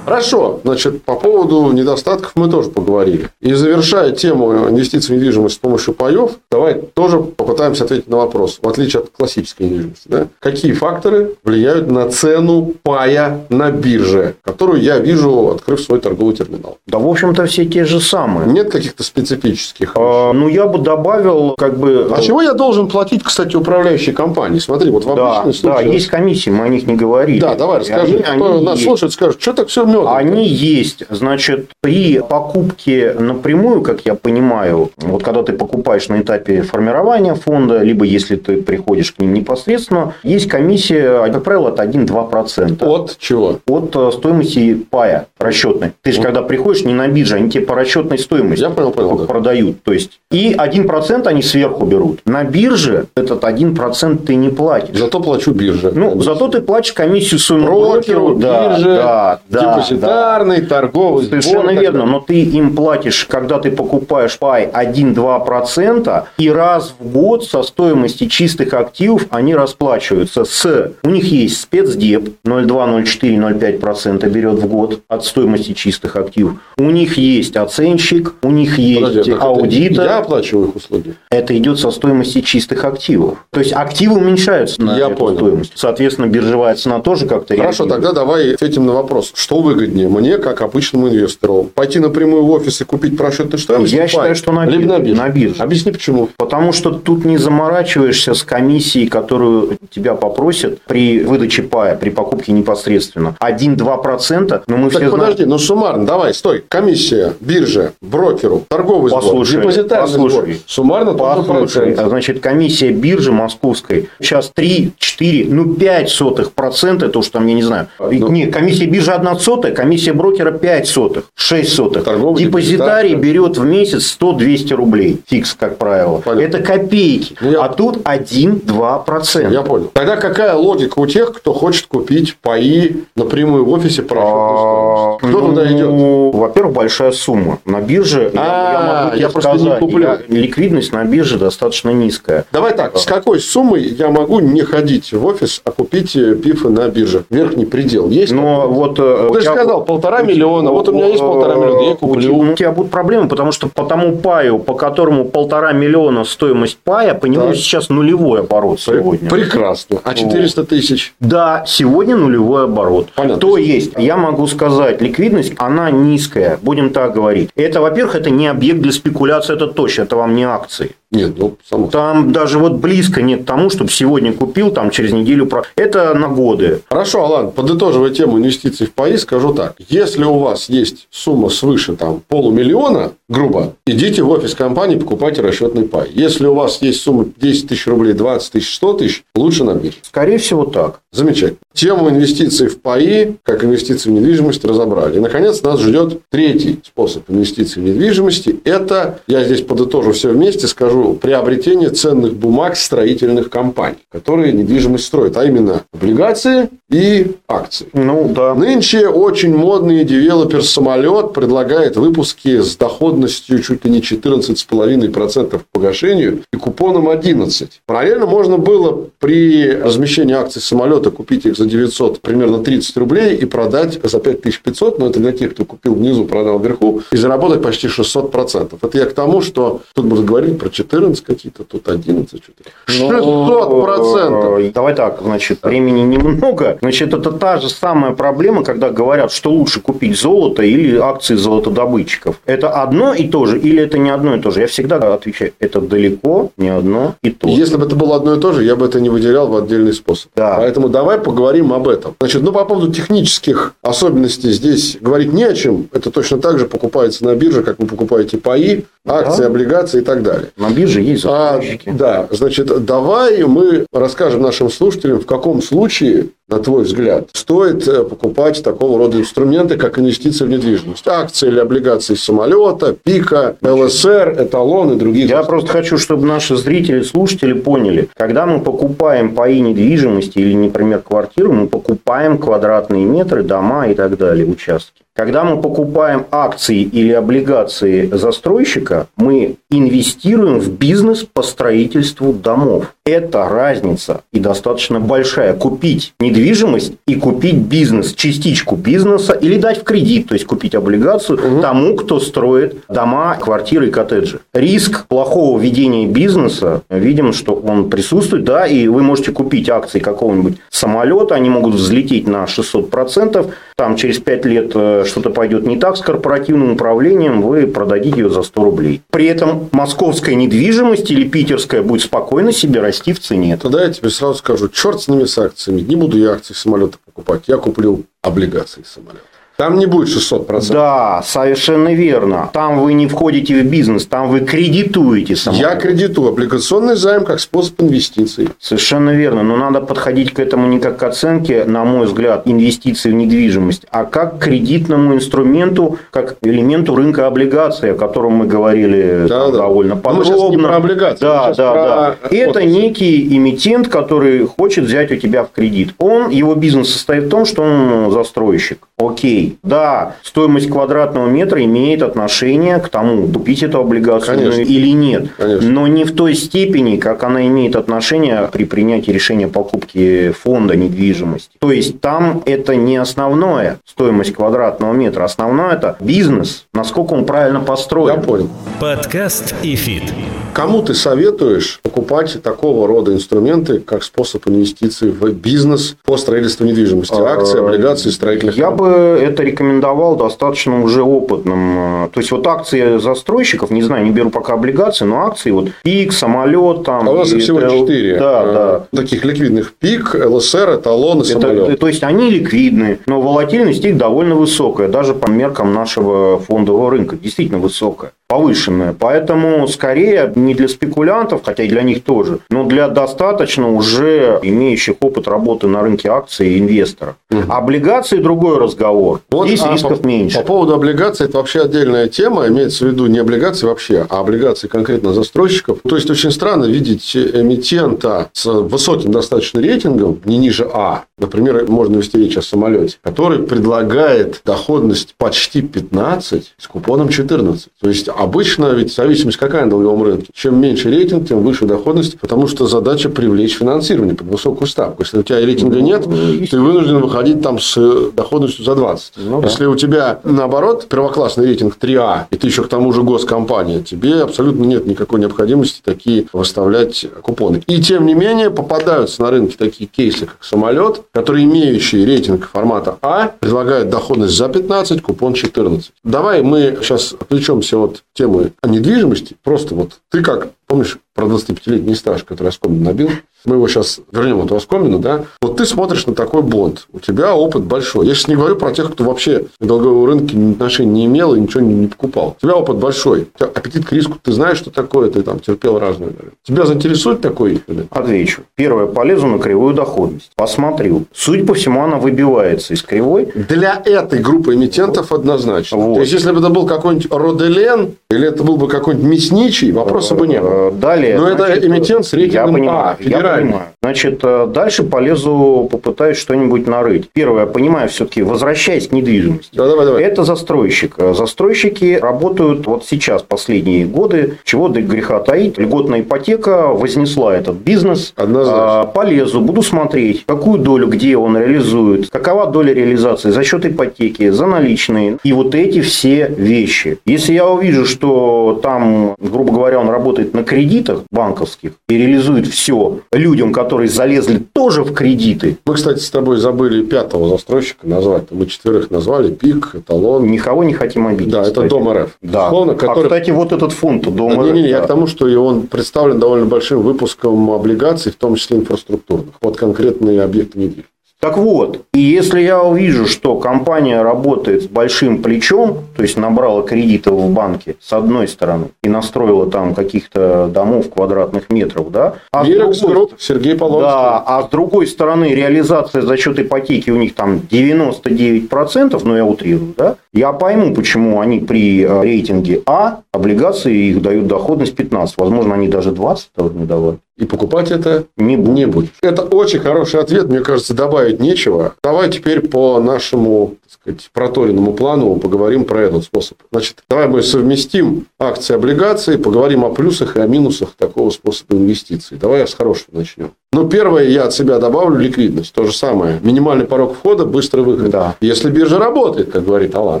Хорошо, 0.04 0.60
значит, 0.64 1.02
по 1.04 1.14
поводу 1.14 1.70
недостатков 1.72 2.32
мы 2.34 2.50
тоже 2.50 2.70
поговорили. 2.70 3.28
И 3.40 3.52
завершая 3.54 4.10
тему 4.12 4.68
инвестиций 4.68 5.14
в 5.14 5.18
недвижимость 5.18 5.56
с 5.56 5.58
помощью 5.58 5.94
паев, 5.94 6.32
давай 6.50 6.74
тоже 6.94 7.18
попытаемся 7.20 7.84
ответить 7.84 8.08
на 8.08 8.16
вопрос, 8.16 8.58
в 8.60 8.68
отличие 8.68 9.02
от 9.02 9.10
классической 9.10 9.62
недвижимости. 9.64 10.08
Да? 10.08 10.26
Какие 10.40 10.72
факторы 10.72 11.34
влияют 11.44 11.90
на 11.90 12.08
цену 12.10 12.72
пая 12.82 13.44
на 13.48 13.70
бирже, 13.70 14.34
которую 14.42 14.82
я 14.82 14.98
вижу, 14.98 15.50
открыв 15.54 15.80
свой 15.80 16.00
торговый 16.00 16.34
терминал? 16.34 16.78
Да, 16.86 16.98
в 16.98 17.08
общем-то, 17.08 17.46
все 17.46 17.64
те 17.64 17.84
же 17.84 18.00
самые. 18.00 18.48
Нет 18.52 18.70
каких-то 18.70 19.04
специфических? 19.04 19.92
А, 19.94 20.32
ну, 20.32 20.48
я 20.48 20.66
бы 20.66 20.78
добавил, 20.78 21.54
как 21.56 21.78
бы... 21.78 22.08
А 22.14 22.20
чего 22.20 22.42
я 22.42 22.54
должен 22.54 22.88
платить, 22.88 23.22
кстати, 23.22 23.54
управляющей 23.56 24.12
компании? 24.12 24.58
Смотри, 24.58 24.90
вот 24.90 25.04
в 25.04 25.14
Да, 25.14 25.40
обычном 25.42 25.72
да, 25.72 25.78
случае... 25.78 25.94
есть 25.94 26.08
комиссии, 26.08 26.50
мы 26.50 26.64
о 26.64 26.68
них 26.68 26.86
не 26.86 26.96
говорили. 26.96 27.38
Да, 27.40 27.54
давай, 27.54 27.80
расскажи. 27.80 28.16
Они- 28.26 28.40
Кто 28.42 28.54
они 28.56 28.64
нас 28.64 28.74
есть. 28.74 28.84
слушает, 28.86 29.12
скажет, 29.12 29.40
что 29.40 29.52
так 29.52 29.68
все 29.68 29.84
медом? 29.92 30.14
Они 30.14 30.46
есть. 30.46 31.04
Значит, 31.10 31.70
при 31.80 32.20
покупке 32.20 33.14
напрямую, 33.18 33.82
как 33.82 34.02
я 34.04 34.14
понимаю, 34.14 34.90
вот 34.96 35.22
когда 35.22 35.42
ты 35.42 35.52
покупаешь 35.52 36.08
на 36.08 36.20
этапе 36.20 36.62
формирования 36.62 37.34
фонда, 37.34 37.82
либо 37.82 38.04
если 38.04 38.36
ты 38.36 38.62
приходишь 38.62 39.12
к 39.12 39.18
ним 39.18 39.34
непосредственно, 39.34 40.14
есть 40.22 40.48
комиссия, 40.48 41.30
как 41.32 41.42
правило, 41.44 41.68
от 41.70 41.78
1-2%. 41.80 42.84
От 42.84 43.18
чего? 43.18 43.58
От 43.66 43.94
э, 43.94 44.10
стоимости 44.12 44.74
пая 44.90 45.26
расчетной. 45.38 45.92
Ты 46.02 46.12
же 46.12 46.22
когда 46.22 46.42
приходишь 46.42 46.84
не 46.84 46.94
на 46.94 47.08
бирже, 47.08 47.36
они 47.36 47.50
тебе 47.50 47.66
по 47.66 47.74
расчетной 47.74 48.18
стоимости 48.18 48.62
Я 48.62 48.70
понял, 48.70 48.90
понял, 48.90 49.18
да. 49.18 49.24
продают. 49.24 49.82
То 49.82 49.92
есть, 49.92 50.20
и 50.30 50.54
1% 50.54 51.26
они 51.26 51.42
сверху 51.42 51.84
берут. 51.84 52.20
На 52.24 52.44
бирже 52.44 53.06
этот 53.14 53.42
1% 53.42 54.24
ты 54.24 54.34
не 54.34 54.50
платишь. 54.50 54.96
Зато 54.96 55.20
плачу 55.20 55.52
бирже. 55.52 55.92
Ну, 55.94 56.20
зато 56.20 56.48
ты 56.48 56.60
платишь 56.60 56.92
комиссию 56.92 57.40
своему 57.40 57.66
брокеру, 57.66 58.34
да, 58.36 58.68
бирже, 58.68 58.84
да, 58.84 59.40
да, 59.48 59.81
да. 59.90 59.96
депозитарный, 59.96 60.60
торговый 60.62 61.24
Совершенно 61.26 61.72
сбор, 61.72 61.82
верно, 61.82 62.06
но 62.06 62.20
ты 62.20 62.42
им 62.42 62.74
платишь, 62.74 63.26
когда 63.28 63.58
ты 63.58 63.70
покупаешь 63.70 64.38
пай 64.38 64.66
1-2%, 64.66 66.24
и 66.38 66.50
раз 66.50 66.94
в 66.98 67.08
год 67.10 67.44
со 67.44 67.62
стоимости 67.62 68.28
чистых 68.28 68.74
активов 68.74 69.26
они 69.30 69.54
расплачиваются 69.54 70.44
с... 70.44 70.92
У 71.02 71.10
них 71.10 71.24
есть 71.24 71.60
спецдеп 71.60 72.30
0,2, 72.44 73.04
0,4, 73.04 73.58
0,5% 73.58 74.28
берет 74.28 74.54
в 74.54 74.66
год 74.66 75.00
от 75.08 75.24
стоимости 75.24 75.72
чистых 75.72 76.16
активов. 76.16 76.54
У 76.76 76.90
них 76.90 77.18
есть 77.18 77.56
оценщик, 77.56 78.34
у 78.42 78.50
них 78.50 78.78
есть 78.78 79.00
Подожди, 79.02 79.32
аудитор. 79.38 80.04
Я 80.04 80.18
оплачиваю 80.18 80.68
их 80.68 80.76
услуги. 80.76 81.14
Это 81.30 81.56
идет 81.56 81.78
со 81.78 81.90
стоимости 81.90 82.40
чистых 82.40 82.84
активов. 82.84 83.38
То 83.50 83.60
есть 83.60 83.72
активы 83.72 84.16
уменьшаются 84.16 84.80
на 84.82 84.96
Я 84.96 85.06
эту 85.06 85.16
понял. 85.16 85.36
стоимость. 85.36 85.72
Соответственно, 85.74 86.26
биржевая 86.26 86.74
цена 86.74 87.00
тоже 87.00 87.26
как-то 87.26 87.56
Хорошо, 87.56 87.84
реагирует. 87.84 88.02
тогда 88.02 88.20
давай 88.20 88.54
ответим 88.54 88.86
на 88.86 88.92
вопрос. 88.92 89.32
Что 89.34 89.60
выгоднее 89.72 90.08
мне, 90.08 90.38
как 90.38 90.60
обычному 90.62 91.08
инвестору? 91.08 91.64
Пойти 91.74 91.98
напрямую 91.98 92.44
в 92.44 92.50
офис 92.50 92.80
и 92.80 92.84
купить 92.84 93.18
расчетной 93.20 93.58
стоимости? 93.58 93.94
Я 93.94 94.08
считаю, 94.08 94.34
что 94.34 94.52
на 94.52 94.64
Либо 94.66 94.78
бирже. 94.82 94.88
на 94.88 94.98
бирже. 94.98 95.22
На 95.22 95.28
бирже. 95.28 95.62
Объясни, 95.62 95.92
почему. 95.92 96.28
Потому 96.36 96.72
что 96.72 96.90
тут 96.90 97.24
не 97.24 97.38
заморачиваешься 97.38 98.34
с 98.34 98.42
комиссией, 98.42 99.08
которую 99.08 99.78
тебя 99.90 100.14
попросят 100.14 100.80
при 100.82 101.20
выдаче 101.20 101.62
пая, 101.62 101.96
при 101.96 102.10
покупке 102.10 102.52
непосредственно. 102.52 103.36
1-2%, 103.40 104.62
но 104.66 104.76
мы 104.76 104.90
Так 104.90 105.02
все 105.02 105.10
подожди, 105.10 105.34
знаем... 105.36 105.50
ну 105.50 105.58
суммарно, 105.58 106.06
давай, 106.06 106.34
стой. 106.34 106.64
Комиссия, 106.68 107.34
бирже, 107.40 107.92
брокеру, 108.00 108.64
торговый 108.68 109.10
сбор, 109.10 109.22
Послушай, 109.22 109.60
депозитарный 109.60 110.08
сбор. 110.08 110.30
послушай. 110.30 110.62
Суммарно 110.66 111.14
тот 111.14 111.36
же 111.38 111.42
Послушай, 111.42 111.94
а, 111.94 112.08
значит, 112.08 112.40
комиссия 112.40 112.90
биржи 112.90 113.32
московской 113.32 114.08
сейчас 114.20 114.50
3, 114.54 114.92
4, 114.98 115.46
ну 115.48 115.74
5 115.74 116.08
сотых 116.10 116.52
процента, 116.52 117.06
это 117.06 117.18
уж 117.18 117.28
там, 117.28 117.46
я 117.46 117.54
не 117.54 117.62
знаю. 117.62 117.86
Ну. 117.98 118.28
Не, 118.28 118.46
комиссия 118.46 118.86
биржи 118.86 119.12
1 119.12 119.38
сотая, 119.38 119.61
комиссия 119.70 120.12
брокера 120.12 120.50
5 120.50 120.88
сотых, 120.88 121.24
6 121.34 121.72
сотых. 121.72 122.04
Торговый 122.04 122.42
Депозитарий 122.44 123.10
депозитар, 123.10 123.22
берет 123.32 123.58
в 123.58 123.64
месяц 123.64 124.16
100-200 124.20 124.74
рублей, 124.74 125.20
фикс, 125.26 125.54
как 125.58 125.78
правило. 125.78 126.20
Понятно. 126.24 126.56
Это 126.58 126.66
копейки. 126.66 127.36
Ну, 127.40 127.52
я- 127.52 127.62
А 127.62 127.68
тут 127.68 128.00
1-2%. 128.04 129.50
Я 129.52 129.62
понял. 129.62 129.90
Тогда 129.92 130.16
какая 130.16 130.54
логика 130.54 130.98
у 130.98 131.06
тех, 131.06 131.32
кто 131.32 131.52
хочет 131.52 131.86
купить 131.86 132.36
паи 132.42 133.04
напрямую 133.16 133.64
в 133.64 133.70
офисе 133.70 134.02
расчетной 134.02 134.18
стоимости? 134.58 135.26
Кто 135.26 135.40
туда 135.48 135.66
идет? 135.72 135.88
А, 135.88 135.92
Ну, 135.92 136.30
Во-первых, 136.32 136.74
большая 136.74 137.12
сумма. 137.12 137.58
На 137.64 137.80
бирже, 137.80 138.30
я- 138.32 138.40
А, 138.40 138.72
я, 138.72 139.04
могу 139.04 139.16
я 139.16 139.28
просто 139.28 139.52
не 139.52 139.58
сказать, 139.60 139.78
куплю. 139.80 140.02
я- 140.02 140.20
ликвидность 140.28 140.92
на 140.92 141.04
бирже 141.04 141.38
достаточно 141.38 141.90
низкая. 141.90 142.44
Давай 142.52 142.74
так, 142.74 142.96
с 142.98 143.04
какой 143.04 143.40
суммой 143.40 143.82
я 143.82 144.08
могу 144.08 144.40
не 144.40 144.62
ходить 144.62 145.12
в 145.12 145.24
офис, 145.26 145.60
а 145.64 145.70
купить 145.70 146.16
э, 146.16 146.34
пифы 146.34 146.68
на 146.68 146.88
бирже? 146.88 147.24
Верхний 147.30 147.66
предел 147.66 148.08
есть? 148.10 148.32
Но 148.32 148.68
вот... 148.68 148.98
э, 148.98 149.28
сказал, 149.54 149.84
полтора 149.84 150.20
у- 150.20 150.24
миллиона. 150.24 150.70
Вот 150.70 150.88
у 150.88 150.92
меня 150.92 151.06
есть 151.06 151.20
полтора 151.20 151.54
миллиона, 151.54 151.88
я 151.88 151.94
куплю. 151.94 152.36
У 152.36 152.54
тебя 152.54 152.72
будут 152.72 152.90
проблемы, 152.90 153.28
потому 153.28 153.52
что 153.52 153.68
по 153.68 153.84
тому 153.84 154.16
паю, 154.16 154.58
по 154.58 154.74
которому 154.74 155.24
полтора 155.24 155.72
миллиона 155.72 156.24
стоимость 156.24 156.78
пая, 156.84 157.14
по 157.14 157.26
нему 157.26 157.48
Так. 157.48 157.56
сейчас 157.56 157.88
нулевой 157.88 158.40
оборот 158.40 158.80
сегодня. 158.80 159.28
Прекрасно. 159.30 160.00
А 160.04 160.14
400 160.14 160.64
тысяч? 160.64 161.14
Да, 161.20 161.64
сегодня 161.66 162.16
нулевой 162.16 162.64
оборот. 162.64 163.08
Понятно. 163.14 163.40
То 163.40 163.56
есть, 163.56 163.92
я 163.98 164.16
могу 164.16 164.46
сказать, 164.46 165.00
ликвидность, 165.00 165.52
она 165.58 165.90
низкая, 165.90 166.58
будем 166.62 166.90
так 166.90 167.14
говорить. 167.14 167.50
Это, 167.56 167.80
во-первых, 167.80 168.14
это 168.16 168.30
не 168.30 168.46
объект 168.48 168.80
для 168.80 168.92
спекуляции, 168.92 169.54
это 169.54 169.66
точно, 169.66 170.02
это 170.02 170.16
вам 170.16 170.34
не 170.34 170.44
акции. 170.44 170.92
Нет, 171.12 171.34
ну, 171.36 171.56
само. 171.68 171.88
Там 171.88 172.32
даже 172.32 172.58
вот 172.58 172.74
близко 172.76 173.20
нет 173.22 173.42
к 173.42 173.44
тому, 173.44 173.68
чтобы 173.70 173.90
сегодня 173.90 174.32
купил, 174.32 174.70
там 174.70 174.90
через 174.90 175.12
неделю... 175.12 175.46
про- 175.46 175.64
Это 175.76 176.14
на 176.14 176.28
годы. 176.28 176.80
Хорошо, 176.88 177.24
Алан, 177.26 177.50
подытоживая 177.52 178.10
тему 178.10 178.38
инвестиций 178.38 178.86
в 178.86 178.92
паи, 178.92 179.16
скажу 179.16 179.52
так. 179.52 179.76
Если 179.88 180.24
у 180.24 180.38
вас 180.38 180.68
есть 180.70 181.06
сумма 181.10 181.50
свыше 181.50 181.96
там, 181.96 182.22
полумиллиона, 182.28 183.12
грубо, 183.28 183.74
идите 183.86 184.22
в 184.22 184.30
офис 184.30 184.54
компании, 184.54 184.96
покупайте 184.96 185.42
расчетный 185.42 185.84
пай. 185.84 186.08
Если 186.14 186.46
у 186.46 186.54
вас 186.54 186.80
есть 186.80 187.02
сумма 187.02 187.26
10 187.36 187.68
тысяч 187.68 187.86
рублей, 187.86 188.14
20 188.14 188.52
тысяч, 188.52 188.74
100 188.76 188.92
тысяч, 188.94 189.24
лучше 189.34 189.64
на 189.64 189.74
бирже. 189.74 189.98
Скорее 190.02 190.38
всего, 190.38 190.64
так. 190.64 191.00
Замечательно. 191.12 191.58
Тему 191.74 192.08
инвестиций 192.08 192.68
в 192.68 192.80
паи, 192.80 193.36
как 193.42 193.64
инвестиции 193.64 194.08
в 194.08 194.12
недвижимость, 194.12 194.64
разобрали. 194.64 195.16
И, 195.16 195.20
наконец, 195.20 195.60
нас 195.62 195.78
ждет 195.80 196.20
третий 196.30 196.80
способ 196.82 197.28
инвестиций 197.30 197.82
в 197.82 197.84
недвижимости. 197.84 198.58
Это, 198.64 199.20
я 199.26 199.44
здесь 199.44 199.60
подытожу 199.60 200.12
все 200.12 200.30
вместе, 200.30 200.66
скажу, 200.68 201.01
приобретение 201.20 201.90
ценных 201.90 202.34
бумаг 202.34 202.76
строительных 202.76 203.50
компаний, 203.50 203.98
которые 204.10 204.52
недвижимость 204.52 205.04
строят, 205.04 205.36
а 205.36 205.44
именно 205.44 205.82
облигации 205.92 206.68
и 206.90 207.32
акции. 207.48 207.86
Ну, 207.92 208.30
да. 208.34 208.54
Нынче 208.54 209.08
очень 209.08 209.54
модный 209.54 210.04
девелопер 210.04 210.62
«Самолет» 210.62 211.32
предлагает 211.32 211.96
выпуски 211.96 212.60
с 212.60 212.76
доходностью 212.76 213.60
чуть 213.60 213.84
ли 213.84 213.90
не 213.90 214.00
14,5% 214.00 215.58
к 215.58 215.62
погашению 215.72 216.42
и 216.52 216.56
купоном 216.56 217.08
11%. 217.08 217.68
Параллельно 217.86 218.26
можно 218.26 218.58
было 218.58 219.06
при 219.18 219.70
размещении 219.70 220.34
акций 220.34 220.60
«Самолета» 220.60 221.10
купить 221.10 221.46
их 221.46 221.56
за 221.56 221.66
900, 221.66 222.20
примерно 222.20 222.58
30 222.58 222.96
рублей 222.96 223.36
и 223.36 223.44
продать 223.44 224.00
за 224.02 224.18
5500, 224.18 224.98
но 224.98 225.06
это 225.06 225.20
для 225.20 225.32
тех, 225.32 225.54
кто 225.54 225.64
купил 225.64 225.94
внизу, 225.94 226.24
продал 226.24 226.58
вверху, 226.58 227.02
и 227.12 227.16
заработать 227.16 227.62
почти 227.62 227.88
600%. 227.88 228.78
Это 228.80 228.98
я 228.98 229.06
к 229.06 229.12
тому, 229.12 229.40
что 229.40 229.82
тут 229.94 230.06
можно 230.06 230.24
говорить 230.24 230.58
про 230.58 230.68
14 230.68 230.91
какие-то, 231.24 231.64
тут 231.64 231.88
11 231.88 232.42
что-то. 232.42 232.62
600%! 232.88 234.68
Э, 234.68 234.70
Давай 234.72 234.94
так, 234.94 235.20
значит, 235.22 235.62
времени 235.62 236.00
немного. 236.00 236.78
Значит, 236.80 237.14
это 237.14 237.32
та 237.32 237.58
же 237.58 237.68
самая 237.68 238.12
проблема, 238.12 238.64
когда 238.64 238.90
говорят, 238.90 239.32
что 239.32 239.50
лучше 239.50 239.80
купить 239.80 240.18
золото 240.18 240.62
или 240.62 240.96
акции 240.98 241.34
золотодобытчиков. 241.34 242.40
Это 242.46 242.70
одно 242.70 243.14
и 243.14 243.28
то 243.28 243.46
же 243.46 243.58
или 243.58 243.82
это 243.82 243.98
не 243.98 244.10
одно 244.10 244.36
и 244.36 244.40
то 244.40 244.50
же? 244.50 244.60
Я 244.60 244.66
всегда 244.66 244.96
отвечаю, 244.96 245.52
это 245.58 245.80
далеко 245.80 246.50
не 246.56 246.68
одно 246.68 247.14
и 247.22 247.30
то 247.30 247.48
же. 247.48 247.54
Если 247.54 247.76
бы 247.76 247.86
это 247.86 247.96
было 247.96 248.16
одно 248.16 248.34
и 248.34 248.40
то 248.40 248.52
же, 248.52 248.64
я 248.64 248.76
бы 248.76 248.86
это 248.86 249.00
не 249.00 249.08
выделял 249.08 249.48
в 249.48 249.56
отдельный 249.56 249.92
способ. 249.92 250.30
Да. 250.36 250.56
Поэтому 250.56 250.88
давай 250.88 251.18
поговорим 251.18 251.72
об 251.72 251.88
этом. 251.88 252.14
Значит, 252.20 252.42
ну, 252.42 252.52
по 252.52 252.64
поводу 252.64 252.92
технических 252.92 253.74
особенностей 253.82 254.50
здесь 254.50 254.98
говорить 255.00 255.32
не 255.32 255.44
о 255.44 255.54
чем. 255.54 255.88
Это 255.92 256.10
точно 256.10 256.38
так 256.38 256.58
же 256.58 256.66
покупается 256.66 257.24
на 257.24 257.34
бирже, 257.34 257.62
как 257.62 257.78
вы 257.78 257.86
покупаете 257.86 258.38
паи, 258.38 258.84
акции, 259.06 259.42
Да. 259.42 259.46
облигации 259.48 260.00
и 260.00 260.04
так 260.04 260.22
далее. 260.22 260.48
На 260.56 260.70
бирже 260.70 261.00
есть 261.00 261.24
А, 261.26 261.60
да, 261.86 262.28
значит, 262.30 262.84
давай 262.84 263.42
мы 263.44 263.86
расскажем 263.92 264.42
нашим 264.42 264.70
слушателям, 264.70 265.20
в 265.20 265.26
каком 265.26 265.60
случае 265.62 266.28
на 266.48 266.58
твой 266.58 266.84
взгляд, 266.84 267.28
стоит 267.32 267.86
э, 267.88 268.04
покупать 268.04 268.62
такого 268.62 268.98
рода 268.98 269.18
инструменты, 269.18 269.76
как 269.76 269.98
инвестиции 269.98 270.44
в 270.44 270.48
недвижимость? 270.48 271.06
Акции 271.06 271.48
или 271.48 271.58
облигации 271.58 272.14
самолета, 272.14 272.94
ПИКа, 272.94 273.56
ЛСР, 273.62 274.36
Эталон 274.38 274.92
и 274.92 274.96
другие. 274.96 275.26
Я 275.26 275.42
просто 275.44 275.70
хочу, 275.70 275.98
чтобы 275.98 276.26
наши 276.26 276.56
зрители, 276.56 277.02
слушатели 277.02 277.52
поняли, 277.52 278.08
когда 278.14 278.46
мы 278.46 278.60
покупаем 278.60 279.34
паи 279.34 279.60
недвижимости 279.60 280.38
или, 280.38 280.54
например, 280.54 281.00
квартиру, 281.00 281.52
мы 281.52 281.68
покупаем 281.68 282.38
квадратные 282.38 283.04
метры, 283.04 283.42
дома 283.42 283.86
и 283.86 283.94
так 283.94 284.18
далее, 284.18 284.46
участки. 284.46 285.02
Когда 285.14 285.44
мы 285.44 285.60
покупаем 285.60 286.24
акции 286.30 286.80
или 286.80 287.12
облигации 287.12 288.06
застройщика, 288.06 289.08
мы 289.16 289.56
инвестируем 289.70 290.58
в 290.58 290.70
бизнес 290.70 291.24
по 291.24 291.42
строительству 291.42 292.32
домов. 292.32 292.94
Это 293.04 293.48
разница 293.48 294.22
и 294.32 294.38
достаточно 294.38 295.00
большая. 295.00 295.54
Купить 295.54 296.14
недвижимость 296.20 296.92
и 297.08 297.16
купить 297.16 297.56
бизнес, 297.56 298.14
частичку 298.14 298.76
бизнеса 298.76 299.32
или 299.32 299.56
дать 299.56 299.80
в 299.80 299.82
кредит, 299.82 300.28
то 300.28 300.34
есть 300.34 300.46
купить 300.46 300.76
облигацию 300.76 301.36
угу. 301.36 301.60
тому, 301.60 301.96
кто 301.96 302.20
строит 302.20 302.76
дома, 302.88 303.36
квартиры 303.40 303.88
и 303.88 303.90
коттеджи. 303.90 304.38
Риск 304.54 305.06
плохого 305.08 305.58
ведения 305.58 306.06
бизнеса, 306.06 306.82
видим, 306.90 307.32
что 307.32 307.54
он 307.54 307.90
присутствует, 307.90 308.44
да, 308.44 308.68
и 308.68 308.86
вы 308.86 309.02
можете 309.02 309.32
купить 309.32 309.68
акции 309.68 309.98
какого-нибудь 309.98 310.58
самолета, 310.70 311.34
они 311.34 311.50
могут 311.50 311.74
взлететь 311.74 312.28
на 312.28 312.44
600%, 312.44 313.50
там 313.76 313.96
через 313.96 314.20
5 314.20 314.44
лет 314.44 314.72
э, 314.76 315.04
что-то 315.08 315.30
пойдет 315.30 315.66
не 315.66 315.76
так 315.76 315.96
с 315.96 316.00
корпоративным 316.00 316.74
управлением, 316.74 317.42
вы 317.42 317.66
продадите 317.66 318.20
ее 318.20 318.30
за 318.30 318.44
100 318.44 318.62
рублей. 318.62 319.02
При 319.10 319.26
этом 319.26 319.68
московская 319.72 320.36
недвижимость 320.36 321.10
или 321.10 321.26
питерская 321.26 321.82
будет 321.82 322.02
спокойно 322.02 322.52
себе 322.52 322.80
расти 322.92 323.14
в 323.14 323.20
цене. 323.20 323.56
Тогда 323.56 323.84
я 323.84 323.92
тебе 323.92 324.10
сразу 324.10 324.38
скажу, 324.38 324.68
черт 324.68 325.00
с 325.00 325.08
ними 325.08 325.24
с 325.24 325.38
акциями, 325.38 325.80
не 325.80 325.96
буду 325.96 326.18
я 326.18 326.32
акции 326.32 326.52
самолета 326.52 326.98
покупать, 327.04 327.44
я 327.46 327.56
куплю 327.56 328.04
облигации 328.20 328.84
самолета. 328.84 329.24
Там 329.62 329.78
не 329.78 329.86
будет 329.86 330.08
600%. 330.08 330.72
Да, 330.72 331.22
совершенно 331.24 331.94
верно. 331.94 332.50
Там 332.52 332.80
вы 332.80 332.94
не 332.94 333.06
входите 333.06 333.54
в 333.62 333.64
бизнес, 333.64 334.06
там 334.06 334.28
вы 334.28 334.40
кредитуете 334.40 335.36
самолет. 335.36 335.62
Я 335.62 335.76
кредитую 335.76 336.30
облигационный 336.30 336.96
займ 336.96 337.24
как 337.24 337.38
способ 337.38 337.80
инвестиций. 337.80 338.48
Совершенно 338.58 339.10
верно. 339.10 339.44
Но 339.44 339.56
надо 339.56 339.80
подходить 339.80 340.34
к 340.34 340.40
этому 340.40 340.66
не 340.66 340.80
как 340.80 340.96
к 340.96 341.04
оценке, 341.04 341.64
на 341.64 341.84
мой 341.84 342.06
взгляд, 342.06 342.42
инвестиций 342.46 343.12
в 343.12 343.14
недвижимость, 343.14 343.86
а 343.92 344.04
как 344.04 344.40
к 344.40 344.42
кредитному 344.42 345.14
инструменту, 345.14 345.96
как 346.10 346.38
элементу 346.42 346.96
рынка 346.96 347.28
облигаций, 347.28 347.92
о 347.92 347.94
котором 347.94 348.32
мы 348.32 348.46
говорили 348.48 349.26
да, 349.28 349.42
там, 349.42 349.52
да. 349.52 349.58
довольно 349.58 349.94
подробно. 349.94 350.48
Мы 350.48 350.56
не 350.56 350.62
про 350.64 350.76
облигации. 350.76 351.20
Да, 351.20 351.54
да, 351.54 351.72
про... 351.72 351.84
да. 352.28 352.36
Это 352.36 352.64
некий 352.64 353.36
эмитент, 353.36 353.86
который 353.86 354.44
хочет 354.44 354.86
взять 354.86 355.12
у 355.12 355.16
тебя 355.16 355.44
в 355.44 355.52
кредит. 355.52 355.94
Он, 355.98 356.30
его 356.30 356.56
бизнес 356.56 356.92
состоит 356.92 357.26
в 357.26 357.28
том, 357.28 357.46
что 357.46 357.62
он 357.62 358.10
застройщик. 358.10 358.88
Окей 358.98 359.51
да, 359.62 360.16
стоимость 360.22 360.68
квадратного 360.68 361.26
метра 361.26 361.62
имеет 361.64 362.02
отношение 362.02 362.78
к 362.78 362.88
тому, 362.88 363.28
купить 363.28 363.62
эту 363.62 363.80
облигацию 363.80 364.38
Конечно. 364.38 364.60
или 364.60 364.88
нет. 364.88 365.26
Конечно. 365.36 365.68
Но 365.68 365.86
не 365.86 366.04
в 366.04 366.14
той 366.14 366.34
степени, 366.34 366.96
как 366.96 367.22
она 367.24 367.46
имеет 367.46 367.76
отношение 367.76 368.48
при 368.52 368.64
принятии 368.64 369.10
решения 369.10 369.48
покупки 369.48 370.30
фонда 370.32 370.76
недвижимости. 370.76 371.56
То 371.58 371.72
есть 371.72 372.00
там 372.00 372.42
это 372.46 372.76
не 372.76 372.96
основное 372.96 373.78
стоимость 373.84 374.32
квадратного 374.34 374.92
метра. 374.92 375.24
Основное 375.24 375.72
это 375.72 375.96
бизнес, 376.00 376.66
насколько 376.72 377.12
он 377.12 377.24
правильно 377.24 377.60
построен. 377.60 378.14
Я 378.14 378.20
понял. 378.20 378.48
Подкаст 378.80 379.54
и 379.62 379.74
фит. 379.76 380.04
Кому 380.52 380.82
ты 380.82 380.92
советуешь 380.92 381.80
покупать 381.82 382.42
такого 382.42 382.86
рода 382.86 383.14
инструменты, 383.14 383.80
как 383.80 384.02
способ 384.02 384.46
инвестиций 384.48 385.10
в 385.10 385.32
бизнес 385.32 385.96
по 386.04 386.18
строительству 386.18 386.66
недвижимости? 386.66 387.14
Акции, 387.14 387.58
облигации, 387.58 388.10
строительных 388.10 388.56
Я 388.56 388.70
бы 388.70 389.18
это 389.32 389.42
рекомендовал 389.42 390.16
достаточно 390.16 390.82
уже 390.82 391.02
опытным. 391.02 392.10
То 392.12 392.20
есть, 392.20 392.30
вот 392.30 392.46
акции 392.46 392.98
застройщиков, 392.98 393.70
не 393.70 393.82
знаю, 393.82 394.04
не 394.04 394.10
беру 394.10 394.30
пока 394.30 394.54
облигации, 394.54 395.04
но 395.04 395.26
акции, 395.26 395.50
вот 395.50 395.70
ПИК, 395.82 396.12
самолет 396.12 396.84
там. 396.84 397.08
А 397.08 397.12
у 397.12 397.18
нас 397.18 397.32
их 397.32 397.42
всего 397.42 397.60
четыре. 397.60 398.18
Да, 398.18 398.42
э, 398.44 398.52
да. 398.92 399.02
Таких 399.02 399.24
ликвидных 399.24 399.74
ПИК, 399.74 400.14
ЛСР, 400.14 400.76
эталон 400.76 401.22
и 401.22 401.24
самолет. 401.24 401.68
Это, 401.68 401.76
то 401.76 401.88
есть, 401.88 402.02
они 402.02 402.30
ликвидны, 402.30 403.00
но 403.06 403.20
волатильность 403.20 403.84
их 403.84 403.96
довольно 403.96 404.34
высокая, 404.34 404.88
даже 404.88 405.14
по 405.14 405.28
меркам 405.30 405.74
нашего 405.74 406.38
фондового 406.38 406.90
рынка, 406.90 407.16
действительно 407.16 407.58
высокая 407.58 408.12
повышенная. 408.32 408.96
Поэтому 408.98 409.68
скорее 409.68 410.32
не 410.34 410.54
для 410.54 410.66
спекулянтов, 410.66 411.42
хотя 411.44 411.64
и 411.64 411.68
для 411.68 411.82
них 411.82 412.02
тоже, 412.02 412.38
но 412.48 412.64
для 412.64 412.88
достаточно 412.88 413.70
уже 413.70 414.40
имеющих 414.42 414.96
опыт 415.00 415.28
работы 415.28 415.66
на 415.66 415.82
рынке 415.82 416.08
акций 416.08 416.58
инвесторов. 416.58 417.16
Угу. 417.30 417.52
Облигации 417.52 418.16
другой 418.16 418.56
разговор. 418.56 419.20
Вот, 419.30 419.48
Здесь 419.48 419.60
а 419.62 419.72
рисков 419.72 420.00
по, 420.00 420.06
меньше. 420.06 420.38
По 420.38 420.44
поводу 420.44 420.72
облигаций 420.72 421.26
это 421.26 421.36
вообще 421.36 421.60
отдельная 421.60 422.08
тема. 422.08 422.48
Имеется 422.48 422.86
в 422.86 422.88
виду 422.88 423.06
не 423.06 423.18
облигации 423.18 423.66
вообще, 423.66 424.06
а 424.08 424.20
облигации 424.20 424.66
конкретно 424.66 425.12
застройщиков. 425.12 425.80
То 425.86 425.94
есть 425.94 426.08
очень 426.08 426.30
странно 426.30 426.64
видеть 426.64 427.14
эмитента 427.14 428.30
с 428.32 428.46
высоким 428.46 429.12
достаточно 429.12 429.60
рейтингом, 429.60 430.20
не 430.24 430.38
ниже 430.38 430.66
А. 430.72 431.04
Например, 431.18 431.66
можно 431.68 431.98
вести 431.98 432.16
речь 432.16 432.38
о 432.38 432.42
самолете, 432.42 432.96
который 433.02 433.42
предлагает 433.42 434.40
доходность 434.44 435.14
почти 435.18 435.60
15 435.60 436.54
с 436.56 436.66
купоном 436.66 437.10
14. 437.10 437.68
То 437.80 437.88
есть 437.88 438.08
Обычно 438.22 438.66
ведь 438.72 438.94
зависимость 438.94 439.36
какая 439.36 439.64
на 439.64 439.70
долговом 439.70 440.04
рынке? 440.04 440.28
Чем 440.32 440.60
меньше 440.60 440.90
рейтинг, 440.90 441.28
тем 441.28 441.42
выше 441.42 441.64
доходность, 441.64 442.20
потому 442.20 442.46
что 442.46 442.68
задача 442.68 443.08
привлечь 443.08 443.56
финансирование 443.56 444.14
под 444.14 444.28
высокую 444.28 444.68
ставку. 444.68 445.02
Если 445.02 445.18
у 445.18 445.22
тебя 445.24 445.40
рейтинга 445.40 445.78
ну, 445.78 445.82
нет, 445.82 446.04
ты 446.48 446.60
вынужден 446.60 447.00
выходить 447.00 447.42
там 447.42 447.58
с 447.58 447.76
доходностью 448.12 448.64
за 448.64 448.76
20. 448.76 449.12
Ну, 449.16 449.42
Если 449.42 449.64
да. 449.64 449.70
у 449.70 449.74
тебя, 449.74 450.20
наоборот, 450.22 450.86
первоклассный 450.88 451.46
рейтинг 451.46 451.76
3А, 451.80 452.26
и 452.30 452.36
ты 452.36 452.46
еще 452.46 452.62
к 452.62 452.68
тому 452.68 452.92
же 452.92 453.02
госкомпания, 453.02 453.80
тебе 453.80 454.22
абсолютно 454.22 454.64
нет 454.64 454.86
никакой 454.86 455.18
необходимости 455.18 455.80
такие 455.82 456.26
выставлять 456.32 457.04
купоны. 457.22 457.62
И 457.66 457.82
тем 457.82 458.06
не 458.06 458.14
менее 458.14 458.50
попадаются 458.50 459.20
на 459.22 459.32
рынке 459.32 459.56
такие 459.58 459.88
кейсы, 459.88 460.26
как 460.26 460.36
самолет, 460.42 461.02
которые 461.12 461.44
имеющие 461.44 462.06
рейтинг 462.06 462.48
формата 462.52 462.98
А 463.02 463.32
предлагают 463.40 463.90
доходность 463.90 464.36
за 464.36 464.48
15, 464.48 465.02
купон 465.02 465.34
14. 465.34 465.90
Давай 466.04 466.42
мы 466.42 466.78
сейчас 466.80 467.14
отвлечемся 467.18 467.78
от 467.78 468.02
темы 468.14 468.52
о 468.60 468.68
недвижимости. 468.68 469.36
Просто 469.42 469.74
вот 469.74 470.00
ты 470.10 470.22
как, 470.22 470.52
помнишь, 470.72 470.98
про 471.14 471.26
25-летний 471.26 471.94
стаж, 471.94 472.24
который 472.24 472.48
Оскомин 472.48 472.82
набил. 472.82 473.10
Мы 473.44 473.56
его 473.56 473.66
сейчас 473.66 474.00
вернем 474.12 474.40
от 474.40 474.52
Оскомина, 474.52 474.98
да. 474.98 475.24
Вот 475.40 475.56
ты 475.56 475.66
смотришь 475.66 476.06
на 476.06 476.14
такой 476.14 476.42
бонд. 476.42 476.86
У 476.92 477.00
тебя 477.00 477.34
опыт 477.34 477.64
большой. 477.64 478.06
Я 478.06 478.14
сейчас 478.14 478.28
не 478.28 478.36
говорю 478.36 478.54
про 478.54 478.70
тех, 478.70 478.92
кто 478.92 479.02
вообще 479.02 479.46
к 479.60 479.64
долговому 479.64 480.06
рынку 480.06 480.52
отношения 480.52 480.92
не 480.92 481.06
имел 481.06 481.34
и 481.34 481.40
ничего 481.40 481.60
не, 481.60 481.74
не 481.74 481.86
покупал. 481.88 482.36
У 482.38 482.40
тебя 482.40 482.54
опыт 482.54 482.76
большой. 482.76 483.26
У 483.34 483.38
тебя 483.38 483.48
аппетит 483.48 483.84
к 483.84 483.92
риску. 483.92 484.16
Ты 484.22 484.30
знаешь, 484.30 484.58
что 484.58 484.70
такое. 484.70 485.10
Ты 485.10 485.22
там 485.22 485.40
терпел 485.40 485.80
разное. 485.80 486.12
Тебя 486.44 486.66
заинтересует 486.66 487.20
такой? 487.20 487.62
Отвечу. 487.90 488.42
Первое. 488.54 488.86
Полезу 488.86 489.26
на 489.26 489.40
кривую 489.40 489.74
доходность. 489.74 490.30
Посмотрю. 490.36 491.06
Судя 491.12 491.44
по 491.44 491.54
всему, 491.54 491.82
она 491.82 491.98
выбивается 491.98 492.74
из 492.74 492.82
кривой. 492.82 493.32
Для 493.34 493.82
этой 493.84 494.20
группы 494.20 494.54
эмитентов 494.54 495.10
однозначно. 495.10 495.78
Вот. 495.78 495.94
То 495.96 496.00
есть, 496.02 496.12
если 496.12 496.30
бы 496.30 496.38
это 496.38 496.48
был 496.48 496.66
какой-нибудь 496.66 497.10
Роделен 497.10 497.96
или 498.08 498.28
это 498.28 498.44
был 498.44 498.56
бы 498.56 498.68
какой-нибудь 498.68 499.08
Мясничий, 499.08 499.72
вопроса 499.72 500.14
бы 500.14 500.28
не 500.28 500.40
было. 500.40 500.61
Далее. 500.70 501.18
Но 501.18 501.30
значит, 501.34 501.56
это 501.58 501.66
эмитент 501.66 502.06
с 502.06 502.12
рейтингом 502.12 502.46
я 502.48 502.52
понимаю, 502.52 502.78
А, 502.88 502.96
федеральный. 503.02 503.30
Я 503.30 503.46
понимаю. 503.46 503.68
Значит, 503.82 504.20
э, 504.22 504.46
дальше 504.46 504.82
полезу, 504.84 505.68
попытаюсь 505.70 506.16
что-нибудь 506.18 506.66
нарыть. 506.66 507.10
Первое, 507.12 507.46
понимаю, 507.46 507.88
все-таки, 507.88 508.22
возвращаясь 508.22 508.88
к 508.88 508.92
недвижимости. 508.92 509.56
Да, 509.56 509.66
давай, 509.66 509.86
давай. 509.86 510.02
Это 510.04 510.24
застройщик. 510.24 510.96
Застройщики 510.98 511.98
работают 512.00 512.66
вот 512.66 512.84
сейчас, 512.84 513.22
последние 513.22 513.84
годы, 513.86 514.38
чего 514.44 514.68
до 514.68 514.80
греха 514.80 515.18
таить. 515.20 515.58
Льготная 515.58 516.00
ипотека 516.00 516.68
вознесла 516.68 517.34
этот 517.34 517.56
бизнес. 517.56 518.12
Однозначно. 518.16 518.80
А, 518.82 518.86
полезу, 518.86 519.40
буду 519.40 519.62
смотреть, 519.62 520.24
какую 520.26 520.58
долю, 520.58 520.86
где 520.88 521.16
он 521.16 521.36
реализует, 521.36 522.10
какова 522.10 522.46
доля 522.46 522.72
реализации 522.72 523.30
за 523.30 523.42
счет 523.44 523.66
ипотеки, 523.66 524.30
за 524.30 524.46
наличные. 524.46 525.18
И 525.24 525.32
вот 525.32 525.54
эти 525.54 525.80
все 525.80 526.32
вещи. 526.36 526.98
Если 527.06 527.32
я 527.34 527.48
увижу, 527.48 527.84
что 527.86 528.60
там, 528.62 529.14
грубо 529.18 529.52
говоря, 529.52 529.80
он 529.80 529.88
работает 529.88 530.34
на 530.34 530.44
кредитах, 530.52 531.00
банковских 531.10 531.72
и 531.88 531.96
реализует 531.96 532.46
все 532.46 533.00
людям, 533.10 533.54
которые 533.54 533.88
залезли 533.88 534.38
тоже 534.52 534.82
в 534.82 534.92
кредиты. 534.92 535.56
Мы, 535.64 535.74
кстати, 535.74 536.00
с 536.00 536.10
тобой 536.10 536.36
забыли 536.36 536.84
пятого 536.84 537.28
застройщика 537.28 537.86
назвать. 537.86 538.24
Мы 538.30 538.44
четверых 538.46 538.90
назвали. 538.90 539.32
ПИК, 539.32 539.76
Эталон. 539.76 540.30
Никого 540.30 540.62
не 540.62 540.74
хотим 540.74 541.06
обидеть. 541.06 541.32
Да, 541.32 541.42
это 541.42 541.62
Дом 541.62 541.90
РФ. 541.90 542.18
Да. 542.20 542.48
Условно, 542.48 542.74
который... 542.74 543.00
А, 543.00 543.04
кстати, 543.04 543.30
вот 543.30 543.52
этот 543.52 543.72
фонд 543.72 544.04
Дом 544.14 544.32
РФ. 544.32 544.46
Не-не-не, 544.46 544.72
да. 544.72 544.78
я 544.78 544.80
к 544.82 544.86
тому, 544.86 545.06
что 545.06 545.26
и 545.26 545.34
он 545.34 545.62
представлен 545.62 546.20
довольно 546.20 546.44
большим 546.44 546.82
выпуском 546.82 547.50
облигаций, 547.50 548.12
в 548.12 548.16
том 548.16 548.34
числе 548.34 548.58
инфраструктурных. 548.58 549.34
Вот 549.40 549.56
конкретные 549.56 550.22
объекты 550.22 550.58
недвижимости. 550.58 550.92
Так 551.22 551.36
вот, 551.36 551.82
и 551.94 552.00
если 552.00 552.40
я 552.40 552.60
увижу, 552.60 553.06
что 553.06 553.36
компания 553.36 554.02
работает 554.02 554.64
с 554.64 554.66
большим 554.66 555.22
плечом, 555.22 555.84
то 555.94 556.02
есть 556.02 556.16
набрала 556.16 556.62
кредитов 556.64 557.14
в 557.14 557.32
банке 557.32 557.76
с 557.80 557.92
одной 557.92 558.26
стороны 558.26 558.70
и 558.82 558.88
настроила 558.88 559.48
там 559.48 559.72
каких-то 559.72 560.48
домов 560.52 560.90
квадратных 560.90 561.48
метров, 561.48 561.92
да, 561.92 562.14
а 562.32 562.44
Mirax 562.44 562.80
другой... 562.80 562.96
Group, 562.96 563.20
Сергей 563.20 563.54
Полонский. 563.54 563.88
Да, 563.88 564.18
а 564.18 564.42
с 564.42 564.48
другой 564.48 564.88
стороны 564.88 565.26
реализация 565.26 566.02
за 566.02 566.16
счет 566.16 566.40
ипотеки 566.40 566.90
у 566.90 566.96
них 566.96 567.14
там 567.14 567.40
99%, 567.48 569.00
ну 569.04 569.16
я 569.16 569.24
утрирую, 569.24 569.74
да, 569.76 569.94
я 570.12 570.32
пойму, 570.32 570.74
почему 570.74 571.20
они 571.20 571.38
при 571.38 571.84
э, 571.84 572.02
рейтинге 572.02 572.62
А 572.66 573.02
облигации 573.12 573.90
их 573.90 574.02
дают 574.02 574.26
доходность 574.26 574.74
15, 574.74 575.16
возможно, 575.18 575.54
они 575.54 575.68
даже 575.68 575.92
20 575.92 576.30
не 576.56 576.66
давали. 576.66 576.98
И 577.18 577.26
покупать 577.26 577.70
это 577.70 578.06
не, 578.16 578.36
не 578.36 578.66
будет. 578.66 578.92
Это 579.02 579.22
очень 579.22 579.60
хороший 579.60 580.00
ответ, 580.00 580.28
мне 580.28 580.40
кажется, 580.40 580.74
добавить 580.74 581.20
нечего. 581.20 581.74
Давай 581.82 582.10
теперь 582.10 582.40
по 582.40 582.80
нашему 582.80 583.56
так 583.62 583.72
сказать, 583.72 584.10
проторенному 584.12 584.72
плану 584.72 585.16
поговорим 585.16 585.64
про 585.64 585.82
этот 585.82 586.04
способ. 586.04 586.38
Значит, 586.50 586.82
давай 586.88 587.08
мы 587.08 587.22
совместим 587.22 588.06
акции, 588.18 588.54
облигации, 588.54 589.16
поговорим 589.16 589.64
о 589.64 589.70
плюсах 589.70 590.16
и 590.16 590.20
о 590.20 590.26
минусах 590.26 590.70
такого 590.76 591.10
способа 591.10 591.56
инвестиций. 591.56 592.18
Давай 592.18 592.40
я 592.40 592.46
с 592.46 592.54
хорошего 592.54 592.96
начнем. 592.96 593.32
Ну, 593.54 593.68
первое, 593.68 594.04
я 594.04 594.24
от 594.24 594.32
себя 594.32 594.58
добавлю 594.58 594.98
ликвидность. 594.98 595.52
То 595.52 595.64
же 595.64 595.74
самое. 595.74 596.18
Минимальный 596.22 596.64
порог 596.64 596.94
входа, 596.94 597.26
быстрый 597.26 597.62
выход. 597.62 597.90
Да. 597.90 598.16
Если 598.22 598.50
биржа 598.50 598.78
работает, 598.78 599.30
как 599.30 599.44
говорит 599.44 599.74
Алан. 599.74 600.00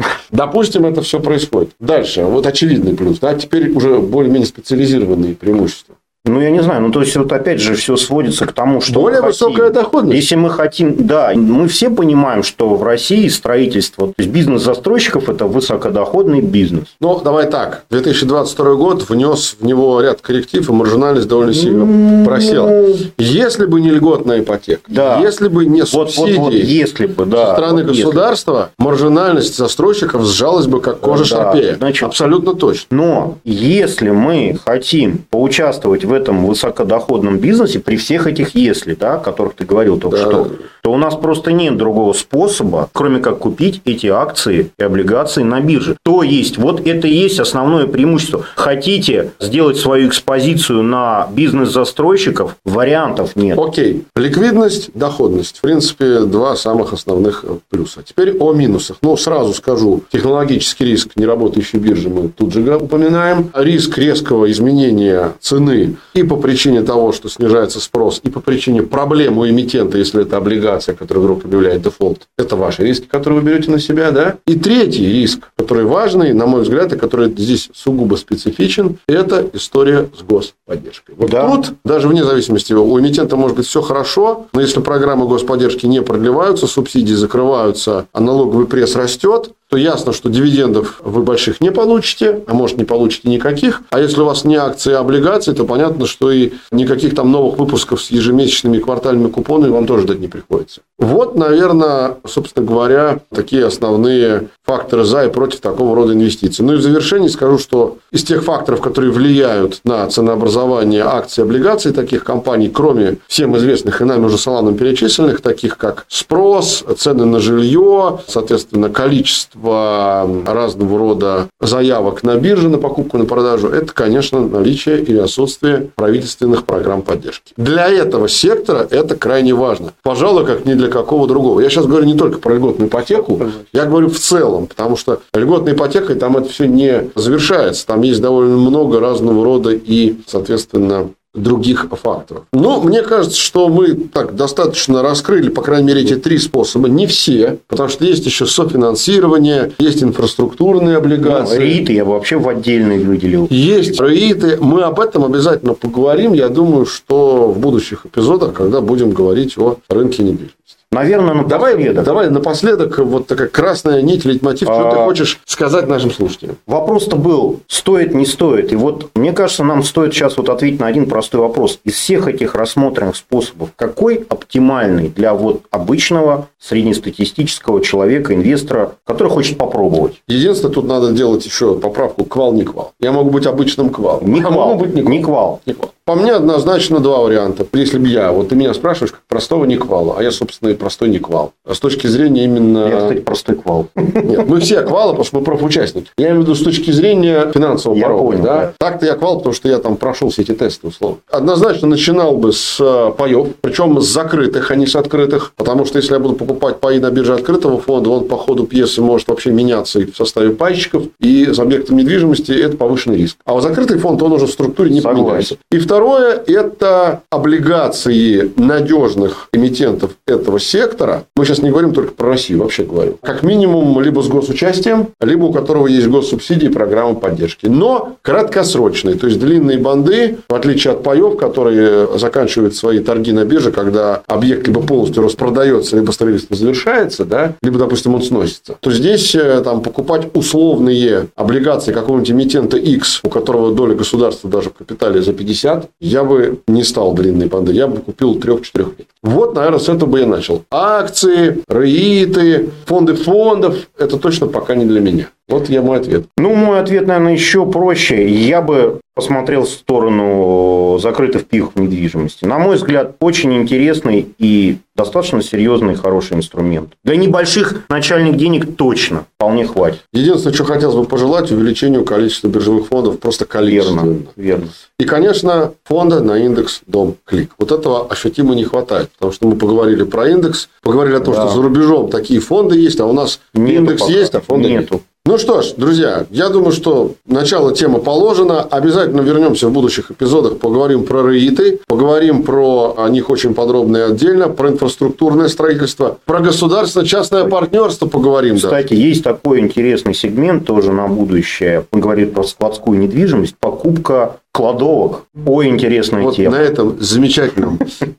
Допустим, 0.30 0.86
это 0.86 1.02
все 1.02 1.20
происходит. 1.20 1.70
Дальше. 1.78 2.24
Вот 2.24 2.46
очевидный 2.46 2.94
плюс. 2.94 3.18
Да? 3.18 3.34
Теперь 3.34 3.70
уже 3.72 3.98
более-менее 3.98 4.46
специализированные 4.46 5.34
преимущества. 5.34 5.96
Ну, 6.24 6.40
я 6.40 6.50
не 6.50 6.62
знаю. 6.62 6.82
Ну, 6.82 6.92
то 6.92 7.00
есть, 7.00 7.16
вот 7.16 7.32
опять 7.32 7.60
же, 7.60 7.74
все 7.74 7.96
сводится 7.96 8.46
к 8.46 8.52
тому, 8.52 8.80
что... 8.80 9.00
Более 9.00 9.22
высокая 9.22 9.70
доходность. 9.70 10.14
Если 10.20 10.36
мы 10.36 10.50
хотим... 10.50 10.94
Да, 11.04 11.32
мы 11.34 11.66
все 11.66 11.90
понимаем, 11.90 12.44
что 12.44 12.68
в 12.76 12.82
России 12.84 13.26
строительство, 13.26 14.06
то 14.06 14.14
есть, 14.18 14.30
бизнес 14.30 14.62
застройщиков– 14.62 15.28
это 15.28 15.46
высокодоходный 15.46 16.40
бизнес. 16.40 16.94
Ну, 17.00 17.20
давай 17.20 17.50
так. 17.50 17.84
2022 17.90 18.74
год 18.74 19.08
внес 19.10 19.56
в 19.58 19.64
него 19.64 20.00
ряд 20.00 20.20
корректив, 20.20 20.68
и 20.68 20.72
маржинальность 20.72 21.26
довольно 21.26 21.54
сильно 21.54 21.82
mm-hmm. 21.82 22.24
просела. 22.24 22.86
Если 23.18 23.66
бы 23.66 23.80
не 23.80 23.90
льготная 23.90 24.40
ипотека, 24.40 24.82
да. 24.86 25.18
если 25.18 25.48
бы 25.48 25.66
не 25.66 25.84
субсидии 25.84 26.34
вот, 26.34 26.36
вот, 26.36 26.44
вот, 26.44 26.54
если 26.54 27.06
бы, 27.06 27.26
да, 27.26 27.46
со 27.46 27.52
стороны 27.54 27.82
вот 27.82 27.96
государства, 27.96 28.70
если. 28.78 28.88
маржинальность 28.88 29.56
застройщиков 29.56 30.24
сжалась 30.24 30.68
бы, 30.68 30.80
как 30.80 31.00
кожа 31.00 31.24
да, 31.24 31.28
шарпея. 31.28 31.74
Значит, 31.74 32.04
Абсолютно 32.04 32.54
точно. 32.54 32.86
Но 32.90 33.38
если 33.42 34.10
мы 34.10 34.56
хотим 34.64 35.24
поучаствовать 35.28 36.04
в 36.04 36.11
в 36.12 36.14
этом 36.14 36.44
высокодоходном 36.46 37.38
бизнесе 37.38 37.80
при 37.80 37.96
всех 37.96 38.26
этих 38.26 38.54
«если», 38.54 38.94
да, 38.94 39.14
о 39.14 39.18
которых 39.18 39.54
ты 39.54 39.64
говорил 39.64 39.98
только 39.98 40.18
да. 40.18 40.22
что, 40.24 40.50
то 40.82 40.92
у 40.92 40.98
нас 40.98 41.14
просто 41.14 41.52
нет 41.52 41.78
другого 41.78 42.12
способа, 42.12 42.90
кроме 42.92 43.20
как 43.20 43.38
купить 43.38 43.80
эти 43.86 44.08
акции 44.08 44.70
и 44.78 44.82
облигации 44.82 45.42
на 45.42 45.60
бирже. 45.60 45.96
То 46.02 46.22
есть, 46.22 46.58
вот 46.58 46.86
это 46.86 47.08
и 47.08 47.14
есть 47.14 47.40
основное 47.40 47.86
преимущество. 47.86 48.44
Хотите 48.56 49.32
сделать 49.40 49.78
свою 49.78 50.08
экспозицию 50.08 50.82
на 50.82 51.28
бизнес 51.32 51.72
застройщиков, 51.72 52.56
вариантов 52.64 53.34
нет. 53.34 53.58
Окей. 53.58 54.04
Ликвидность, 54.14 54.90
доходность. 54.94 55.58
В 55.58 55.60
принципе, 55.62 56.20
два 56.20 56.56
самых 56.56 56.92
основных 56.92 57.44
плюса. 57.70 58.02
Теперь 58.04 58.36
о 58.38 58.52
минусах. 58.52 58.98
Ну, 59.00 59.16
сразу 59.16 59.54
скажу. 59.54 60.02
Технологический 60.12 60.84
риск 60.84 61.12
неработающей 61.16 61.78
биржи 61.78 62.10
мы 62.10 62.28
тут 62.28 62.52
же 62.52 62.76
упоминаем. 62.76 63.50
Риск 63.54 63.96
резкого 63.96 64.50
изменения 64.50 65.32
цены 65.40 65.96
и 66.14 66.22
по 66.22 66.36
причине 66.36 66.82
того, 66.82 67.12
что 67.12 67.28
снижается 67.28 67.80
спрос, 67.80 68.20
и 68.22 68.30
по 68.30 68.40
причине 68.40 68.82
проблем 68.82 69.38
у 69.38 69.46
эмитента, 69.46 69.98
если 69.98 70.22
это 70.22 70.36
облигация, 70.36 70.94
которая 70.94 71.24
вдруг 71.24 71.44
объявляет 71.44 71.82
дефолт. 71.82 72.28
Это 72.36 72.56
ваши 72.56 72.82
риски, 72.82 73.06
которые 73.06 73.40
вы 73.40 73.50
берете 73.50 73.70
на 73.70 73.78
себя. 73.78 74.10
Да? 74.10 74.36
И 74.46 74.58
третий 74.58 75.06
риск, 75.06 75.40
который 75.56 75.84
важный, 75.84 76.32
на 76.32 76.46
мой 76.46 76.62
взгляд, 76.62 76.92
и 76.92 76.96
который 76.96 77.28
здесь 77.30 77.70
сугубо 77.74 78.16
специфичен, 78.16 78.98
это 79.06 79.48
история 79.52 80.08
с 80.16 80.22
господдержкой. 80.22 81.14
Вот 81.16 81.30
да. 81.30 81.48
тут, 81.48 81.74
даже 81.84 82.08
вне 82.08 82.24
зависимости, 82.24 82.72
у 82.72 83.00
эмитента 83.00 83.36
может 83.36 83.56
быть 83.56 83.66
все 83.66 83.80
хорошо, 83.82 84.46
но 84.52 84.60
если 84.60 84.80
программы 84.80 85.26
господдержки 85.26 85.86
не 85.86 86.02
продлеваются, 86.02 86.66
субсидии 86.66 87.14
закрываются, 87.14 88.06
а 88.12 88.20
налоговый 88.20 88.66
пресс 88.66 88.96
растет, 88.96 89.52
то 89.72 89.78
ясно, 89.78 90.12
что 90.12 90.28
дивидендов 90.28 91.00
вы 91.02 91.22
больших 91.22 91.62
не 91.62 91.70
получите, 91.70 92.42
а 92.46 92.52
может 92.52 92.76
не 92.76 92.84
получите 92.84 93.30
никаких. 93.30 93.80
А 93.88 94.00
если 94.00 94.20
у 94.20 94.26
вас 94.26 94.44
не 94.44 94.56
акции, 94.56 94.92
а 94.92 95.00
облигации, 95.00 95.54
то 95.54 95.64
понятно, 95.64 96.04
что 96.04 96.30
и 96.30 96.52
никаких 96.70 97.14
там 97.14 97.32
новых 97.32 97.58
выпусков 97.58 98.02
с 98.02 98.10
ежемесячными 98.10 98.80
квартальными 98.80 99.30
купонами 99.30 99.70
вам 99.70 99.86
тоже 99.86 100.02
ждать 100.02 100.20
не 100.20 100.28
приходится. 100.28 100.82
Вот, 100.98 101.36
наверное, 101.36 102.18
собственно 102.26 102.66
говоря, 102.66 103.20
такие 103.34 103.64
основные 103.64 104.48
факторы 104.66 105.04
за 105.04 105.24
и 105.24 105.30
против 105.30 105.60
такого 105.60 105.96
рода 105.96 106.12
инвестиций. 106.12 106.64
Ну 106.66 106.74
и 106.74 106.76
в 106.76 106.82
завершении 106.82 107.28
скажу, 107.28 107.58
что 107.58 107.96
из 108.10 108.24
тех 108.24 108.44
факторов, 108.44 108.82
которые 108.82 109.10
влияют 109.10 109.80
на 109.84 110.06
ценообразование 110.06 111.02
акций 111.02 111.40
и 111.40 111.44
облигаций 111.44 111.92
таких 111.92 112.24
компаний, 112.24 112.68
кроме 112.68 113.16
всем 113.26 113.56
известных 113.56 114.02
и 114.02 114.04
нами 114.04 114.26
уже 114.26 114.36
салоном 114.36 114.76
перечисленных, 114.76 115.40
таких 115.40 115.78
как 115.78 116.04
спрос, 116.08 116.84
цены 116.98 117.24
на 117.24 117.40
жилье, 117.40 118.20
соответственно, 118.28 118.90
количество 118.90 119.61
количество 119.62 120.28
разного 120.46 120.98
рода 120.98 121.48
заявок 121.60 122.22
на 122.22 122.36
бирже 122.36 122.68
на 122.68 122.78
покупку, 122.78 123.18
на 123.18 123.24
продажу, 123.24 123.68
это, 123.68 123.92
конечно, 123.92 124.40
наличие 124.40 125.02
или 125.02 125.18
отсутствие 125.18 125.90
правительственных 125.94 126.64
программ 126.64 127.02
поддержки. 127.02 127.52
Для 127.56 127.88
этого 127.88 128.28
сектора 128.28 128.86
это 128.90 129.16
крайне 129.16 129.54
важно. 129.54 129.92
Пожалуй, 130.02 130.44
как 130.44 130.64
ни 130.64 130.74
для 130.74 130.88
какого 130.88 131.26
другого. 131.26 131.60
Я 131.60 131.70
сейчас 131.70 131.86
говорю 131.86 132.04
не 132.04 132.16
только 132.16 132.38
про 132.38 132.54
льготную 132.54 132.88
ипотеку, 132.88 133.40
я 133.72 133.86
говорю 133.86 134.08
в 134.08 134.18
целом, 134.18 134.66
потому 134.66 134.96
что 134.96 135.20
льготной 135.34 135.72
ипотекой 135.72 136.16
там 136.16 136.36
это 136.36 136.48
все 136.48 136.66
не 136.66 137.10
завершается. 137.14 137.86
Там 137.86 138.02
есть 138.02 138.20
довольно 138.20 138.56
много 138.56 139.00
разного 139.00 139.44
рода 139.44 139.70
и, 139.70 140.16
соответственно, 140.26 141.10
других 141.34 141.86
факторов. 141.90 142.44
Но 142.52 142.80
мне 142.82 143.02
кажется, 143.02 143.38
что 143.38 143.68
мы 143.68 143.94
так 143.94 144.36
достаточно 144.36 145.02
раскрыли, 145.02 145.48
по 145.48 145.62
крайней 145.62 145.88
мере, 145.88 146.02
эти 146.02 146.16
три 146.16 146.38
способа. 146.38 146.88
Не 146.88 147.06
все, 147.06 147.58
потому 147.68 147.88
что 147.88 148.04
есть 148.04 148.26
еще 148.26 148.46
софинансирование, 148.46 149.72
есть 149.78 150.02
инфраструктурные 150.02 150.98
облигации. 150.98 151.54
Ну, 151.54 151.60
РИИТы 151.60 151.92
я 151.94 152.04
бы 152.04 152.12
вообще 152.12 152.36
в 152.36 152.48
отдельный 152.48 152.98
выделил. 152.98 153.46
Есть 153.50 153.98
РИИТы. 154.00 154.58
Мы 154.60 154.82
об 154.82 155.00
этом 155.00 155.24
обязательно 155.24 155.74
поговорим. 155.74 156.34
Я 156.34 156.48
думаю, 156.48 156.84
что 156.84 157.48
в 157.48 157.58
будущих 157.58 158.04
эпизодах, 158.04 158.52
когда 158.52 158.80
будем 158.80 159.12
говорить 159.12 159.56
о 159.56 159.78
рынке 159.88 160.22
недвижимости. 160.22 160.81
Наверное, 160.92 161.34
напоследок. 161.34 161.94
Давай, 161.94 162.04
давай 162.04 162.30
напоследок 162.30 162.98
вот 162.98 163.26
такая 163.26 163.48
красная 163.48 164.02
нить, 164.02 164.24
лейтмотив, 164.24 164.68
а... 164.68 164.74
что 164.74 164.90
ты 164.90 164.96
а, 164.98 165.04
хочешь 165.04 165.40
сказать 165.46 165.88
нашим 165.88 166.12
слушателям. 166.12 166.56
Вопрос-то 166.66 167.16
был, 167.16 167.60
стоит, 167.66 168.14
не 168.14 168.26
стоит. 168.26 168.72
И 168.72 168.76
вот, 168.76 169.10
мне 169.14 169.32
кажется, 169.32 169.64
нам 169.64 169.82
стоит 169.82 170.12
сейчас 170.12 170.36
вот 170.36 170.50
ответить 170.50 170.80
на 170.80 170.86
один 170.86 171.08
простой 171.08 171.40
вопрос. 171.40 171.80
Из 171.84 171.94
всех 171.94 172.28
этих 172.28 172.54
рассмотренных 172.54 173.16
способов, 173.16 173.70
какой 173.74 174.26
оптимальный 174.28 175.08
для 175.08 175.32
вот 175.32 175.62
обычного 175.70 176.48
среднестатистического 176.62 177.82
человека, 177.82 178.34
инвестора, 178.34 178.92
который 179.04 179.28
хочет 179.28 179.58
попробовать? 179.58 180.22
Единственное, 180.28 180.72
тут 180.72 180.86
надо 180.86 181.12
делать 181.12 181.44
еще 181.44 181.74
поправку 181.74 182.24
квал-не 182.24 182.64
квал. 182.64 182.92
Я 183.00 183.12
могу 183.12 183.30
быть 183.30 183.46
обычным 183.46 183.90
квалом. 183.90 184.32
Не 184.32 184.40
а 184.40 184.46
квал. 184.46 184.68
могу 184.68 184.84
быть 184.84 184.94
не 184.94 185.02
квал. 185.02 185.10
Не 185.12 185.22
квал. 185.22 185.60
Не 185.66 185.72
квал. 185.74 185.92
По 186.04 186.16
мне 186.16 186.32
однозначно 186.32 186.98
два 186.98 187.20
варианта. 187.20 187.64
Если 187.72 187.96
бы 187.96 188.08
я, 188.08 188.32
вот 188.32 188.48
ты 188.48 188.56
меня 188.56 188.74
спрашиваешь, 188.74 189.12
как 189.12 189.22
простого 189.28 189.64
никвала, 189.66 190.16
а 190.18 190.22
я, 190.22 190.32
собственно, 190.32 190.70
и 190.70 190.74
простой 190.74 191.10
никвал. 191.10 191.52
А 191.64 191.74
с 191.74 191.78
точки 191.78 192.08
зрения 192.08 192.44
именно... 192.44 192.88
Я, 192.88 193.00
кстати, 193.02 193.20
простой 193.20 193.54
квал. 193.54 193.86
Нет, 193.94 194.48
мы 194.48 194.58
все 194.58 194.82
квалы, 194.82 195.12
потому 195.12 195.24
что 195.24 195.38
мы 195.38 195.44
профучастники. 195.44 196.10
Я 196.18 196.30
имею 196.30 196.40
в 196.40 196.42
виду 196.42 196.56
с 196.56 196.62
точки 196.62 196.90
зрения 196.90 197.52
финансового 197.54 197.96
я 197.96 198.06
порога. 198.06 198.24
Понял, 198.24 198.42
да? 198.42 198.60
Да. 198.60 198.72
Так-то 198.78 199.06
я 199.06 199.14
квал, 199.14 199.38
потому 199.38 199.54
что 199.54 199.68
я 199.68 199.78
там 199.78 199.96
прошел 199.96 200.30
все 200.30 200.42
эти 200.42 200.52
тесты, 200.54 200.88
условно. 200.88 201.18
Однозначно 201.30 201.86
начинал 201.86 202.36
бы 202.36 202.52
с 202.52 202.78
э, 202.80 203.12
паев, 203.16 203.48
причем 203.60 204.00
с 204.00 204.06
закрытых, 204.06 204.72
а 204.72 204.74
не 204.74 204.88
с 204.88 204.96
открытых. 204.96 205.52
Потому 205.56 205.84
что 205.84 205.98
если 205.98 206.14
я 206.14 206.18
буду 206.18 206.34
покупать 206.34 206.51
паи 206.54 206.98
на 206.98 207.10
бирже 207.10 207.34
открытого 207.34 207.80
фонда, 207.80 208.10
он 208.10 208.28
по 208.28 208.36
ходу 208.36 208.66
пьесы 208.66 209.00
может 209.02 209.28
вообще 209.28 209.50
меняться 209.50 210.00
и 210.00 210.10
в 210.10 210.16
составе 210.16 210.50
пайщиков, 210.50 211.04
и 211.20 211.52
с 211.52 211.58
объектом 211.58 211.96
недвижимости 211.96 212.52
это 212.52 212.76
повышенный 212.76 213.18
риск. 213.18 213.36
А 213.44 213.52
вот 213.54 213.62
закрытый 213.62 213.98
фонд, 213.98 214.22
он 214.22 214.32
уже 214.32 214.46
в 214.46 214.50
структуре 214.50 214.90
не 214.90 215.00
Согласен. 215.00 215.24
поменяется. 215.24 215.56
И 215.70 215.78
второе, 215.78 216.42
это 216.46 216.82
это 216.82 217.22
облигации 217.30 218.52
надежных 218.56 219.48
эмитентов 219.52 220.12
этого 220.26 220.58
сектора. 220.58 221.24
Мы 221.36 221.44
сейчас 221.44 221.58
не 221.58 221.70
говорим 221.70 221.92
только 221.92 222.12
про 222.12 222.28
Россию, 222.28 222.60
вообще 222.60 222.84
говорим. 222.84 223.16
Как 223.22 223.42
минимум, 223.42 224.00
либо 224.00 224.20
с 224.22 224.28
госучастием, 224.28 225.08
либо 225.20 225.44
у 225.44 225.52
которого 225.52 225.86
есть 225.86 226.08
госсубсидии 226.08 226.66
и 226.66 226.72
программа 226.72 227.14
поддержки. 227.14 227.66
Но 227.66 228.16
краткосрочные, 228.22 229.16
то 229.16 229.26
есть 229.26 229.38
длинные 229.38 229.78
банды, 229.78 230.38
в 230.48 230.54
отличие 230.54 230.92
от 230.92 231.02
паев, 231.02 231.36
которые 231.36 232.18
заканчивают 232.18 232.74
свои 232.74 233.00
торги 233.00 233.32
на 233.32 233.44
бирже, 233.44 233.70
когда 233.70 234.22
объект 234.26 234.66
либо 234.66 234.82
полностью 234.82 235.22
распродается, 235.22 235.96
либо 235.96 236.10
быстро 236.48 236.66
завершается, 236.66 237.24
да, 237.24 237.54
либо, 237.62 237.78
допустим, 237.78 238.14
он 238.14 238.22
сносится, 238.22 238.76
то 238.80 238.90
здесь 238.90 239.34
э, 239.34 239.62
там 239.62 239.82
покупать 239.82 240.28
условные 240.34 241.28
облигации 241.36 241.92
какого-нибудь 241.92 242.30
эмитента 242.30 242.76
X, 242.76 243.20
у 243.22 243.28
которого 243.28 243.74
доля 243.74 243.94
государства 243.94 244.48
даже 244.50 244.70
в 244.70 244.74
капитале 244.74 245.22
за 245.22 245.32
50, 245.32 245.88
я 246.00 246.24
бы 246.24 246.60
не 246.66 246.82
стал 246.84 247.14
длинной 247.14 247.46
банды, 247.46 247.72
я 247.72 247.86
бы 247.86 247.98
купил 247.98 248.36
3-4 248.36 248.62
лет. 248.98 249.06
Вот, 249.22 249.54
наверное, 249.54 249.78
с 249.78 249.88
этого 249.88 250.10
бы 250.10 250.20
я 250.20 250.26
начал. 250.26 250.64
Акции, 250.70 251.62
РЕИТы, 251.68 252.70
фонды 252.86 253.14
фондов, 253.14 253.76
это 253.98 254.18
точно 254.18 254.48
пока 254.48 254.74
не 254.74 254.84
для 254.84 255.00
меня. 255.00 255.28
Вот 255.48 255.68
я 255.68 255.82
мой 255.82 255.98
ответ. 255.98 256.26
Ну, 256.36 256.54
мой 256.54 256.80
ответ, 256.80 257.06
наверное, 257.06 257.34
еще 257.34 257.66
проще. 257.66 258.28
Я 258.28 258.62
бы 258.62 259.00
посмотрел 259.14 259.64
в 259.64 259.68
сторону 259.68 260.98
закрытых 261.00 261.46
пихов 261.46 261.76
недвижимости. 261.76 262.44
На 262.44 262.58
мой 262.58 262.76
взгляд, 262.76 263.16
очень 263.20 263.54
интересный 263.54 264.34
и 264.38 264.78
достаточно 264.94 265.42
серьезный 265.42 265.94
и 265.94 265.96
хороший 265.96 266.36
инструмент. 266.36 266.92
Для 267.04 267.16
небольших 267.16 267.84
начальных 267.88 268.36
денег 268.36 268.76
точно 268.76 269.26
вполне 269.36 269.66
хватит. 269.66 270.02
Единственное, 270.12 270.54
что 270.54 270.64
хотелось 270.64 270.96
бы 270.96 271.04
пожелать, 271.04 271.50
увеличению 271.50 272.04
количества 272.04 272.48
биржевых 272.48 272.88
фондов 272.88 273.18
просто 273.18 273.44
количественно. 273.44 274.00
Верно, 274.00 274.26
верно. 274.36 274.68
И, 274.98 275.04
конечно, 275.04 275.72
фонда 275.84 276.20
на 276.20 276.38
индекс 276.38 276.82
Дом 276.86 277.16
Клик. 277.24 277.52
Вот 277.58 277.72
этого 277.72 278.06
ощутимо 278.06 278.54
не 278.54 278.64
хватает, 278.64 279.10
потому 279.12 279.32
что 279.32 279.46
мы 279.46 279.56
поговорили 279.56 280.04
про 280.04 280.28
индекс, 280.28 280.68
поговорили 280.82 281.16
о 281.16 281.20
том, 281.20 281.34
да. 281.34 281.46
что 281.46 281.56
за 281.56 281.62
рубежом 281.62 282.08
такие 282.10 282.40
фонды 282.40 282.78
есть, 282.78 283.00
а 283.00 283.06
у 283.06 283.12
нас 283.12 283.40
Нету 283.54 283.72
индекс 283.72 284.00
пока. 284.02 284.12
есть, 284.12 284.34
а 284.34 284.40
фонда 284.40 284.68
нету. 284.68 284.94
Нет. 284.94 285.02
Ну 285.24 285.38
что 285.38 285.62
ж, 285.62 285.74
друзья, 285.76 286.26
я 286.30 286.48
думаю, 286.48 286.72
что 286.72 287.14
начало 287.26 287.72
темы 287.72 288.00
положено. 288.00 288.60
Обязательно 288.62 289.20
вернемся 289.20 289.68
в 289.68 289.72
будущих 289.72 290.10
эпизодах, 290.10 290.58
поговорим 290.58 291.04
про 291.04 291.24
РЕИТы, 291.24 291.78
поговорим 291.86 292.42
про 292.42 292.96
о 292.98 293.08
них 293.08 293.30
очень 293.30 293.54
подробно 293.54 293.98
и 293.98 294.00
отдельно, 294.00 294.48
про 294.48 294.70
инфраструктурное 294.70 295.46
строительство, 295.46 296.18
про 296.24 296.40
государственно-частное 296.40 297.44
партнерство 297.44 298.08
поговорим. 298.08 298.56
Кстати, 298.56 298.94
да. 298.94 298.96
есть 298.96 299.22
такой 299.22 299.60
интересный 299.60 300.12
сегмент 300.12 300.66
тоже 300.66 300.90
на 300.90 301.06
будущее. 301.06 301.86
Он 301.92 302.00
говорит 302.00 302.34
про 302.34 302.42
складскую 302.42 302.98
недвижимость, 302.98 303.54
покупка 303.60 304.38
кладовок. 304.52 305.22
Ой, 305.46 305.68
интересная 305.68 306.22
вот 306.22 306.36
тема. 306.36 306.56
на 306.56 306.60
этом 306.60 306.96
замечательном 307.00 307.78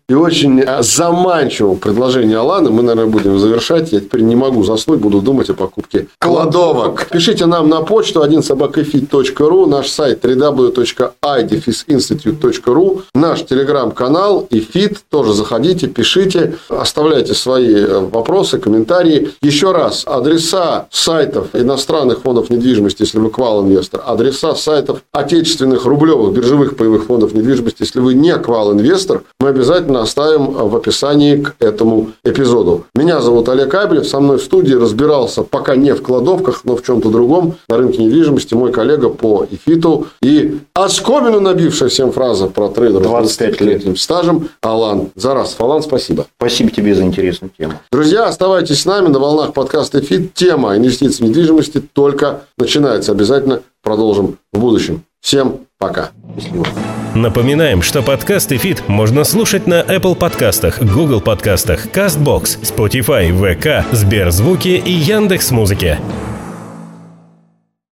и 0.09 0.15
очень 0.15 0.63
заманчивом 0.81 1.77
предложении 1.77 2.35
Алана 2.35 2.71
мы, 2.71 2.81
наверное, 2.81 3.11
будем 3.11 3.37
завершать. 3.37 3.91
Я 3.91 3.99
теперь 3.99 4.21
не 4.21 4.35
могу 4.35 4.63
заснуть, 4.63 4.99
буду 4.99 5.21
думать 5.21 5.49
о 5.49 5.53
покупке 5.53 6.07
кладовок. 6.19 7.07
Пишите 7.11 7.45
нам 7.45 7.69
на 7.69 7.81
почту 7.81 8.23
1 8.23 8.41
собакафит.ру, 8.41 9.67
наш 9.67 9.89
сайт 9.89 10.25
www.idefisinstitute.ru, 10.25 13.01
наш 13.13 13.45
телеграм-канал 13.45 14.47
и 14.49 14.59
фит. 14.59 15.01
Тоже 15.09 15.33
заходите, 15.33 15.87
пишите, 15.87 16.55
оставляйте 16.67 17.33
свои 17.33 17.75
э, 17.75 17.99
вопросы, 17.99 18.57
комментарии. 18.57 19.31
Еще 19.41 19.71
раз, 19.71 20.03
адреса 20.05 20.87
сайтов 20.89 21.47
иностранных 21.53 22.21
фондов 22.21 22.49
недвижимости, 22.49 23.03
если 23.03 23.19
вы 23.19 23.29
квал-инвестор, 23.29 24.01
адреса 24.05 24.55
сайтов 24.55 25.03
отечественных 25.11 25.85
рублевых 25.85 26.22
новых 26.23 26.35
биржевых 26.35 26.77
паевых 26.77 27.05
фондов 27.05 27.33
недвижимости, 27.33 27.81
если 27.81 27.99
вы 27.99 28.13
не 28.13 28.35
квал-инвестор, 28.37 29.23
мы 29.39 29.49
обязательно 29.49 30.01
оставим 30.01 30.53
в 30.53 30.75
описании 30.75 31.37
к 31.37 31.55
этому 31.59 32.11
эпизоду. 32.23 32.85
Меня 32.95 33.21
зовут 33.21 33.49
Олег 33.49 33.73
Абелев, 33.73 34.07
со 34.07 34.19
мной 34.19 34.37
в 34.37 34.41
студии 34.41 34.73
разбирался 34.73 35.43
пока 35.43 35.75
не 35.75 35.93
в 35.93 36.01
кладовках, 36.01 36.61
но 36.63 36.75
в 36.75 36.83
чем-то 36.83 37.09
другом 37.09 37.55
на 37.67 37.77
рынке 37.77 38.03
недвижимости 38.03 38.53
мой 38.53 38.71
коллега 38.71 39.09
по 39.09 39.45
ИФИТу 39.49 40.07
и 40.21 40.59
оскомину 40.73 41.39
набившая 41.39 41.89
всем 41.89 42.11
фраза 42.11 42.47
про 42.47 42.69
трейдеров 42.69 43.03
25 43.03 43.61
летним 43.61 43.97
стажем 43.97 44.49
Алан 44.61 45.09
Зарас. 45.15 45.55
Алан, 45.59 45.83
спасибо. 45.83 46.27
Спасибо 46.37 46.71
тебе 46.71 46.95
за 46.95 47.03
интересную 47.03 47.51
тему. 47.57 47.73
Друзья, 47.91 48.25
оставайтесь 48.27 48.81
с 48.81 48.85
нами 48.85 49.07
на 49.07 49.19
волнах 49.19 49.53
подкаста 49.53 49.99
ИФИТ. 49.99 50.33
Тема 50.33 50.77
инвестиций 50.77 51.25
в 51.25 51.29
недвижимости 51.29 51.81
только 51.81 52.41
начинается. 52.57 53.11
Обязательно 53.11 53.61
продолжим 53.81 54.37
в 54.53 54.59
будущем. 54.59 55.03
Всем 55.23 55.61
пока. 55.79 56.11
Счастливо. 56.37 56.67
Напоминаем, 57.15 57.81
что 57.81 58.03
подкасты 58.03 58.57
«Фит» 58.57 58.83
можно 58.89 59.23
слушать 59.23 59.67
на 59.67 59.81
Apple 59.81 60.15
подкастах, 60.15 60.81
Google 60.81 61.21
подкастах, 61.21 61.87
CastBox, 61.87 62.59
Spotify, 62.61 63.29
VK, 63.29 63.85
Сберзвуки 63.93 64.81
и 64.83 64.91
Яндекс.Музыке. 64.91 65.99
Музыке. 66.01 66.32